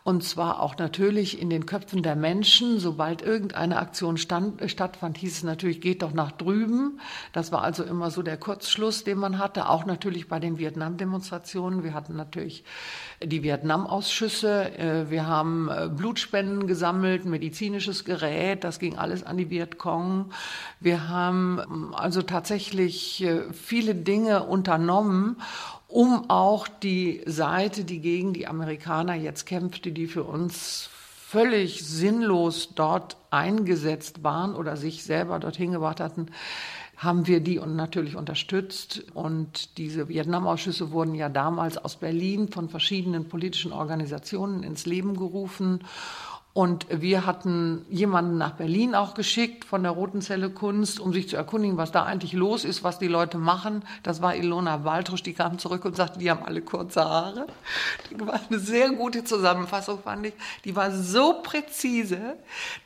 Und 0.05 0.23
zwar 0.23 0.61
auch 0.61 0.79
natürlich 0.79 1.41
in 1.43 1.51
den 1.51 1.67
Köpfen 1.67 2.05
der 2.05 2.15
Menschen. 2.15 2.79
Sobald 2.79 3.23
irgendeine 3.23 3.79
Aktion 3.79 4.17
stand, 4.17 4.71
stattfand, 4.71 5.19
hieß 5.19 5.39
es 5.39 5.43
natürlich, 5.43 5.81
geht 5.81 6.03
doch 6.03 6.13
nach 6.13 6.31
drüben. 6.31 7.01
Das 7.33 7.51
war 7.51 7.63
also 7.63 7.83
immer 7.83 8.13
so 8.13 8.23
der 8.23 8.37
Kurzschluss, 8.37 9.03
den 9.03 9.19
man 9.19 9.39
hatte. 9.39 9.69
Auch 9.69 9.85
natürlich 9.85 10.29
bei 10.29 10.39
den 10.39 10.59
Vietnam-Demonstrationen. 10.59 11.83
Wir 11.83 11.95
hatten 11.95 12.15
natürlich 12.15 12.63
die 13.25 13.43
Vietnam-Ausschüsse. 13.43 14.79
Äh, 14.79 15.11
wir 15.11 15.27
haben 15.27 15.69
äh, 15.69 15.89
Blutspenden 15.89 16.67
gesammelt, 16.67 17.25
medizinisches 17.25 18.05
Gerät. 18.05 18.65
Das 18.65 18.79
ging 18.79 18.97
alles 18.97 19.23
an 19.25 19.37
die 19.37 19.51
Vietcong. 19.51 20.33
Wir 20.81 21.09
haben 21.09 21.95
also 21.95 22.23
tatsächlich 22.23 23.23
äh, 23.23 23.43
viele 23.53 23.95
Dinge 23.95 24.45
unternommen, 24.45 25.37
um 25.89 26.31
auch 26.31 26.69
die 26.69 27.23
Seite, 27.27 27.85
die 27.85 28.01
gegen 28.01 28.33
die 28.33 28.47
Amerikaner 28.47 29.15
jetzt 29.15 29.47
kämpfte, 29.47 29.93
die 29.93 30.07
für 30.07 30.25
uns 30.25 30.89
völlig 31.33 31.87
sinnlos 31.87 32.75
dort 32.75 33.17
eingesetzt 33.31 34.23
waren 34.23 34.55
oder 34.55 34.77
sich 34.77 35.03
selber 35.03 35.39
dorthin 35.39 35.73
gebracht 35.73 35.99
hatten, 35.99 36.27
haben 37.03 37.27
wir 37.27 37.41
die 37.41 37.59
und 37.59 37.75
natürlich 37.75 38.17
unterstützt. 38.17 39.05
Und 39.15 39.77
diese 39.77 40.09
Vietnam-Ausschüsse 40.09 40.93
wurden 40.93 41.15
ja 41.15 41.29
damals 41.29 41.77
aus 41.77 41.97
Berlin 41.97 42.49
von 42.49 42.69
verschiedenen 42.69 43.29
politischen 43.29 43.73
Organisationen 43.73 44.63
ins 44.63 44.87
Leben 44.87 45.17
gerufen. 45.17 45.81
Und 46.55 46.87
wir 46.91 47.25
hatten 47.25 47.87
jemanden 47.89 48.37
nach 48.37 48.53
Berlin 48.53 48.95
auch 48.95 49.15
geschickt 49.15 49.65
von 49.65 49.83
der 49.83 49.93
Roten 49.93 50.21
Zelle 50.21 50.51
Kunst, 50.51 51.01
um 51.01 51.15
sich 51.15 51.27
zu 51.27 51.37
erkundigen, 51.37 51.79
was 51.79 51.93
da 51.93 52.03
eigentlich 52.05 52.35
los 52.35 52.67
ist, 52.67 52.85
was 52.85 52.99
die 52.99 53.09
Leute 53.09 53.39
machen. 53.39 53.83
Das 54.03 54.21
war 54.21 54.37
Ilona 54.37 54.85
Waldrusch, 54.85 55.23
die 55.23 55.33
kam 55.33 55.59
zurück 55.59 55.87
und 55.87 55.97
sagte, 55.97 56.19
die 56.19 56.31
haben 56.31 56.45
alle 56.45 56.61
kurze 56.61 57.07
Haare. 57.07 57.47
Das 58.11 58.27
war 58.27 58.41
eine 58.51 58.59
sehr 58.59 58.91
gute 58.91 59.25
Zusammenfassung, 59.25 60.03
fand 60.03 60.27
ich. 60.27 60.35
Die 60.67 60.77
war 60.77 60.91
so 60.91 61.41
präzise, 61.43 62.37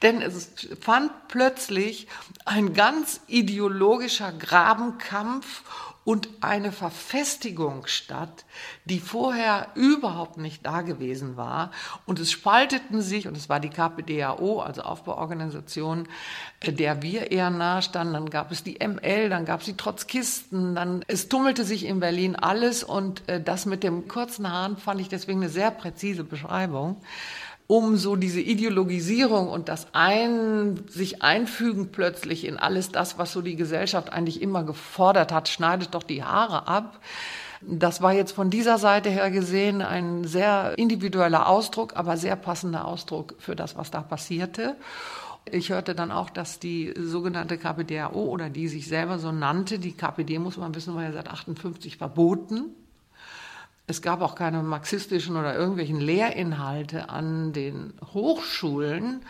denn 0.01 0.23
es 0.23 0.69
fand 0.81 1.11
plötzlich 1.27 2.07
ein 2.45 2.73
ganz 2.73 3.21
ideologischer 3.27 4.31
Grabenkampf 4.31 5.65
und 6.07 6.29
eine 6.41 6.71
Verfestigung 6.71 7.89
statt, 7.89 8.45
die 8.85 9.01
vorher 9.01 9.67
überhaupt 9.75 10.37
nicht 10.37 10.65
da 10.65 10.83
gewesen 10.83 11.37
war. 11.37 11.73
Und 12.07 12.21
es 12.21 12.31
spalteten 12.31 13.03
sich, 13.03 13.27
und 13.27 13.37
es 13.37 13.49
war 13.49 13.59
die 13.59 13.71
KPDAO, 13.71 14.61
also 14.61 14.83
Aufbauorganisation, 14.83 16.09
äh, 16.61 16.73
der 16.73 17.03
wir 17.03 17.33
eher 17.33 17.51
nahestanden. 17.51 18.15
Dann 18.15 18.31
gab 18.31 18.53
es 18.53 18.63
die 18.63 18.79
ML, 18.79 19.29
dann 19.31 19.45
gab 19.45 19.61
es 19.61 19.67
die 19.67 19.77
Trotzkisten, 19.77 20.77
dann 20.77 21.05
es 21.09 21.29
tummelte 21.29 21.65
sich 21.65 21.85
in 21.85 21.99
Berlin 21.99 22.37
alles. 22.37 22.85
Und 22.85 23.29
äh, 23.29 23.43
das 23.43 23.67
mit 23.67 23.83
dem 23.83 24.07
kurzen 24.07 24.49
Haaren 24.49 24.77
fand 24.77 25.01
ich 25.01 25.09
deswegen 25.09 25.41
eine 25.41 25.51
sehr 25.51 25.73
präzise 25.73 26.23
Beschreibung 26.23 27.01
um 27.67 27.97
so 27.97 28.15
diese 28.15 28.41
Ideologisierung 28.41 29.49
und 29.49 29.69
das 29.69 29.89
ein, 29.93 30.85
sich 30.89 31.23
einfügen 31.23 31.91
plötzlich 31.91 32.45
in 32.45 32.57
alles 32.57 32.91
das, 32.91 33.19
was 33.19 33.33
so 33.33 33.43
die 33.43 33.57
Gesellschaft 33.57 34.13
eigentlich 34.13 34.41
immer 34.41 34.63
gefordert 34.63 35.33
hat, 35.33 35.49
schneidet 35.49 35.95
doch 35.95 36.05
die 36.05 36.23
Haare 36.23 36.69
ab. 36.69 37.01
Das 37.63 38.03
war 38.03 38.13
jetzt 38.13 38.33
von 38.33 38.51
dieser 38.51 38.79
Seite 38.79 39.09
her 39.09 39.31
gesehen 39.31 39.83
ein 39.83 40.25
sehr 40.25 40.75
individueller 40.77 41.49
Ausdruck, 41.49 41.97
aber 41.97 42.17
sehr 42.17 42.37
passender 42.37 42.85
Ausdruck 42.85 43.35
für 43.39 43.57
das, 43.57 43.77
was 43.77 43.91
da 43.91 44.03
passierte. 44.03 44.77
Ich 45.51 45.71
hörte 45.71 45.95
dann 45.95 46.13
auch, 46.13 46.31
dass 46.31 46.59
die 46.59 46.93
sogenannte 46.97 47.57
KPDAO 47.57 48.25
oder 48.27 48.51
die 48.51 48.69
sich 48.69 48.87
selber 48.87 49.19
so 49.19 49.33
nannte, 49.33 49.79
die 49.79 49.93
KPD 49.93 50.39
muss 50.39 50.57
man 50.57 50.75
wissen, 50.75 50.95
war 50.95 51.05
ja 51.05 51.13
seit 51.13 51.29
58 51.29 51.97
verboten. 51.97 52.75
Es 53.87 54.03
gab 54.03 54.21
auch 54.21 54.35
keine 54.35 54.63
marxistischen 54.63 55.37
oder 55.37 55.55
irgendwelchen 55.55 56.01
Lehrinhalte 56.01 57.09
an 57.09 57.53
den 57.53 57.95
Hochschulen. 58.13 59.21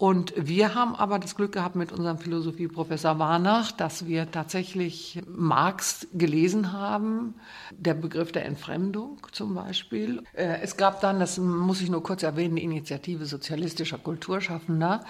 Und 0.00 0.32
wir 0.34 0.74
haben 0.74 0.94
aber 0.94 1.18
das 1.18 1.36
Glück 1.36 1.52
gehabt 1.52 1.76
mit 1.76 1.92
unserem 1.92 2.16
Philosophieprofessor 2.16 3.18
Warnach, 3.18 3.70
dass 3.70 4.06
wir 4.06 4.30
tatsächlich 4.30 5.20
Marx 5.26 6.06
gelesen 6.14 6.72
haben, 6.72 7.34
der 7.70 7.92
Begriff 7.92 8.32
der 8.32 8.46
Entfremdung 8.46 9.18
zum 9.32 9.54
Beispiel. 9.54 10.22
Äh, 10.32 10.60
es 10.62 10.78
gab 10.78 11.02
dann, 11.02 11.20
das 11.20 11.36
muss 11.36 11.82
ich 11.82 11.90
nur 11.90 12.02
kurz 12.02 12.22
erwähnen, 12.22 12.56
die 12.56 12.64
Initiative 12.64 13.26
sozialistischer 13.26 13.98
Kulturschaffender, 13.98 15.04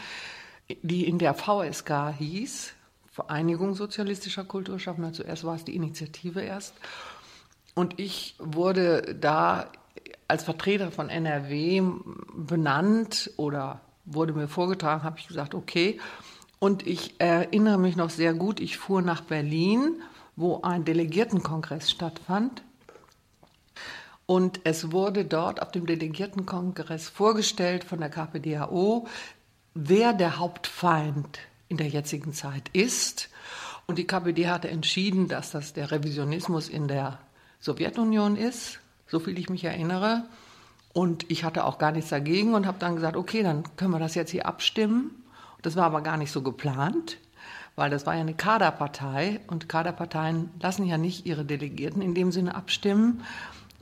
die 0.82 1.06
in 1.06 1.18
der 1.18 1.34
VSK 1.34 2.14
hieß, 2.18 2.72
Vereinigung 3.12 3.74
sozialistischer 3.74 4.44
Kulturschaffender. 4.44 5.12
Zuerst 5.12 5.44
war 5.44 5.54
es 5.54 5.64
die 5.64 5.76
Initiative 5.76 6.40
erst. 6.40 6.74
Und 7.74 7.98
ich 7.98 8.34
wurde 8.38 9.16
da 9.18 9.66
als 10.28 10.44
Vertreter 10.44 10.90
von 10.90 11.08
NRW 11.08 11.82
benannt 12.34 13.30
oder 13.36 13.80
wurde 14.04 14.32
mir 14.32 14.48
vorgetragen, 14.48 15.02
habe 15.02 15.18
ich 15.18 15.28
gesagt, 15.28 15.54
okay. 15.54 16.00
Und 16.58 16.86
ich 16.86 17.14
erinnere 17.18 17.78
mich 17.78 17.96
noch 17.96 18.10
sehr 18.10 18.34
gut, 18.34 18.60
ich 18.60 18.76
fuhr 18.78 19.02
nach 19.02 19.22
Berlin, 19.22 20.02
wo 20.36 20.60
ein 20.62 20.84
Delegiertenkongress 20.84 21.90
stattfand. 21.90 22.62
Und 24.26 24.60
es 24.64 24.92
wurde 24.92 25.24
dort 25.24 25.60
auf 25.60 25.72
dem 25.72 25.86
Delegiertenkongress 25.86 27.08
vorgestellt 27.08 27.82
von 27.82 27.98
der 27.98 28.10
KPDAO, 28.10 29.08
wer 29.74 30.12
der 30.12 30.38
Hauptfeind 30.38 31.40
in 31.68 31.76
der 31.76 31.88
jetzigen 31.88 32.32
Zeit 32.32 32.68
ist. 32.72 33.30
Und 33.86 33.98
die 33.98 34.06
KPD 34.06 34.48
hatte 34.48 34.68
entschieden, 34.68 35.26
dass 35.26 35.50
das 35.50 35.72
der 35.72 35.90
Revisionismus 35.90 36.68
in 36.68 36.86
der 36.86 37.18
Sowjetunion 37.61 38.36
ist, 38.36 38.80
so 39.06 39.20
viel 39.20 39.38
ich 39.38 39.50
mich 39.50 39.64
erinnere. 39.64 40.24
Und 40.92 41.30
ich 41.30 41.44
hatte 41.44 41.64
auch 41.64 41.78
gar 41.78 41.92
nichts 41.92 42.11
dagegen 42.11 42.54
und 42.54 42.66
habe 42.66 42.78
dann 42.78 42.96
gesagt, 42.96 43.16
okay, 43.16 43.42
dann 43.42 43.62
können 43.76 43.92
wir 43.92 44.00
das 44.00 44.14
jetzt 44.14 44.30
hier 44.30 44.46
abstimmen. 44.46 45.22
Das 45.62 45.76
war 45.76 45.84
aber 45.84 46.00
gar 46.00 46.16
nicht 46.16 46.32
so 46.32 46.42
geplant, 46.42 47.18
weil 47.76 47.90
das 47.90 48.06
war 48.06 48.14
ja 48.14 48.22
eine 48.22 48.34
Kaderpartei 48.34 49.40
und 49.46 49.68
Kaderparteien 49.68 50.50
lassen 50.61 50.86
ja 50.86 50.98
nicht 50.98 51.26
ihre 51.26 51.44
Delegierten 51.44 52.02
in 52.02 52.14
dem 52.14 52.32
Sinne 52.32 52.54
abstimmen 52.54 53.22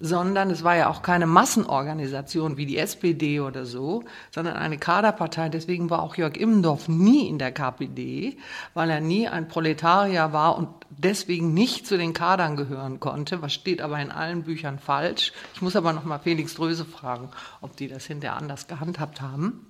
sondern 0.01 0.51
es 0.51 0.63
war 0.63 0.77
ja 0.77 0.89
auch 0.89 1.03
keine 1.03 1.27
Massenorganisation 1.27 2.57
wie 2.57 2.67
die 2.67 2.79
SPD 2.79 3.41
oder 3.41 3.67
so, 3.67 4.05
sondern 4.31 4.57
eine 4.57 4.79
Kaderpartei. 4.79 5.49
Deswegen 5.49 5.91
war 5.91 6.03
auch 6.03 6.17
Jörg 6.17 6.37
Immendorf 6.37 6.89
nie 6.89 7.29
in 7.29 7.39
der 7.39 7.53
KPD, 7.53 8.37
weil 8.75 8.91
er 8.91 9.01
nie 9.01 9.29
ein 9.29 9.49
Proletarier 9.49 10.33
war 10.33 10.57
und 10.57 10.69
deswegen 10.91 11.53
nicht 11.53 11.87
zu 11.87 11.97
den 11.97 12.13
Kadern 12.13 12.57
gehören 12.57 13.01
konnte. 13.01 13.43
Was 13.43 13.53
steht 13.53 13.81
aber 13.81 14.01
in 14.01 14.11
allen 14.11 14.45
Büchern 14.45 14.79
falsch. 14.79 15.33
Ich 15.55 15.63
muss 15.63 15.77
aber 15.77 15.93
noch 15.93 16.05
mal 16.05 16.19
Felix 16.19 16.55
Dröse 16.55 16.85
fragen, 16.85 17.31
ob 17.61 17.77
die 17.77 17.89
das 17.89 18.07
hinterher 18.07 18.37
anders 18.37 18.69
gehandhabt 18.69 19.21
haben. 19.21 19.67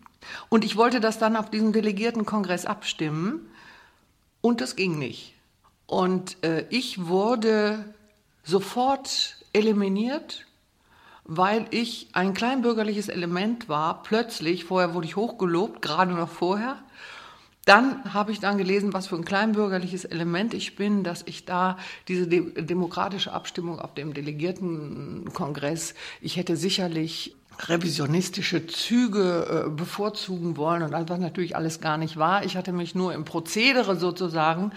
Und 0.48 0.64
ich 0.64 0.76
wollte 0.76 1.00
das 1.00 1.18
dann 1.18 1.36
auf 1.36 1.50
diesem 1.50 1.72
Delegiertenkongress 1.72 2.66
abstimmen 2.66 3.40
und 4.40 4.60
das 4.60 4.76
ging 4.76 4.98
nicht. 4.98 5.34
Und 5.86 6.42
äh, 6.44 6.66
ich 6.68 7.06
wurde 7.06 7.94
sofort 8.44 9.37
eliminiert, 9.58 10.46
weil 11.24 11.66
ich 11.70 12.08
ein 12.12 12.32
kleinbürgerliches 12.32 13.08
Element 13.08 13.68
war. 13.68 14.02
Plötzlich, 14.02 14.64
vorher 14.64 14.94
wurde 14.94 15.06
ich 15.06 15.16
hochgelobt, 15.16 15.82
gerade 15.82 16.12
noch 16.12 16.28
vorher. 16.28 16.78
Dann 17.66 18.14
habe 18.14 18.32
ich 18.32 18.40
dann 18.40 18.56
gelesen, 18.56 18.94
was 18.94 19.08
für 19.08 19.16
ein 19.16 19.26
kleinbürgerliches 19.26 20.06
Element 20.06 20.54
ich 20.54 20.74
bin, 20.74 21.04
dass 21.04 21.22
ich 21.26 21.44
da 21.44 21.76
diese 22.08 22.26
de 22.26 22.62
demokratische 22.62 23.32
Abstimmung 23.32 23.78
auf 23.78 23.92
dem 23.92 24.14
Delegiertenkongress, 24.14 25.92
ich 26.22 26.36
hätte 26.36 26.56
sicherlich 26.56 27.36
revisionistische 27.66 28.66
Züge 28.66 29.66
äh, 29.66 29.70
bevorzugen 29.70 30.56
wollen 30.56 30.82
und 30.82 30.92
was 30.92 31.20
natürlich 31.20 31.56
alles 31.56 31.82
gar 31.82 31.98
nicht 31.98 32.16
war. 32.16 32.44
Ich 32.44 32.56
hatte 32.56 32.72
mich 32.72 32.94
nur 32.94 33.12
im 33.12 33.26
Prozedere 33.26 33.96
sozusagen 33.96 34.72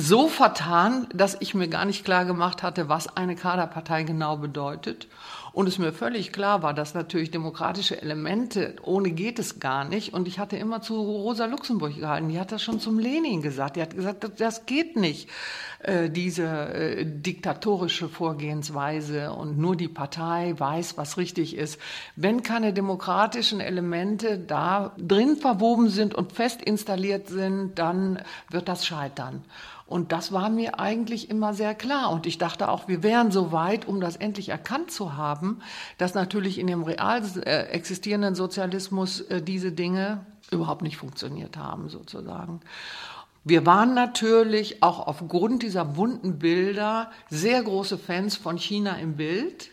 so 0.00 0.28
vertan, 0.28 1.08
dass 1.12 1.36
ich 1.40 1.54
mir 1.54 1.66
gar 1.66 1.84
nicht 1.84 2.04
klar 2.04 2.24
gemacht 2.24 2.62
hatte, 2.62 2.88
was 2.88 3.16
eine 3.16 3.34
Kaderpartei 3.34 4.04
genau 4.04 4.36
bedeutet. 4.36 5.08
Und 5.52 5.66
es 5.66 5.78
mir 5.78 5.92
völlig 5.92 6.32
klar 6.32 6.62
war, 6.62 6.72
dass 6.72 6.94
natürlich 6.94 7.32
demokratische 7.32 8.00
Elemente, 8.00 8.76
ohne 8.82 9.10
geht 9.10 9.40
es 9.40 9.58
gar 9.58 9.84
nicht. 9.84 10.14
Und 10.14 10.28
ich 10.28 10.38
hatte 10.38 10.56
immer 10.56 10.82
zu 10.82 10.94
Rosa 10.94 11.46
Luxemburg 11.46 11.96
gehalten. 11.96 12.28
Die 12.28 12.38
hat 12.38 12.52
das 12.52 12.62
schon 12.62 12.78
zum 12.78 13.00
Lenin 13.00 13.42
gesagt. 13.42 13.74
Die 13.74 13.82
hat 13.82 13.96
gesagt, 13.96 14.24
das 14.38 14.66
geht 14.66 14.94
nicht, 14.94 15.28
äh, 15.80 16.10
diese 16.10 16.44
äh, 16.46 17.04
diktatorische 17.04 18.08
Vorgehensweise. 18.08 19.32
Und 19.32 19.58
nur 19.58 19.74
die 19.74 19.88
Partei 19.88 20.54
weiß, 20.56 20.96
was 20.96 21.16
richtig 21.16 21.56
ist. 21.56 21.80
Wenn 22.14 22.44
keine 22.44 22.72
demokratischen 22.72 23.58
Elemente 23.58 24.38
da 24.38 24.92
drin 24.96 25.36
verwoben 25.36 25.88
sind 25.88 26.14
und 26.14 26.34
fest 26.34 26.62
installiert 26.62 27.26
sind, 27.26 27.76
dann 27.80 28.20
wird 28.48 28.68
das 28.68 28.86
scheitern. 28.86 29.42
Und 29.88 30.12
das 30.12 30.32
war 30.32 30.50
mir 30.50 30.78
eigentlich 30.78 31.30
immer 31.30 31.54
sehr 31.54 31.74
klar. 31.74 32.10
Und 32.10 32.26
ich 32.26 32.36
dachte 32.36 32.68
auch, 32.68 32.88
wir 32.88 33.02
wären 33.02 33.30
so 33.30 33.52
weit, 33.52 33.88
um 33.88 34.02
das 34.02 34.16
endlich 34.16 34.50
erkannt 34.50 34.90
zu 34.90 35.16
haben, 35.16 35.60
dass 35.96 36.14
natürlich 36.14 36.58
in 36.58 36.66
dem 36.66 36.82
real 36.82 37.22
äh, 37.44 37.68
existierenden 37.68 38.34
Sozialismus 38.34 39.22
äh, 39.22 39.40
diese 39.40 39.72
Dinge 39.72 40.26
überhaupt 40.50 40.82
nicht 40.82 40.98
funktioniert 40.98 41.56
haben, 41.56 41.88
sozusagen. 41.88 42.60
Wir 43.44 43.64
waren 43.64 43.94
natürlich 43.94 44.82
auch 44.82 45.06
aufgrund 45.06 45.62
dieser 45.62 45.86
bunten 45.86 46.38
Bilder 46.38 47.10
sehr 47.30 47.62
große 47.62 47.96
Fans 47.96 48.36
von 48.36 48.58
China 48.58 48.96
im 48.96 49.16
Bild. 49.16 49.70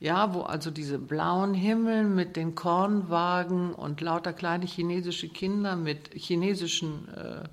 Ja, 0.00 0.34
wo 0.34 0.40
also 0.40 0.72
diese 0.72 0.98
blauen 0.98 1.54
Himmel 1.54 2.04
mit 2.04 2.34
den 2.34 2.56
Kornwagen 2.56 3.72
und 3.72 4.00
lauter 4.00 4.32
kleine 4.32 4.66
chinesische 4.66 5.28
Kinder 5.28 5.76
mit 5.76 6.10
chinesischen 6.12 7.08
äh, 7.14 7.44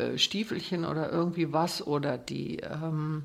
äh, 0.00 0.18
Stiefelchen 0.18 0.84
oder 0.84 1.10
irgendwie 1.10 1.52
was 1.52 1.86
oder 1.86 2.18
die 2.18 2.58
ähm, 2.58 3.22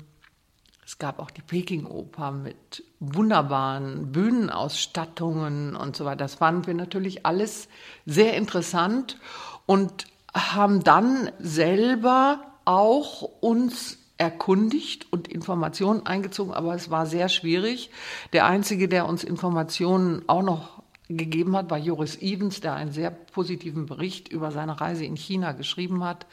es 0.86 0.98
gab 0.98 1.18
auch 1.18 1.32
die 1.32 1.42
Peking-Oper 1.42 2.30
mit 2.30 2.84
wunderbaren 3.00 4.12
Bühnenausstattungen 4.12 5.74
und 5.74 5.96
so 5.96 6.04
weiter. 6.04 6.18
Das 6.18 6.36
fanden 6.36 6.68
wir 6.68 6.74
natürlich 6.74 7.26
alles 7.26 7.68
sehr 8.06 8.34
interessant 8.34 9.18
und 9.66 10.04
haben 10.32 10.84
dann 10.84 11.32
selber 11.40 12.40
auch 12.64 13.22
uns 13.40 13.98
erkundigt 14.16 15.12
und 15.12 15.26
Informationen 15.26 16.06
eingezogen, 16.06 16.54
aber 16.54 16.74
es 16.74 16.88
war 16.88 17.04
sehr 17.06 17.28
schwierig. 17.28 17.90
Der 18.32 18.46
Einzige, 18.46 18.88
der 18.88 19.06
uns 19.06 19.24
Informationen 19.24 20.22
auch 20.28 20.42
noch 20.42 20.75
gegeben 21.08 21.56
hat, 21.56 21.70
war 21.70 21.78
Joris 21.78 22.20
Evans, 22.20 22.60
der 22.60 22.74
einen 22.74 22.92
sehr 22.92 23.10
positiven 23.10 23.86
Bericht 23.86 24.28
über 24.28 24.50
seine 24.50 24.80
Reise 24.80 25.04
in 25.04 25.16
China 25.16 25.52
geschrieben 25.52 26.04
hat. 26.04 26.26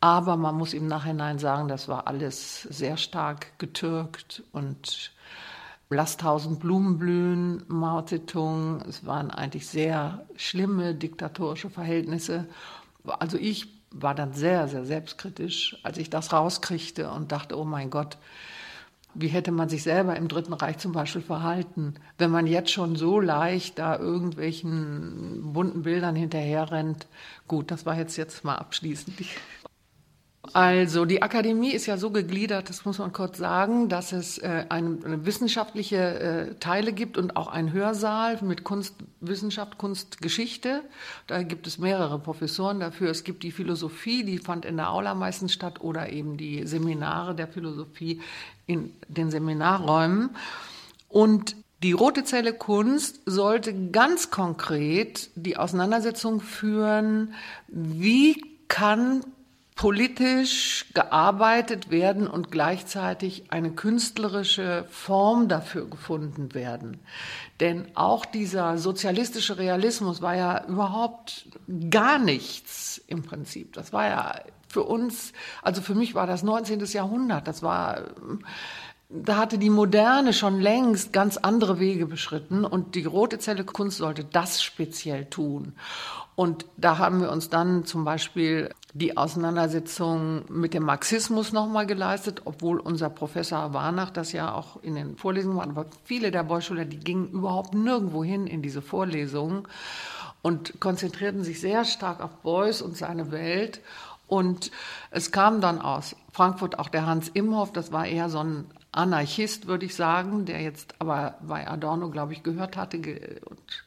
Aber 0.00 0.36
man 0.36 0.56
muss 0.56 0.74
im 0.74 0.86
Nachhinein 0.86 1.38
sagen, 1.38 1.68
das 1.68 1.88
war 1.88 2.06
alles 2.06 2.62
sehr 2.62 2.96
stark 2.96 3.58
getürkt 3.58 4.42
und 4.52 5.12
Lass 5.90 6.16
tausend 6.16 6.58
Blumen 6.60 6.98
blühen, 6.98 7.62
Mao 7.68 8.02
Zedong. 8.02 8.80
Es 8.88 9.06
waren 9.06 9.30
eigentlich 9.30 9.68
sehr 9.68 10.26
schlimme 10.34 10.94
diktatorische 10.94 11.70
Verhältnisse 11.70 12.48
also 13.04 13.36
ich 13.38 13.68
war 13.90 14.14
dann 14.14 14.32
sehr, 14.32 14.66
sehr 14.68 14.84
selbstkritisch, 14.84 15.76
als 15.82 15.98
ich 15.98 16.10
das 16.10 16.32
rauskriegte 16.32 17.10
und 17.10 17.30
dachte, 17.32 17.58
oh 17.58 17.64
mein 17.64 17.90
Gott, 17.90 18.18
wie 19.14 19.28
hätte 19.28 19.52
man 19.52 19.68
sich 19.68 19.82
selber 19.82 20.16
im 20.16 20.28
Dritten 20.28 20.52
Reich 20.52 20.78
zum 20.78 20.92
Beispiel 20.92 21.22
verhalten, 21.22 21.94
wenn 22.18 22.30
man 22.30 22.46
jetzt 22.46 22.70
schon 22.70 22.96
so 22.96 23.20
leicht 23.20 23.78
da 23.78 23.98
irgendwelchen 23.98 25.52
bunten 25.52 25.82
Bildern 25.82 26.16
hinterherrennt. 26.16 27.06
Gut, 27.48 27.70
das 27.70 27.86
war 27.86 27.96
jetzt, 27.96 28.16
jetzt 28.16 28.44
mal 28.44 28.56
abschließend. 28.56 29.14
Also 30.52 31.06
die 31.06 31.22
Akademie 31.22 31.70
ist 31.70 31.86
ja 31.86 31.96
so 31.96 32.10
gegliedert, 32.10 32.68
das 32.68 32.84
muss 32.84 32.98
man 32.98 33.12
kurz 33.12 33.38
sagen, 33.38 33.88
dass 33.88 34.12
es 34.12 34.38
äh, 34.38 34.66
eine, 34.68 34.98
eine, 35.04 35.24
wissenschaftliche 35.24 35.96
äh, 35.96 36.54
Teile 36.60 36.92
gibt 36.92 37.16
und 37.16 37.36
auch 37.36 37.48
einen 37.48 37.72
Hörsaal 37.72 38.38
mit 38.42 38.62
Kunstwissenschaft, 38.62 39.78
Kunstgeschichte. 39.78 40.82
Da 41.26 41.42
gibt 41.42 41.66
es 41.66 41.78
mehrere 41.78 42.18
Professoren 42.18 42.78
dafür. 42.78 43.10
Es 43.10 43.24
gibt 43.24 43.42
die 43.42 43.52
Philosophie, 43.52 44.24
die 44.24 44.38
fand 44.38 44.66
in 44.66 44.76
der 44.76 44.90
Aula 44.90 45.14
meistens 45.14 45.52
statt 45.52 45.80
oder 45.80 46.10
eben 46.10 46.36
die 46.36 46.66
Seminare 46.66 47.34
der 47.34 47.48
Philosophie 47.48 48.20
in 48.66 48.92
den 49.08 49.30
Seminarräumen. 49.30 50.30
Und 51.08 51.56
die 51.82 51.92
rote 51.92 52.24
Zelle 52.24 52.52
Kunst 52.52 53.20
sollte 53.24 53.90
ganz 53.90 54.30
konkret 54.30 55.30
die 55.36 55.56
Auseinandersetzung 55.56 56.40
führen, 56.40 57.34
wie 57.68 58.42
kann 58.68 59.22
politisch 59.74 60.86
gearbeitet 60.94 61.90
werden 61.90 62.28
und 62.28 62.50
gleichzeitig 62.52 63.50
eine 63.50 63.72
künstlerische 63.72 64.86
Form 64.88 65.48
dafür 65.48 65.88
gefunden 65.90 66.54
werden. 66.54 67.00
Denn 67.60 67.88
auch 67.96 68.24
dieser 68.24 68.78
sozialistische 68.78 69.58
Realismus 69.58 70.22
war 70.22 70.36
ja 70.36 70.64
überhaupt 70.66 71.48
gar 71.90 72.18
nichts 72.18 73.02
im 73.08 73.22
Prinzip. 73.22 73.72
Das 73.72 73.92
war 73.92 74.08
ja 74.08 74.40
für 74.68 74.82
uns, 74.82 75.32
also 75.62 75.82
für 75.82 75.94
mich 75.94 76.14
war 76.14 76.26
das 76.26 76.42
19. 76.42 76.84
Jahrhundert, 76.86 77.46
das 77.46 77.62
war 77.62 78.02
da 79.08 79.36
hatte 79.36 79.58
die 79.58 79.70
Moderne 79.70 80.32
schon 80.32 80.60
längst 80.60 81.12
ganz 81.12 81.36
andere 81.36 81.78
Wege 81.78 82.06
beschritten 82.06 82.64
und 82.64 82.94
die 82.94 83.04
rote 83.04 83.38
Zelle 83.38 83.64
Kunst 83.64 83.98
sollte 83.98 84.24
das 84.24 84.62
speziell 84.62 85.26
tun. 85.26 85.74
Und 86.36 86.66
da 86.76 86.98
haben 86.98 87.20
wir 87.20 87.30
uns 87.30 87.48
dann 87.48 87.84
zum 87.84 88.04
Beispiel 88.04 88.70
die 88.92 89.16
Auseinandersetzung 89.16 90.44
mit 90.48 90.74
dem 90.74 90.82
Marxismus 90.82 91.52
nochmal 91.52 91.86
geleistet, 91.86 92.42
obwohl 92.44 92.80
unser 92.80 93.08
Professor 93.08 93.72
Warnach 93.72 94.10
das 94.10 94.32
ja 94.32 94.52
auch 94.52 94.82
in 94.82 94.96
den 94.96 95.16
Vorlesungen 95.16 95.56
war. 95.56 95.64
Aber 95.64 95.86
viele 96.04 96.32
der 96.32 96.42
Beuschüler, 96.42 96.84
die 96.84 96.98
gingen 96.98 97.28
überhaupt 97.28 97.74
nirgendwo 97.74 98.24
hin 98.24 98.48
in 98.48 98.62
diese 98.62 98.82
Vorlesungen 98.82 99.68
und 100.42 100.80
konzentrierten 100.80 101.44
sich 101.44 101.60
sehr 101.60 101.84
stark 101.84 102.20
auf 102.20 102.30
Beuys 102.42 102.82
und 102.82 102.96
seine 102.96 103.30
Welt. 103.30 103.80
Und 104.26 104.72
es 105.10 105.30
kam 105.30 105.60
dann 105.60 105.80
aus 105.80 106.16
Frankfurt 106.32 106.80
auch 106.80 106.88
der 106.88 107.06
Hans 107.06 107.28
Imhoff, 107.28 107.72
das 107.72 107.92
war 107.92 108.06
eher 108.06 108.28
so 108.28 108.38
ein 108.38 108.66
Anarchist, 108.94 109.66
würde 109.66 109.86
ich 109.86 109.94
sagen, 109.94 110.44
der 110.44 110.60
jetzt 110.60 110.94
aber 110.98 111.38
bei 111.42 111.66
Adorno, 111.68 112.10
glaube 112.10 112.32
ich, 112.32 112.42
gehört 112.42 112.76
hatte 112.76 112.98
und 113.44 113.84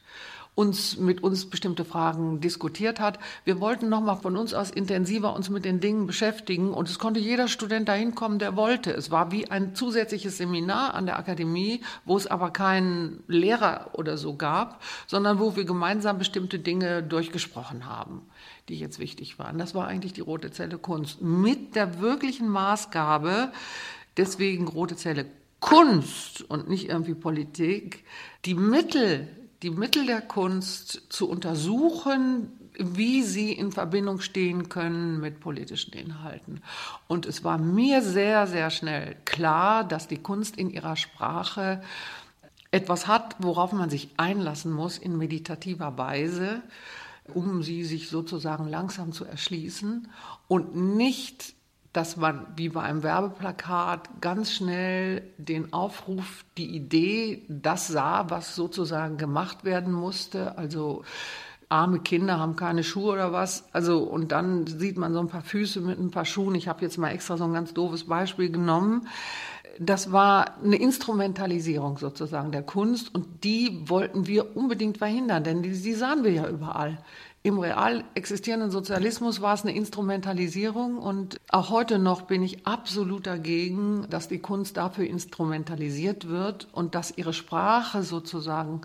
uns 0.58 0.96
mit 0.96 1.22
uns 1.22 1.48
bestimmte 1.48 1.84
Fragen 1.84 2.40
diskutiert 2.40 2.98
hat. 2.98 3.20
Wir 3.44 3.60
wollten 3.60 3.88
nochmal 3.88 4.16
von 4.16 4.36
uns 4.36 4.54
aus 4.54 4.72
intensiver 4.72 5.36
uns 5.36 5.50
mit 5.50 5.64
den 5.64 5.78
Dingen 5.78 6.08
beschäftigen 6.08 6.74
und 6.74 6.88
es 6.88 6.98
konnte 6.98 7.20
jeder 7.20 7.46
Student 7.46 7.88
dahin 7.88 8.16
kommen, 8.16 8.40
der 8.40 8.56
wollte. 8.56 8.90
Es 8.90 9.12
war 9.12 9.30
wie 9.30 9.48
ein 9.48 9.76
zusätzliches 9.76 10.36
Seminar 10.36 10.94
an 10.94 11.06
der 11.06 11.16
Akademie, 11.16 11.82
wo 12.04 12.16
es 12.16 12.26
aber 12.26 12.50
keinen 12.50 13.22
Lehrer 13.28 13.90
oder 13.92 14.16
so 14.16 14.34
gab, 14.34 14.82
sondern 15.06 15.38
wo 15.38 15.54
wir 15.54 15.64
gemeinsam 15.64 16.18
bestimmte 16.18 16.58
Dinge 16.58 17.04
durchgesprochen 17.04 17.86
haben, 17.86 18.22
die 18.68 18.80
jetzt 18.80 18.98
wichtig 18.98 19.38
waren. 19.38 19.58
Das 19.58 19.76
war 19.76 19.86
eigentlich 19.86 20.12
die 20.12 20.22
rote 20.22 20.50
Zelle 20.50 20.76
Kunst 20.76 21.22
mit 21.22 21.76
der 21.76 22.00
wirklichen 22.00 22.48
Maßgabe, 22.48 23.52
deswegen 24.18 24.68
rote 24.68 24.96
Zelle 24.96 25.26
Kunst 25.60 26.42
und 26.42 26.68
nicht 26.68 26.88
irgendwie 26.88 27.14
Politik, 27.14 28.04
die 28.44 28.54
Mittel 28.54 29.28
die 29.62 29.70
Mittel 29.70 30.06
der 30.06 30.20
Kunst 30.20 31.02
zu 31.08 31.28
untersuchen, 31.28 32.52
wie 32.78 33.22
sie 33.22 33.52
in 33.52 33.72
Verbindung 33.72 34.20
stehen 34.20 34.68
können 34.68 35.18
mit 35.20 35.40
politischen 35.40 35.92
Inhalten. 35.94 36.62
Und 37.08 37.26
es 37.26 37.42
war 37.42 37.58
mir 37.58 38.02
sehr, 38.02 38.46
sehr 38.46 38.70
schnell 38.70 39.16
klar, 39.24 39.82
dass 39.82 40.06
die 40.06 40.18
Kunst 40.18 40.56
in 40.56 40.70
ihrer 40.70 40.94
Sprache 40.94 41.82
etwas 42.70 43.08
hat, 43.08 43.34
worauf 43.40 43.72
man 43.72 43.90
sich 43.90 44.10
einlassen 44.16 44.72
muss 44.72 44.96
in 44.96 45.16
meditativer 45.16 45.98
Weise, 45.98 46.62
um 47.34 47.62
sie 47.62 47.82
sich 47.82 48.08
sozusagen 48.08 48.68
langsam 48.68 49.12
zu 49.12 49.24
erschließen 49.24 50.08
und 50.46 50.76
nicht 50.76 51.54
dass 51.98 52.16
man 52.16 52.46
wie 52.54 52.68
bei 52.68 52.80
einem 52.80 53.02
Werbeplakat 53.02 54.20
ganz 54.20 54.52
schnell 54.52 55.24
den 55.36 55.72
Aufruf, 55.72 56.44
die 56.56 56.76
Idee, 56.76 57.42
das 57.48 57.88
sah, 57.88 58.30
was 58.30 58.54
sozusagen 58.54 59.16
gemacht 59.16 59.64
werden 59.64 59.92
musste. 59.92 60.56
Also 60.56 61.02
arme 61.68 61.98
Kinder 61.98 62.38
haben 62.38 62.54
keine 62.54 62.84
Schuhe 62.84 63.14
oder 63.14 63.32
was. 63.32 63.64
Also 63.72 64.04
und 64.04 64.30
dann 64.30 64.68
sieht 64.68 64.96
man 64.96 65.12
so 65.12 65.18
ein 65.18 65.26
paar 65.26 65.42
Füße 65.42 65.80
mit 65.80 65.98
ein 65.98 66.12
paar 66.12 66.24
Schuhen. 66.24 66.54
Ich 66.54 66.68
habe 66.68 66.82
jetzt 66.82 66.98
mal 66.98 67.10
extra 67.10 67.36
so 67.36 67.42
ein 67.42 67.52
ganz 67.52 67.74
doofes 67.74 68.04
Beispiel 68.04 68.52
genommen. 68.52 69.08
Das 69.80 70.12
war 70.12 70.62
eine 70.62 70.76
Instrumentalisierung 70.76 71.98
sozusagen 71.98 72.52
der 72.52 72.62
Kunst 72.62 73.12
und 73.12 73.42
die 73.42 73.88
wollten 73.88 74.28
wir 74.28 74.56
unbedingt 74.56 74.98
verhindern, 74.98 75.42
denn 75.42 75.64
die, 75.64 75.70
die 75.70 75.94
sahen 75.94 76.22
wir 76.22 76.30
ja 76.30 76.48
überall. 76.48 76.98
Im 77.42 77.58
real 77.58 78.04
existierenden 78.14 78.70
Sozialismus 78.70 79.40
war 79.40 79.54
es 79.54 79.62
eine 79.62 79.74
Instrumentalisierung 79.74 80.98
und 80.98 81.40
auch 81.48 81.70
heute 81.70 81.98
noch 81.98 82.22
bin 82.22 82.42
ich 82.42 82.66
absolut 82.66 83.26
dagegen, 83.26 84.06
dass 84.10 84.28
die 84.28 84.40
Kunst 84.40 84.76
dafür 84.76 85.06
instrumentalisiert 85.06 86.28
wird 86.28 86.68
und 86.72 86.94
dass 86.94 87.16
ihre 87.16 87.32
Sprache 87.32 88.02
sozusagen 88.02 88.82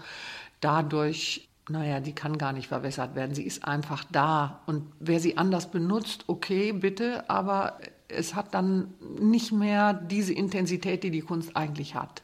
dadurch 0.62 1.50
naja, 1.70 2.02
die 2.02 2.14
kann 2.14 2.38
gar 2.38 2.52
nicht 2.52 2.68
verwässert 2.68 3.16
werden. 3.16 3.36
Sie 3.36 3.44
ist 3.44 3.64
einfach 3.64 4.04
da. 4.12 4.60
Und 4.66 4.84
wer 5.00 5.22
sie 5.22 5.38
anders 5.38 5.72
benutzt, 5.72 6.26
okay, 6.28 6.74
bitte, 6.74 7.30
aber 7.30 7.80
es 8.10 8.36
hat 8.36 8.54
dann 8.54 8.94
nicht 9.18 9.54
mehr 9.54 9.94
diese 9.94 10.34
Intensität, 10.34 11.04
die 11.06 11.10
die 11.10 11.22
Kunst 11.22 11.56
eigentlich 11.56 11.96
hat 11.96 12.22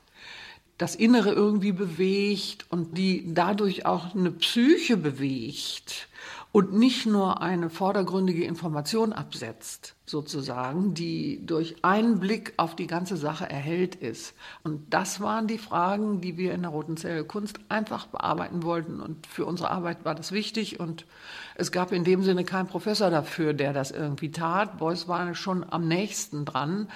das 0.79 0.95
Innere 0.95 1.33
irgendwie 1.33 1.73
bewegt 1.73 2.65
und 2.69 2.97
die 2.97 3.33
dadurch 3.33 3.85
auch 3.85 4.15
eine 4.15 4.31
Psyche 4.31 4.95
bewegt 4.95 6.07
und 6.51 6.73
nicht 6.73 7.05
nur 7.05 7.43
eine 7.43 7.69
vordergründige 7.69 8.43
Information 8.43 9.13
absetzt, 9.13 9.95
sozusagen, 10.05 10.95
die 10.95 11.45
durch 11.45 11.75
einen 11.83 12.19
Blick 12.19 12.53
auf 12.57 12.75
die 12.75 12.87
ganze 12.87 13.17
Sache 13.17 13.47
erhellt 13.47 13.93
ist. 13.93 14.33
Und 14.63 14.91
das 14.91 15.21
waren 15.21 15.45
die 15.45 15.59
Fragen, 15.59 16.21
die 16.21 16.37
wir 16.37 16.53
in 16.53 16.63
der 16.63 16.71
Roten 16.71 16.97
Zelle 16.97 17.23
Kunst 17.23 17.59
einfach 17.69 18.07
bearbeiten 18.07 18.63
wollten. 18.63 18.99
Und 18.99 19.27
für 19.27 19.45
unsere 19.45 19.69
Arbeit 19.69 20.05
war 20.05 20.15
das 20.15 20.31
wichtig. 20.31 20.79
Und 20.79 21.05
es 21.53 21.71
gab 21.71 21.91
in 21.91 22.03
dem 22.03 22.23
Sinne 22.23 22.43
keinen 22.43 22.67
Professor 22.67 23.11
dafür, 23.11 23.53
der 23.53 23.71
das 23.71 23.91
irgendwie 23.91 24.31
tat. 24.31 24.79
Beuys 24.79 25.07
war 25.07 25.35
schon 25.35 25.63
am 25.69 25.87
nächsten 25.87 26.45
dran, 26.45 26.89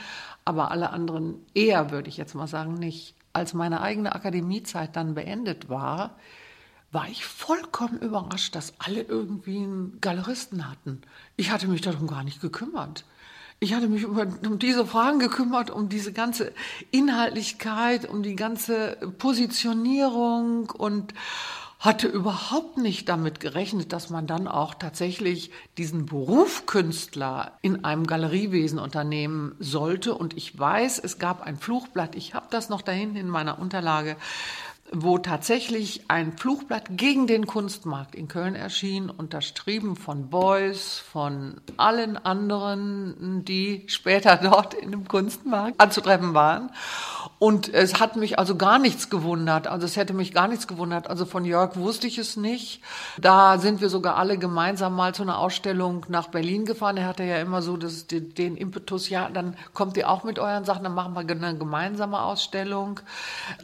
aber 0.46 0.72
alle 0.72 0.90
anderen 0.90 1.36
eher, 1.54 1.92
würde 1.92 2.10
ich 2.10 2.18
jetzt 2.18 2.34
mal 2.34 2.48
sagen, 2.48 2.74
nicht. 2.74 3.16
Als 3.34 3.54
meine 3.54 3.82
eigene 3.82 4.14
Akademiezeit 4.14 4.96
dann 4.96 5.14
beendet 5.14 5.70
war, 5.70 6.16
war 6.94 7.10
ich 7.10 7.26
vollkommen 7.26 8.00
überrascht, 8.00 8.56
dass 8.56 8.74
alle 8.78 9.02
irgendwie 9.02 9.58
einen 9.58 9.98
Galeristen 10.00 10.70
hatten. 10.70 11.02
Ich 11.36 11.52
hatte 11.52 11.68
mich 11.68 11.82
darum 11.82 12.08
gar 12.08 12.24
nicht 12.24 12.40
gekümmert. 12.40 13.04
Ich 13.60 13.74
hatte 13.74 13.88
mich 13.88 14.06
um 14.06 14.60
diese 14.60 14.86
Fragen 14.86 15.20
gekümmert, 15.20 15.72
um 15.72 15.90
diese 15.90 16.14
ganze 16.14 16.54
Inhaltlichkeit, 16.92 18.08
um 18.08 18.22
die 18.22 18.36
ganze 18.36 18.98
Positionierung 19.18 20.70
und 20.70 21.14
hatte 21.80 22.08
überhaupt 22.08 22.78
nicht 22.78 23.10
damit 23.10 23.40
gerechnet, 23.42 23.92
dass 23.92 24.10
man 24.10 24.28
dann 24.28 24.48
auch 24.48 24.74
tatsächlich 24.74 25.52
diesen 25.78 26.06
Beruf 26.06 26.66
Künstler 26.66 27.58
in 27.62 27.84
einem 27.84 28.08
Galeriewesen 28.08 28.80
unternehmen 28.80 29.56
sollte. 29.60 30.14
Und 30.16 30.38
ich 30.38 30.58
weiß, 30.58 31.00
es 31.00 31.20
gab 31.20 31.42
ein 31.42 31.58
Fluchblatt, 31.58 32.16
ich 32.16 32.36
habe 32.36 32.48
das 32.50 32.70
noch 32.70 32.82
da 32.82 32.94
hinten 32.94 33.18
in 33.18 33.28
meiner 33.28 33.60
Unterlage, 33.60 34.16
wo 34.96 35.18
tatsächlich 35.18 36.06
ein 36.08 36.38
Fluchblatt 36.38 36.84
gegen 36.92 37.26
den 37.26 37.48
Kunstmarkt 37.48 38.14
in 38.14 38.28
Köln 38.28 38.54
erschien, 38.54 39.10
unterschrieben 39.10 39.96
von 39.96 40.30
Beuys, 40.30 41.00
von 41.00 41.56
allen 41.78 42.16
anderen, 42.16 43.44
die 43.44 43.86
später 43.88 44.38
dort 44.44 44.76
in 44.76 44.92
dem 44.92 45.08
Kunstmarkt 45.08 45.80
anzutreffen 45.82 46.36
waren. 46.36 46.70
Und 47.40 47.74
es 47.74 48.00
hat 48.00 48.16
mich 48.16 48.38
also 48.40 48.56
gar 48.56 48.78
nichts 48.78 49.10
gewundert. 49.10 49.68
Also 49.68 49.86
es 49.86 49.98
hätte 49.98 50.14
mich 50.14 50.34
gar 50.34 50.48
nichts 50.48 50.68
gewundert. 50.68 51.10
Also 51.10 51.26
von 51.26 51.44
Jörg 51.44 51.76
wusste 51.76 52.08
ich 52.08 52.18
es 52.18 52.38
nicht. 52.38 52.82
Da 53.20 53.58
sind 53.58 53.82
wir 53.82 53.90
sogar 53.90 54.16
alle 54.16 54.38
gemeinsam 54.38 54.96
mal 54.96 55.16
zu 55.16 55.24
einer 55.24 55.40
Ausstellung 55.40 56.06
nach 56.08 56.28
Berlin 56.28 56.66
gefahren. 56.66 56.98
Er 56.98 57.08
hatte 57.08 57.24
ja 57.24 57.38
immer 57.38 57.62
so 57.62 57.78
das, 57.78 58.08
den 58.08 58.56
Impetus, 58.56 59.10
ja, 59.10 59.28
dann 59.30 59.56
kommt 59.74 59.98
ihr 59.98 60.10
auch 60.10 60.24
mit 60.24 60.40
euren 60.40 60.66
Sachen, 60.66 60.84
dann 60.84 60.94
machen 60.94 61.16
wir 61.16 61.22
eine 61.22 61.58
gemeinsame 61.58 62.22
Ausstellung. 62.22 63.00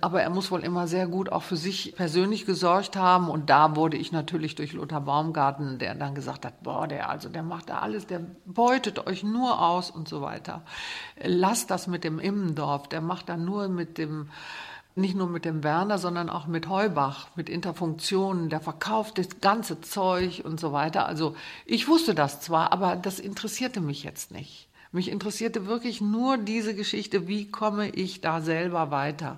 Aber 0.02 0.22
er 0.22 0.30
muss 0.30 0.52
wohl 0.52 0.64
immer 0.64 0.88
sehr 0.88 1.08
gut 1.08 1.19
auch 1.28 1.44
für 1.44 1.58
sich 1.58 1.94
persönlich 1.98 2.46
gesorgt 2.46 2.96
haben. 2.96 3.30
Und 3.30 3.50
da 3.50 3.76
wurde 3.76 3.98
ich 3.98 4.14
natürlich 4.14 4.56
durch 4.56 4.72
Lothar 4.72 5.02
Baumgarten, 5.02 5.78
der 5.78 5.96
dann 5.96 6.16
gesagt 6.16 6.46
hat, 6.46 6.64
boah, 6.64 6.88
der, 6.88 7.10
also 7.10 7.28
der 7.28 7.44
macht 7.44 7.70
da 7.70 7.80
alles, 7.80 8.08
der 8.08 8.22
beutet 8.46 9.06
euch 9.06 9.24
nur 9.24 9.62
aus 9.62 9.92
und 9.92 10.08
so 10.08 10.22
weiter. 10.22 10.62
Lasst 11.22 11.70
das 11.70 11.88
mit 11.88 12.06
dem 12.06 12.20
Immendorf, 12.20 12.88
der 12.88 13.02
macht 13.02 13.28
da 13.28 13.36
nur 13.36 13.68
mit 13.68 13.98
dem, 13.98 14.30
nicht 14.96 15.16
nur 15.16 15.28
mit 15.28 15.44
dem 15.44 15.62
Werner, 15.64 15.98
sondern 15.98 16.30
auch 16.30 16.48
mit 16.48 16.70
Heubach, 16.70 17.28
mit 17.36 17.50
Interfunktionen, 17.50 18.50
der 18.50 18.62
verkauft 18.62 19.18
das 19.18 19.42
ganze 19.42 19.82
Zeug 19.82 20.44
und 20.46 20.62
so 20.62 20.72
weiter. 20.72 21.06
Also 21.06 21.36
ich 21.66 21.90
wusste 21.90 22.16
das 22.16 22.40
zwar, 22.40 22.72
aber 22.72 22.96
das 22.96 23.20
interessierte 23.20 23.82
mich 23.82 24.04
jetzt 24.04 24.32
nicht. 24.32 24.70
Mich 24.92 25.10
interessierte 25.10 25.68
wirklich 25.68 26.02
nur 26.02 26.38
diese 26.38 26.74
Geschichte, 26.74 27.28
wie 27.28 27.52
komme 27.52 27.90
ich 27.90 28.22
da 28.22 28.42
selber 28.42 28.90
weiter. 28.90 29.38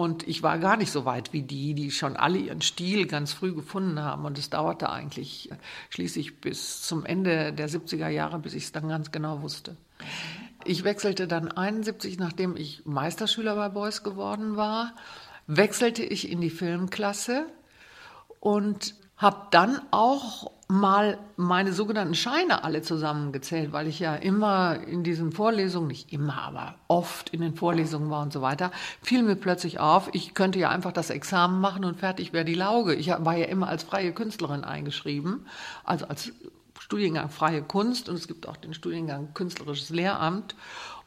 Und 0.00 0.26
ich 0.26 0.42
war 0.42 0.58
gar 0.58 0.78
nicht 0.78 0.90
so 0.90 1.04
weit 1.04 1.34
wie 1.34 1.42
die, 1.42 1.74
die 1.74 1.90
schon 1.90 2.16
alle 2.16 2.38
ihren 2.38 2.62
Stil 2.62 3.06
ganz 3.06 3.34
früh 3.34 3.52
gefunden 3.52 4.00
haben. 4.00 4.24
Und 4.24 4.38
es 4.38 4.48
dauerte 4.48 4.88
eigentlich 4.88 5.50
schließlich 5.90 6.40
bis 6.40 6.80
zum 6.80 7.04
Ende 7.04 7.52
der 7.52 7.68
70er 7.68 8.08
Jahre, 8.08 8.38
bis 8.38 8.54
ich 8.54 8.64
es 8.64 8.72
dann 8.72 8.88
ganz 8.88 9.12
genau 9.12 9.42
wusste. 9.42 9.76
Ich 10.64 10.84
wechselte 10.84 11.28
dann 11.28 11.52
71, 11.52 12.18
nachdem 12.18 12.56
ich 12.56 12.80
Meisterschüler 12.86 13.54
bei 13.56 13.68
Beuys 13.68 14.02
geworden 14.02 14.56
war, 14.56 14.94
wechselte 15.46 16.02
ich 16.02 16.30
in 16.30 16.40
die 16.40 16.48
Filmklasse 16.48 17.44
und 18.40 18.94
habe 19.18 19.48
dann 19.50 19.82
auch 19.90 20.50
mal 20.70 21.18
meine 21.36 21.72
sogenannten 21.72 22.14
Scheine 22.14 22.64
alle 22.64 22.82
zusammengezählt, 22.82 23.72
weil 23.72 23.88
ich 23.88 23.98
ja 23.98 24.14
immer 24.14 24.78
in 24.86 25.02
diesen 25.02 25.32
Vorlesungen, 25.32 25.88
nicht 25.88 26.12
immer, 26.12 26.40
aber 26.42 26.76
oft 26.86 27.30
in 27.30 27.40
den 27.40 27.54
Vorlesungen 27.54 28.08
war 28.10 28.22
und 28.22 28.32
so 28.32 28.40
weiter, 28.40 28.70
fiel 29.02 29.22
mir 29.22 29.34
plötzlich 29.34 29.80
auf, 29.80 30.08
ich 30.12 30.32
könnte 30.34 30.58
ja 30.58 30.70
einfach 30.70 30.92
das 30.92 31.10
Examen 31.10 31.60
machen 31.60 31.84
und 31.84 31.98
fertig 31.98 32.32
wäre 32.32 32.44
die 32.44 32.54
Lauge. 32.54 32.94
Ich 32.94 33.08
war 33.08 33.36
ja 33.36 33.46
immer 33.46 33.68
als 33.68 33.82
freie 33.82 34.12
Künstlerin 34.12 34.64
eingeschrieben, 34.64 35.46
also 35.84 36.06
als 36.06 36.32
Studiengang 36.78 37.30
Freie 37.30 37.62
Kunst 37.62 38.08
und 38.08 38.14
es 38.14 38.26
gibt 38.26 38.48
auch 38.48 38.56
den 38.56 38.72
Studiengang 38.72 39.34
Künstlerisches 39.34 39.90
Lehramt. 39.90 40.54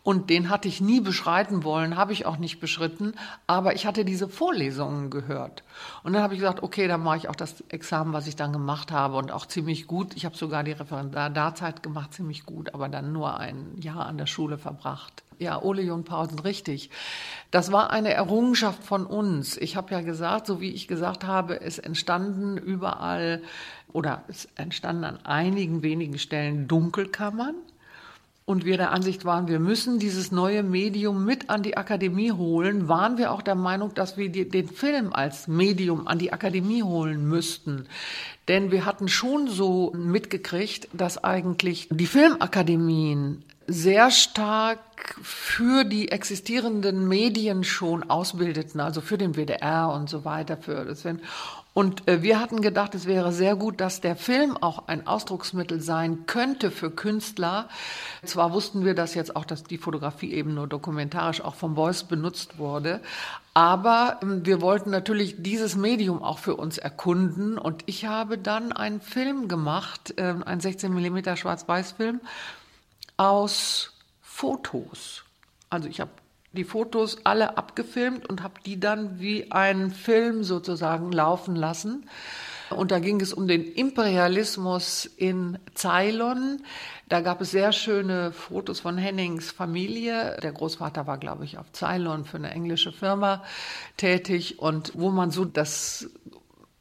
Und 0.03 0.29
den 0.29 0.49
hatte 0.49 0.67
ich 0.67 0.81
nie 0.81 0.99
beschreiten 0.99 1.63
wollen, 1.63 1.95
habe 1.95 2.11
ich 2.11 2.25
auch 2.25 2.37
nicht 2.37 2.59
beschritten, 2.59 3.13
aber 3.47 3.73
ich 3.73 3.85
hatte 3.85 4.03
diese 4.03 4.27
Vorlesungen 4.27 5.09
gehört. 5.09 5.63
Und 6.03 6.11
dann 6.11 6.21
habe 6.21 6.33
ich 6.33 6.41
gesagt, 6.41 6.61
okay, 6.61 6.89
dann 6.89 7.01
mache 7.01 7.17
ich 7.17 7.29
auch 7.29 7.35
das 7.37 7.61
Examen, 7.69 8.11
was 8.11 8.27
ich 8.27 8.35
dann 8.35 8.51
gemacht 8.51 8.91
habe 8.91 9.15
und 9.15 9.31
auch 9.31 9.45
ziemlich 9.45 9.87
gut. 9.87 10.13
Ich 10.15 10.25
habe 10.25 10.35
sogar 10.35 10.65
die 10.65 10.73
Referendarzeit 10.73 11.81
gemacht, 11.81 12.13
ziemlich 12.13 12.45
gut, 12.45 12.73
aber 12.73 12.89
dann 12.89 13.13
nur 13.13 13.39
ein 13.39 13.77
Jahr 13.79 14.05
an 14.05 14.17
der 14.17 14.25
Schule 14.25 14.57
verbracht. 14.57 15.23
Ja, 15.39 15.61
Ole 15.61 15.81
Jon 15.81 16.03
Pausen, 16.03 16.39
richtig. 16.39 16.89
Das 17.49 17.71
war 17.71 17.89
eine 17.89 18.13
Errungenschaft 18.13 18.83
von 18.83 19.05
uns. 19.05 19.55
Ich 19.57 19.77
habe 19.77 19.93
ja 19.93 20.01
gesagt, 20.01 20.47
so 20.47 20.59
wie 20.59 20.71
ich 20.71 20.87
gesagt 20.89 21.25
habe, 21.25 21.61
es 21.61 21.79
entstanden 21.79 22.57
überall 22.57 23.41
oder 23.93 24.23
es 24.27 24.49
entstanden 24.55 25.05
an 25.05 25.25
einigen 25.25 25.81
wenigen 25.81 26.17
Stellen 26.17 26.67
Dunkelkammern 26.67 27.55
und 28.45 28.65
wir 28.65 28.77
der 28.77 28.91
Ansicht 28.91 29.23
waren, 29.23 29.47
wir 29.47 29.59
müssen 29.59 29.99
dieses 29.99 30.31
neue 30.31 30.63
Medium 30.63 31.23
mit 31.23 31.49
an 31.49 31.63
die 31.63 31.77
Akademie 31.77 32.31
holen, 32.31 32.87
waren 32.87 33.17
wir 33.17 33.31
auch 33.31 33.41
der 33.41 33.55
Meinung, 33.55 33.93
dass 33.93 34.17
wir 34.17 34.29
den 34.29 34.67
Film 34.67 35.13
als 35.13 35.47
Medium 35.47 36.07
an 36.07 36.19
die 36.19 36.33
Akademie 36.33 36.83
holen 36.83 37.27
müssten. 37.27 37.87
Denn 38.47 38.71
wir 38.71 38.85
hatten 38.85 39.07
schon 39.07 39.47
so 39.47 39.93
mitgekriegt, 39.95 40.89
dass 40.91 41.23
eigentlich 41.23 41.87
die 41.89 42.05
Filmakademien 42.05 43.43
sehr 43.67 44.11
stark 44.11 44.79
für 45.21 45.85
die 45.85 46.11
existierenden 46.11 47.07
Medien 47.07 47.63
schon 47.63 48.09
ausbildeten, 48.09 48.81
also 48.81 48.99
für 48.99 49.17
den 49.17 49.35
WDR 49.35 49.89
und 49.93 50.09
so 50.09 50.25
weiter. 50.25 50.57
Für 50.57 50.83
das 50.83 51.05
und 51.73 52.07
äh, 52.07 52.21
wir 52.21 52.39
hatten 52.39 52.61
gedacht, 52.61 52.93
es 52.93 53.07
wäre 53.07 53.31
sehr 53.31 53.55
gut, 53.55 53.81
dass 53.81 53.99
der 53.99 54.15
Film 54.15 54.55
auch 54.57 54.87
ein 54.87 55.07
Ausdrucksmittel 55.07 55.81
sein 55.81 56.25
könnte 56.27 56.69
für 56.69 56.91
Künstler. 56.91 57.67
Zwar 58.23 58.53
wussten 58.53 58.85
wir 58.85 58.93
das 58.93 59.15
jetzt 59.15 59.35
auch, 59.35 59.45
dass 59.45 59.63
die 59.63 59.79
Fotografie 59.79 60.33
eben 60.33 60.53
nur 60.53 60.67
dokumentarisch 60.67 61.41
auch 61.41 61.55
vom 61.55 61.73
Beuys 61.73 62.03
benutzt 62.03 62.59
wurde, 62.59 63.01
aber 63.55 64.19
ähm, 64.21 64.45
wir 64.45 64.61
wollten 64.61 64.91
natürlich 64.91 65.35
dieses 65.39 65.75
Medium 65.75 66.21
auch 66.21 66.37
für 66.37 66.55
uns 66.55 66.77
erkunden. 66.77 67.57
Und 67.57 67.83
ich 67.87 68.05
habe 68.05 68.37
dann 68.37 68.71
einen 68.71 69.01
Film 69.01 69.47
gemacht, 69.47 70.13
äh, 70.17 70.35
einen 70.45 70.61
16 70.61 70.93
mm 70.93 71.35
Schwarz-Weiß-Film 71.35 72.21
aus 73.17 73.93
Fotos. 74.21 75.23
Also 75.69 75.87
ich 75.87 75.99
habe 75.99 76.11
die 76.53 76.63
Fotos 76.63 77.17
alle 77.25 77.57
abgefilmt 77.57 78.29
und 78.29 78.43
habe 78.43 78.55
die 78.65 78.79
dann 78.79 79.19
wie 79.19 79.51
einen 79.51 79.91
Film 79.91 80.43
sozusagen 80.43 81.11
laufen 81.11 81.55
lassen. 81.55 82.07
Und 82.69 82.91
da 82.91 82.99
ging 82.99 83.21
es 83.21 83.33
um 83.33 83.47
den 83.47 83.65
Imperialismus 83.65 85.05
in 85.05 85.59
Ceylon. 85.75 86.63
Da 87.09 87.21
gab 87.21 87.41
es 87.41 87.51
sehr 87.51 87.71
schöne 87.71 88.31
Fotos 88.31 88.79
von 88.79 88.97
Hennings 88.97 89.51
Familie. 89.51 90.37
Der 90.41 90.51
Großvater 90.51 91.05
war, 91.05 91.17
glaube 91.17 91.45
ich, 91.45 91.57
auf 91.57 91.67
Ceylon 91.73 92.25
für 92.25 92.37
eine 92.37 92.51
englische 92.51 92.91
Firma 92.91 93.43
tätig 93.97 94.59
und 94.59 94.93
wo 94.95 95.11
man 95.11 95.29
so 95.29 95.45
das 95.45 96.09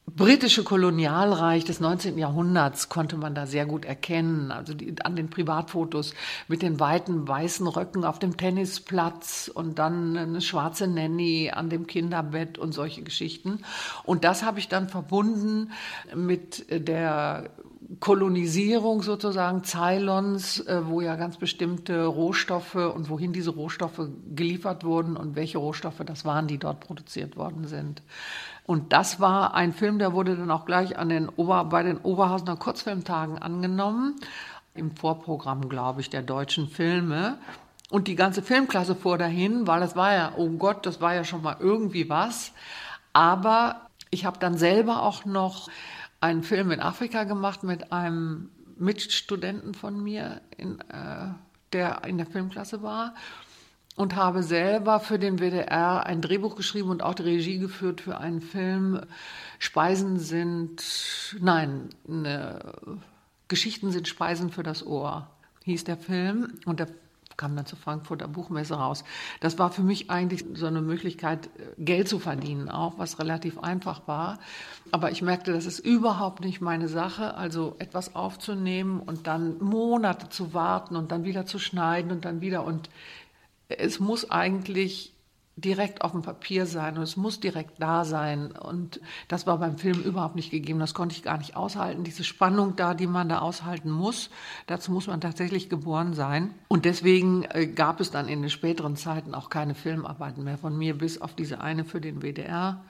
britische 0.07 0.65
Kolonialreich 0.65 1.65
des 1.65 1.81
19. 1.81 2.19
Jahrhunderts 2.19 2.89
konnte 2.89 3.17
man 3.17 3.35
da 3.35 3.47
sehr 3.47 3.67
gut 3.67 3.85
erkennen. 3.85 4.51
Also 4.51 4.75
die, 4.75 4.95
an 5.05 5.17
den 5.17 5.31
Privatfotos 5.31 6.15
mit 6.49 6.63
den 6.63 6.81
weiten 6.81 7.27
weißen 7.27 7.67
Röcken 7.67 8.05
auf 8.05 8.19
dem 8.19 8.37
Tennisplatz 8.37 9.51
und 9.53 9.79
dann 9.79 10.17
eine 10.17 10.41
schwarze 10.41 10.87
Nanny 10.87 11.51
an 11.55 11.71
dem 11.71 11.87
Kinderbett 11.87 12.59
und 12.59 12.73
solche 12.73 13.03
Geschichten. 13.03 13.61
Und 14.05 14.25
das 14.25 14.43
habe 14.43 14.59
ich 14.59 14.69
dann 14.69 14.89
verbunden 14.89 15.71
mit 16.15 16.67
der 16.71 17.51
Kolonisierung 18.01 19.03
sozusagen 19.03 19.65
Ceylons, 19.65 20.61
äh, 20.61 20.87
wo 20.87 21.01
ja 21.01 21.17
ganz 21.17 21.37
bestimmte 21.37 22.05
Rohstoffe 22.05 22.75
und 22.75 23.09
wohin 23.09 23.33
diese 23.33 23.51
Rohstoffe 23.51 24.09
geliefert 24.35 24.85
wurden 24.85 25.17
und 25.17 25.37
welche 25.37 25.59
Rohstoffe 25.59 26.03
das 26.05 26.25
waren, 26.25 26.47
die 26.47 26.59
dort 26.59 26.81
produziert 26.81 27.37
worden 27.37 27.67
sind. 27.67 28.03
Und 28.65 28.93
das 28.93 29.21
war 29.21 29.55
ein 29.55 29.73
Film, 29.73 29.99
der 29.99 30.13
wurde 30.13 30.37
dann 30.37 30.51
auch 30.51 30.65
gleich 30.65 30.99
an 30.99 31.09
den 31.09 31.29
Ober, 31.29 31.65
bei 31.65 31.83
den 31.83 31.99
Oberhausener 31.99 32.57
Kurzfilmtagen 32.57 33.39
angenommen, 33.39 34.17
im 34.75 34.95
Vorprogramm, 34.97 35.69
glaube 35.69 36.01
ich, 36.01 36.11
der 36.11 36.23
deutschen 36.23 36.69
Filme. 36.69 37.39
Und 37.91 38.09
die 38.09 38.15
ganze 38.15 38.41
Filmklasse 38.41 38.95
fuhr 38.95 39.19
dahin, 39.19 39.67
weil 39.67 39.83
es 39.83 39.97
war 39.97 40.15
ja, 40.15 40.33
oh 40.37 40.49
Gott, 40.51 40.87
das 40.87 41.01
war 41.01 41.15
ja 41.15 41.25
schon 41.25 41.43
mal 41.43 41.57
irgendwie 41.61 42.09
was. 42.09 42.53
Aber 43.13 43.89
ich 44.11 44.25
habe 44.25 44.39
dann 44.39 44.57
selber 44.57 45.03
auch 45.03 45.25
noch 45.25 45.69
einen 46.21 46.43
Film 46.43 46.71
in 46.71 46.81
Afrika 46.81 47.25
gemacht 47.25 47.65
mit 47.65 47.93
einem 47.93 48.51
Mitstudenten 48.79 49.75
von 49.75 50.03
mir, 50.03 50.41
in, 50.57 50.81
äh, 50.81 51.29
der 51.73 52.05
in 52.05 52.17
der 52.17 52.27
Filmklasse 52.27 52.83
war 52.83 53.15
und 53.97 54.17
habe 54.17 54.43
selber 54.43 55.01
für 55.01 55.19
den 55.19 55.39
WDR 55.39 56.07
ein 56.07 56.21
Drehbuch 56.21 56.57
geschrieben 56.57 56.91
und 56.91 57.03
auch 57.03 57.15
die 57.15 57.23
Regie 57.23 57.59
geführt 57.59 58.01
für 58.01 58.19
einen 58.19 58.41
Film. 58.41 59.01
Speisen 59.59 60.19
sind, 60.19 60.83
nein, 61.41 61.91
ne, 62.07 62.75
Geschichten 63.49 63.93
sind 63.93 64.09
Speisen 64.09 64.51
für 64.51 64.63
das 64.63 64.87
Ohr, 64.87 65.29
hieß 65.65 65.85
der 65.85 65.99
Film. 65.99 66.55
Und 66.65 66.81
der 66.81 66.89
kam 67.37 67.57
dann 67.57 67.67
zur 67.67 67.79
Frankfurter 67.79 68.29
Buchmesse 68.29 68.75
raus. 68.75 69.05
Das 69.41 69.59
war 69.59 69.71
für 69.71 69.83
mich 69.83 70.11
eigentlich 70.11 70.45
so 70.55 70.67
eine 70.67 70.81
Möglichkeit, 70.81 71.51
Geld 71.79 72.09
zu 72.09 72.19
verdienen, 72.19 72.69
auch 72.69 72.99
was 72.99 73.19
relativ 73.19 73.59
einfach 73.59 74.07
war. 74.07 74.39
Aber 74.91 75.11
ich 75.11 75.23
merkte, 75.23 75.53
das 75.53 75.67
ist 75.67 75.81
überhaupt 75.81 76.45
nicht 76.45 76.61
meine 76.61 76.89
Sache, 76.89 77.35
also 77.35 77.75
etwas 77.79 78.15
aufzunehmen 78.15 79.01
und 79.01 79.27
dann 79.27 79.59
Monate 79.59 80.29
zu 80.29 80.55
warten 80.55 80.95
und 80.95 81.11
dann 81.11 81.25
wieder 81.25 81.47
zu 81.47 81.59
schneiden 81.59 82.13
und 82.13 82.25
dann 82.25 82.41
wieder. 82.41 82.65
Und 82.65 82.89
es 83.79 84.01
muss 84.01 84.31
eigentlich 84.31 85.13
direkt 85.57 86.01
auf 86.03 86.13
dem 86.13 86.23
Papier 86.23 86.65
sein 86.67 86.97
und 86.97 87.03
es 87.03 87.17
muss 87.17 87.39
direkt 87.41 87.81
da 87.81 88.05
sein. 88.05 88.53
Und 88.53 89.01
das 89.29 89.47
war 89.47 89.59
beim 89.59 89.77
Film 89.77 90.01
überhaupt 90.03 90.35
nicht 90.35 90.51
gegeben. 90.51 90.79
Das 90.79 90.95
konnte 90.95 91.15
ich 91.15 91.23
gar 91.23 91.39
nicht 91.39 91.57
aushalten. 91.57 92.05
Diese 92.05 92.25
Spannung 92.25 92.75
da, 92.77 92.95
die 92.95 93.07
man 93.07 93.29
da 93.29 93.41
aushalten 93.41 93.91
muss, 93.91 94.31
dazu 94.67 94.93
muss 94.93 95.07
man 95.07 95.21
tatsächlich 95.21 95.69
geboren 95.69 96.15
sein. 96.15 96.55
Und 96.69 96.85
deswegen 96.85 97.45
äh, 97.51 97.67
gab 97.67 98.01
es 98.01 98.11
dann 98.11 98.29
in 98.29 98.41
den 98.41 98.51
späteren 98.51 98.97
Zeiten 98.97 99.35
auch 99.35 99.51
keine 99.51 99.75
Filmarbeiten 99.75 100.43
mehr 100.43 100.59
von 100.59 100.77
mir, 100.77 100.97
bis 100.97 101.21
auf 101.21 101.35
diese 101.35 101.61
eine 101.61 101.85
für 101.85 102.01
den 102.01 102.23
WDR. 102.23 102.83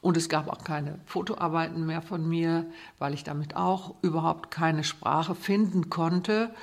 Und 0.00 0.16
es 0.16 0.28
gab 0.28 0.48
auch 0.48 0.62
keine 0.62 1.00
Fotoarbeiten 1.06 1.84
mehr 1.84 2.02
von 2.02 2.28
mir, 2.28 2.66
weil 2.98 3.14
ich 3.14 3.24
damit 3.24 3.56
auch 3.56 3.94
überhaupt 4.02 4.50
keine 4.50 4.84
Sprache 4.84 5.34
finden 5.34 5.88
konnte 5.88 6.54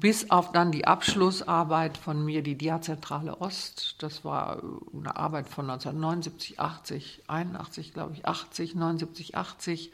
bis 0.00 0.28
auf 0.32 0.50
dann 0.50 0.72
die 0.72 0.88
Abschlussarbeit 0.88 1.96
von 1.96 2.24
mir, 2.24 2.42
die 2.42 2.56
Diazentrale 2.56 3.40
Ost. 3.40 3.94
Das 3.98 4.24
war 4.24 4.60
eine 4.92 5.14
Arbeit 5.14 5.48
von 5.48 5.70
1979, 5.70 6.58
80, 6.58 7.22
81, 7.28 7.94
glaube 7.94 8.14
ich, 8.14 8.26
80, 8.26 8.74
79, 8.74 9.36
80 9.36 9.92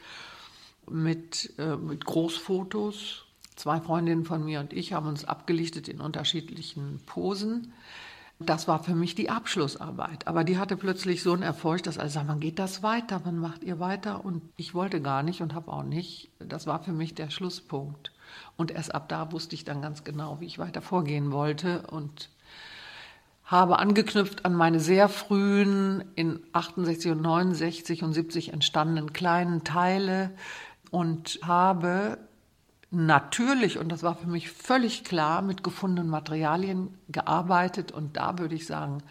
mit, 0.89 1.53
äh, 1.59 1.75
mit 1.75 2.03
Großfotos. 2.03 3.25
Zwei 3.55 3.79
Freundinnen 3.79 4.25
von 4.25 4.43
mir 4.43 4.59
und 4.59 4.73
ich 4.73 4.93
haben 4.93 5.07
uns 5.07 5.23
abgelichtet 5.23 5.87
in 5.87 6.01
unterschiedlichen 6.01 6.99
Posen. 7.05 7.71
Das 8.45 8.67
war 8.67 8.83
für 8.83 8.95
mich 8.95 9.15
die 9.15 9.29
Abschlussarbeit. 9.29 10.27
Aber 10.27 10.43
die 10.43 10.57
hatte 10.57 10.77
plötzlich 10.77 11.23
so 11.23 11.33
einen 11.33 11.43
Erfolg, 11.43 11.83
dass 11.83 11.97
alle 11.97 12.09
sagen, 12.09 12.27
wann 12.27 12.39
geht 12.39 12.59
das 12.59 12.83
weiter? 12.83 13.21
Wann 13.23 13.37
macht 13.37 13.63
ihr 13.63 13.79
weiter? 13.79 14.23
Und 14.25 14.41
ich 14.57 14.73
wollte 14.73 15.01
gar 15.01 15.23
nicht 15.23 15.41
und 15.41 15.53
habe 15.53 15.71
auch 15.71 15.83
nicht. 15.83 16.31
Das 16.39 16.67
war 16.67 16.83
für 16.83 16.93
mich 16.93 17.15
der 17.15 17.29
Schlusspunkt. 17.29 18.11
Und 18.57 18.71
erst 18.71 18.93
ab 18.95 19.09
da 19.09 19.31
wusste 19.31 19.55
ich 19.55 19.65
dann 19.65 19.81
ganz 19.81 20.03
genau, 20.03 20.39
wie 20.39 20.45
ich 20.45 20.59
weiter 20.59 20.81
vorgehen 20.81 21.31
wollte 21.31 21.83
und 21.87 22.29
habe 23.43 23.79
angeknüpft 23.79 24.45
an 24.45 24.53
meine 24.53 24.79
sehr 24.79 25.09
frühen, 25.09 26.05
in 26.15 26.39
68 26.53 27.11
und 27.11 27.21
69 27.21 28.03
und 28.03 28.13
70 28.13 28.53
entstandenen 28.53 29.11
kleinen 29.11 29.65
Teile 29.65 30.31
und 30.89 31.39
habe 31.43 32.17
natürlich, 32.91 33.77
und 33.77 33.89
das 33.89 34.03
war 34.03 34.15
für 34.15 34.27
mich 34.27 34.51
völlig 34.51 35.03
klar, 35.03 35.41
mit 35.41 35.63
gefundenen 35.63 36.09
Materialien 36.09 36.97
gearbeitet. 37.09 37.91
Und 37.91 38.17
da 38.17 38.37
würde 38.37 38.55
ich 38.55 38.65
sagen, 38.67 39.01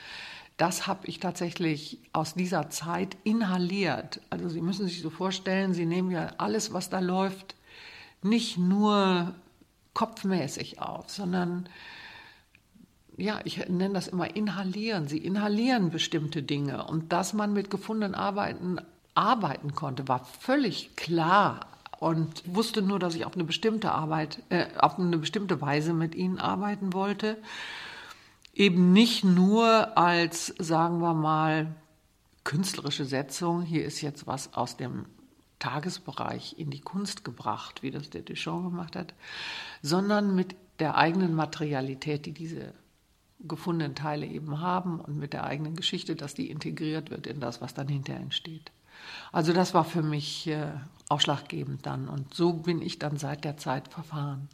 das 0.57 0.87
habe 0.87 1.07
ich 1.07 1.21
tatsächlich 1.21 1.99
aus 2.13 2.35
dieser 2.35 2.69
Zeit 2.69 3.17
inhaliert. 3.25 4.21
Also 4.29 4.51
Sie 4.51 4.61
müssen 4.61 4.87
sich 4.87 5.01
so 5.01 5.09
vorstellen, 5.09 5.73
Sie 5.73 5.87
nehmen 5.87 6.11
ja 6.11 6.33
alles, 6.37 6.75
was 6.75 6.91
da 6.91 7.01
läuft, 7.01 7.57
nicht 8.23 8.59
nur 8.59 9.35
kopfmäßig 9.95 10.81
auf, 10.81 11.09
sondern 11.11 11.67
ja, 13.17 13.41
ich 13.45 13.69
nenne 13.69 13.95
das 13.95 14.09
immer 14.09 14.37
inhalieren. 14.37 15.09
Sie 15.09 15.19
inhalieren 15.19 15.91
bestimmte 15.91 16.43
Dinge. 16.43 16.87
Und 16.87 17.13
dass 17.13 17.33
man 17.33 17.53
mit 17.53 17.71
gefundenen 17.71 18.15
Arbeiten 18.15 18.79
arbeiten 19.15 19.75
konnte, 19.75 20.09
war 20.09 20.25
völlig 20.25 20.97
klar. 20.97 21.67
Und 22.01 22.43
wusste 22.47 22.81
nur, 22.81 22.99
dass 22.99 23.15
ich 23.15 23.27
auf 23.27 23.35
eine 23.35 23.45
bestimmte 23.45 23.93
Arbeit, 23.93 24.43
äh, 24.49 24.67
auf 24.79 24.99
eine 24.99 25.19
bestimmte 25.19 25.61
Weise 25.61 25.93
mit 25.93 26.15
ihnen 26.15 26.39
arbeiten 26.39 26.95
wollte. 26.95 27.37
Eben 28.55 28.93
nicht 28.95 29.23
nur 29.23 29.99
als, 29.99 30.47
sagen 30.59 31.01
wir 31.01 31.13
mal, 31.13 31.77
künstlerische 32.43 33.05
Setzung. 33.05 33.61
Hier 33.61 33.85
ist 33.85 34.01
jetzt 34.01 34.27
was 34.27 34.55
aus 34.55 34.79
dem 34.79 35.05
Tagesbereich 35.59 36.59
in 36.59 36.71
die 36.71 36.81
Kunst 36.81 37.23
gebracht, 37.23 37.83
wie 37.83 37.91
das 37.91 38.09
der 38.09 38.23
Duchamp 38.23 38.71
gemacht 38.71 38.97
hat, 38.97 39.13
sondern 39.83 40.35
mit 40.35 40.57
der 40.79 40.97
eigenen 40.97 41.35
Materialität, 41.35 42.25
die 42.25 42.33
diese 42.33 42.73
gefundenen 43.41 43.95
Teile 43.95 44.25
eben 44.25 44.61
haben 44.61 45.01
und 45.01 45.19
mit 45.19 45.35
der 45.35 45.45
eigenen 45.45 45.77
Geschichte, 45.77 46.17
dass 46.17 46.33
die 46.33 46.51
integriert 46.51 47.11
wird 47.11 47.27
in 47.27 47.41
das, 47.41 47.61
was 47.61 47.75
dann 47.75 47.89
hinterher 47.89 48.23
entsteht. 48.23 48.73
Also 49.33 49.53
das 49.53 49.75
war 49.75 49.85
für 49.85 50.03
mich 50.03 50.47
äh, 50.47 50.73
ausschlaggebend 51.11 51.87
dann 51.87 52.09
und 52.09 52.33
so 52.35 52.53
bin 52.53 52.83
ich 52.83 52.99
dann 52.99 53.17
seit 53.17 53.45
der 53.45 53.57
Zeit 53.57 53.89
verfahren. 53.89 54.49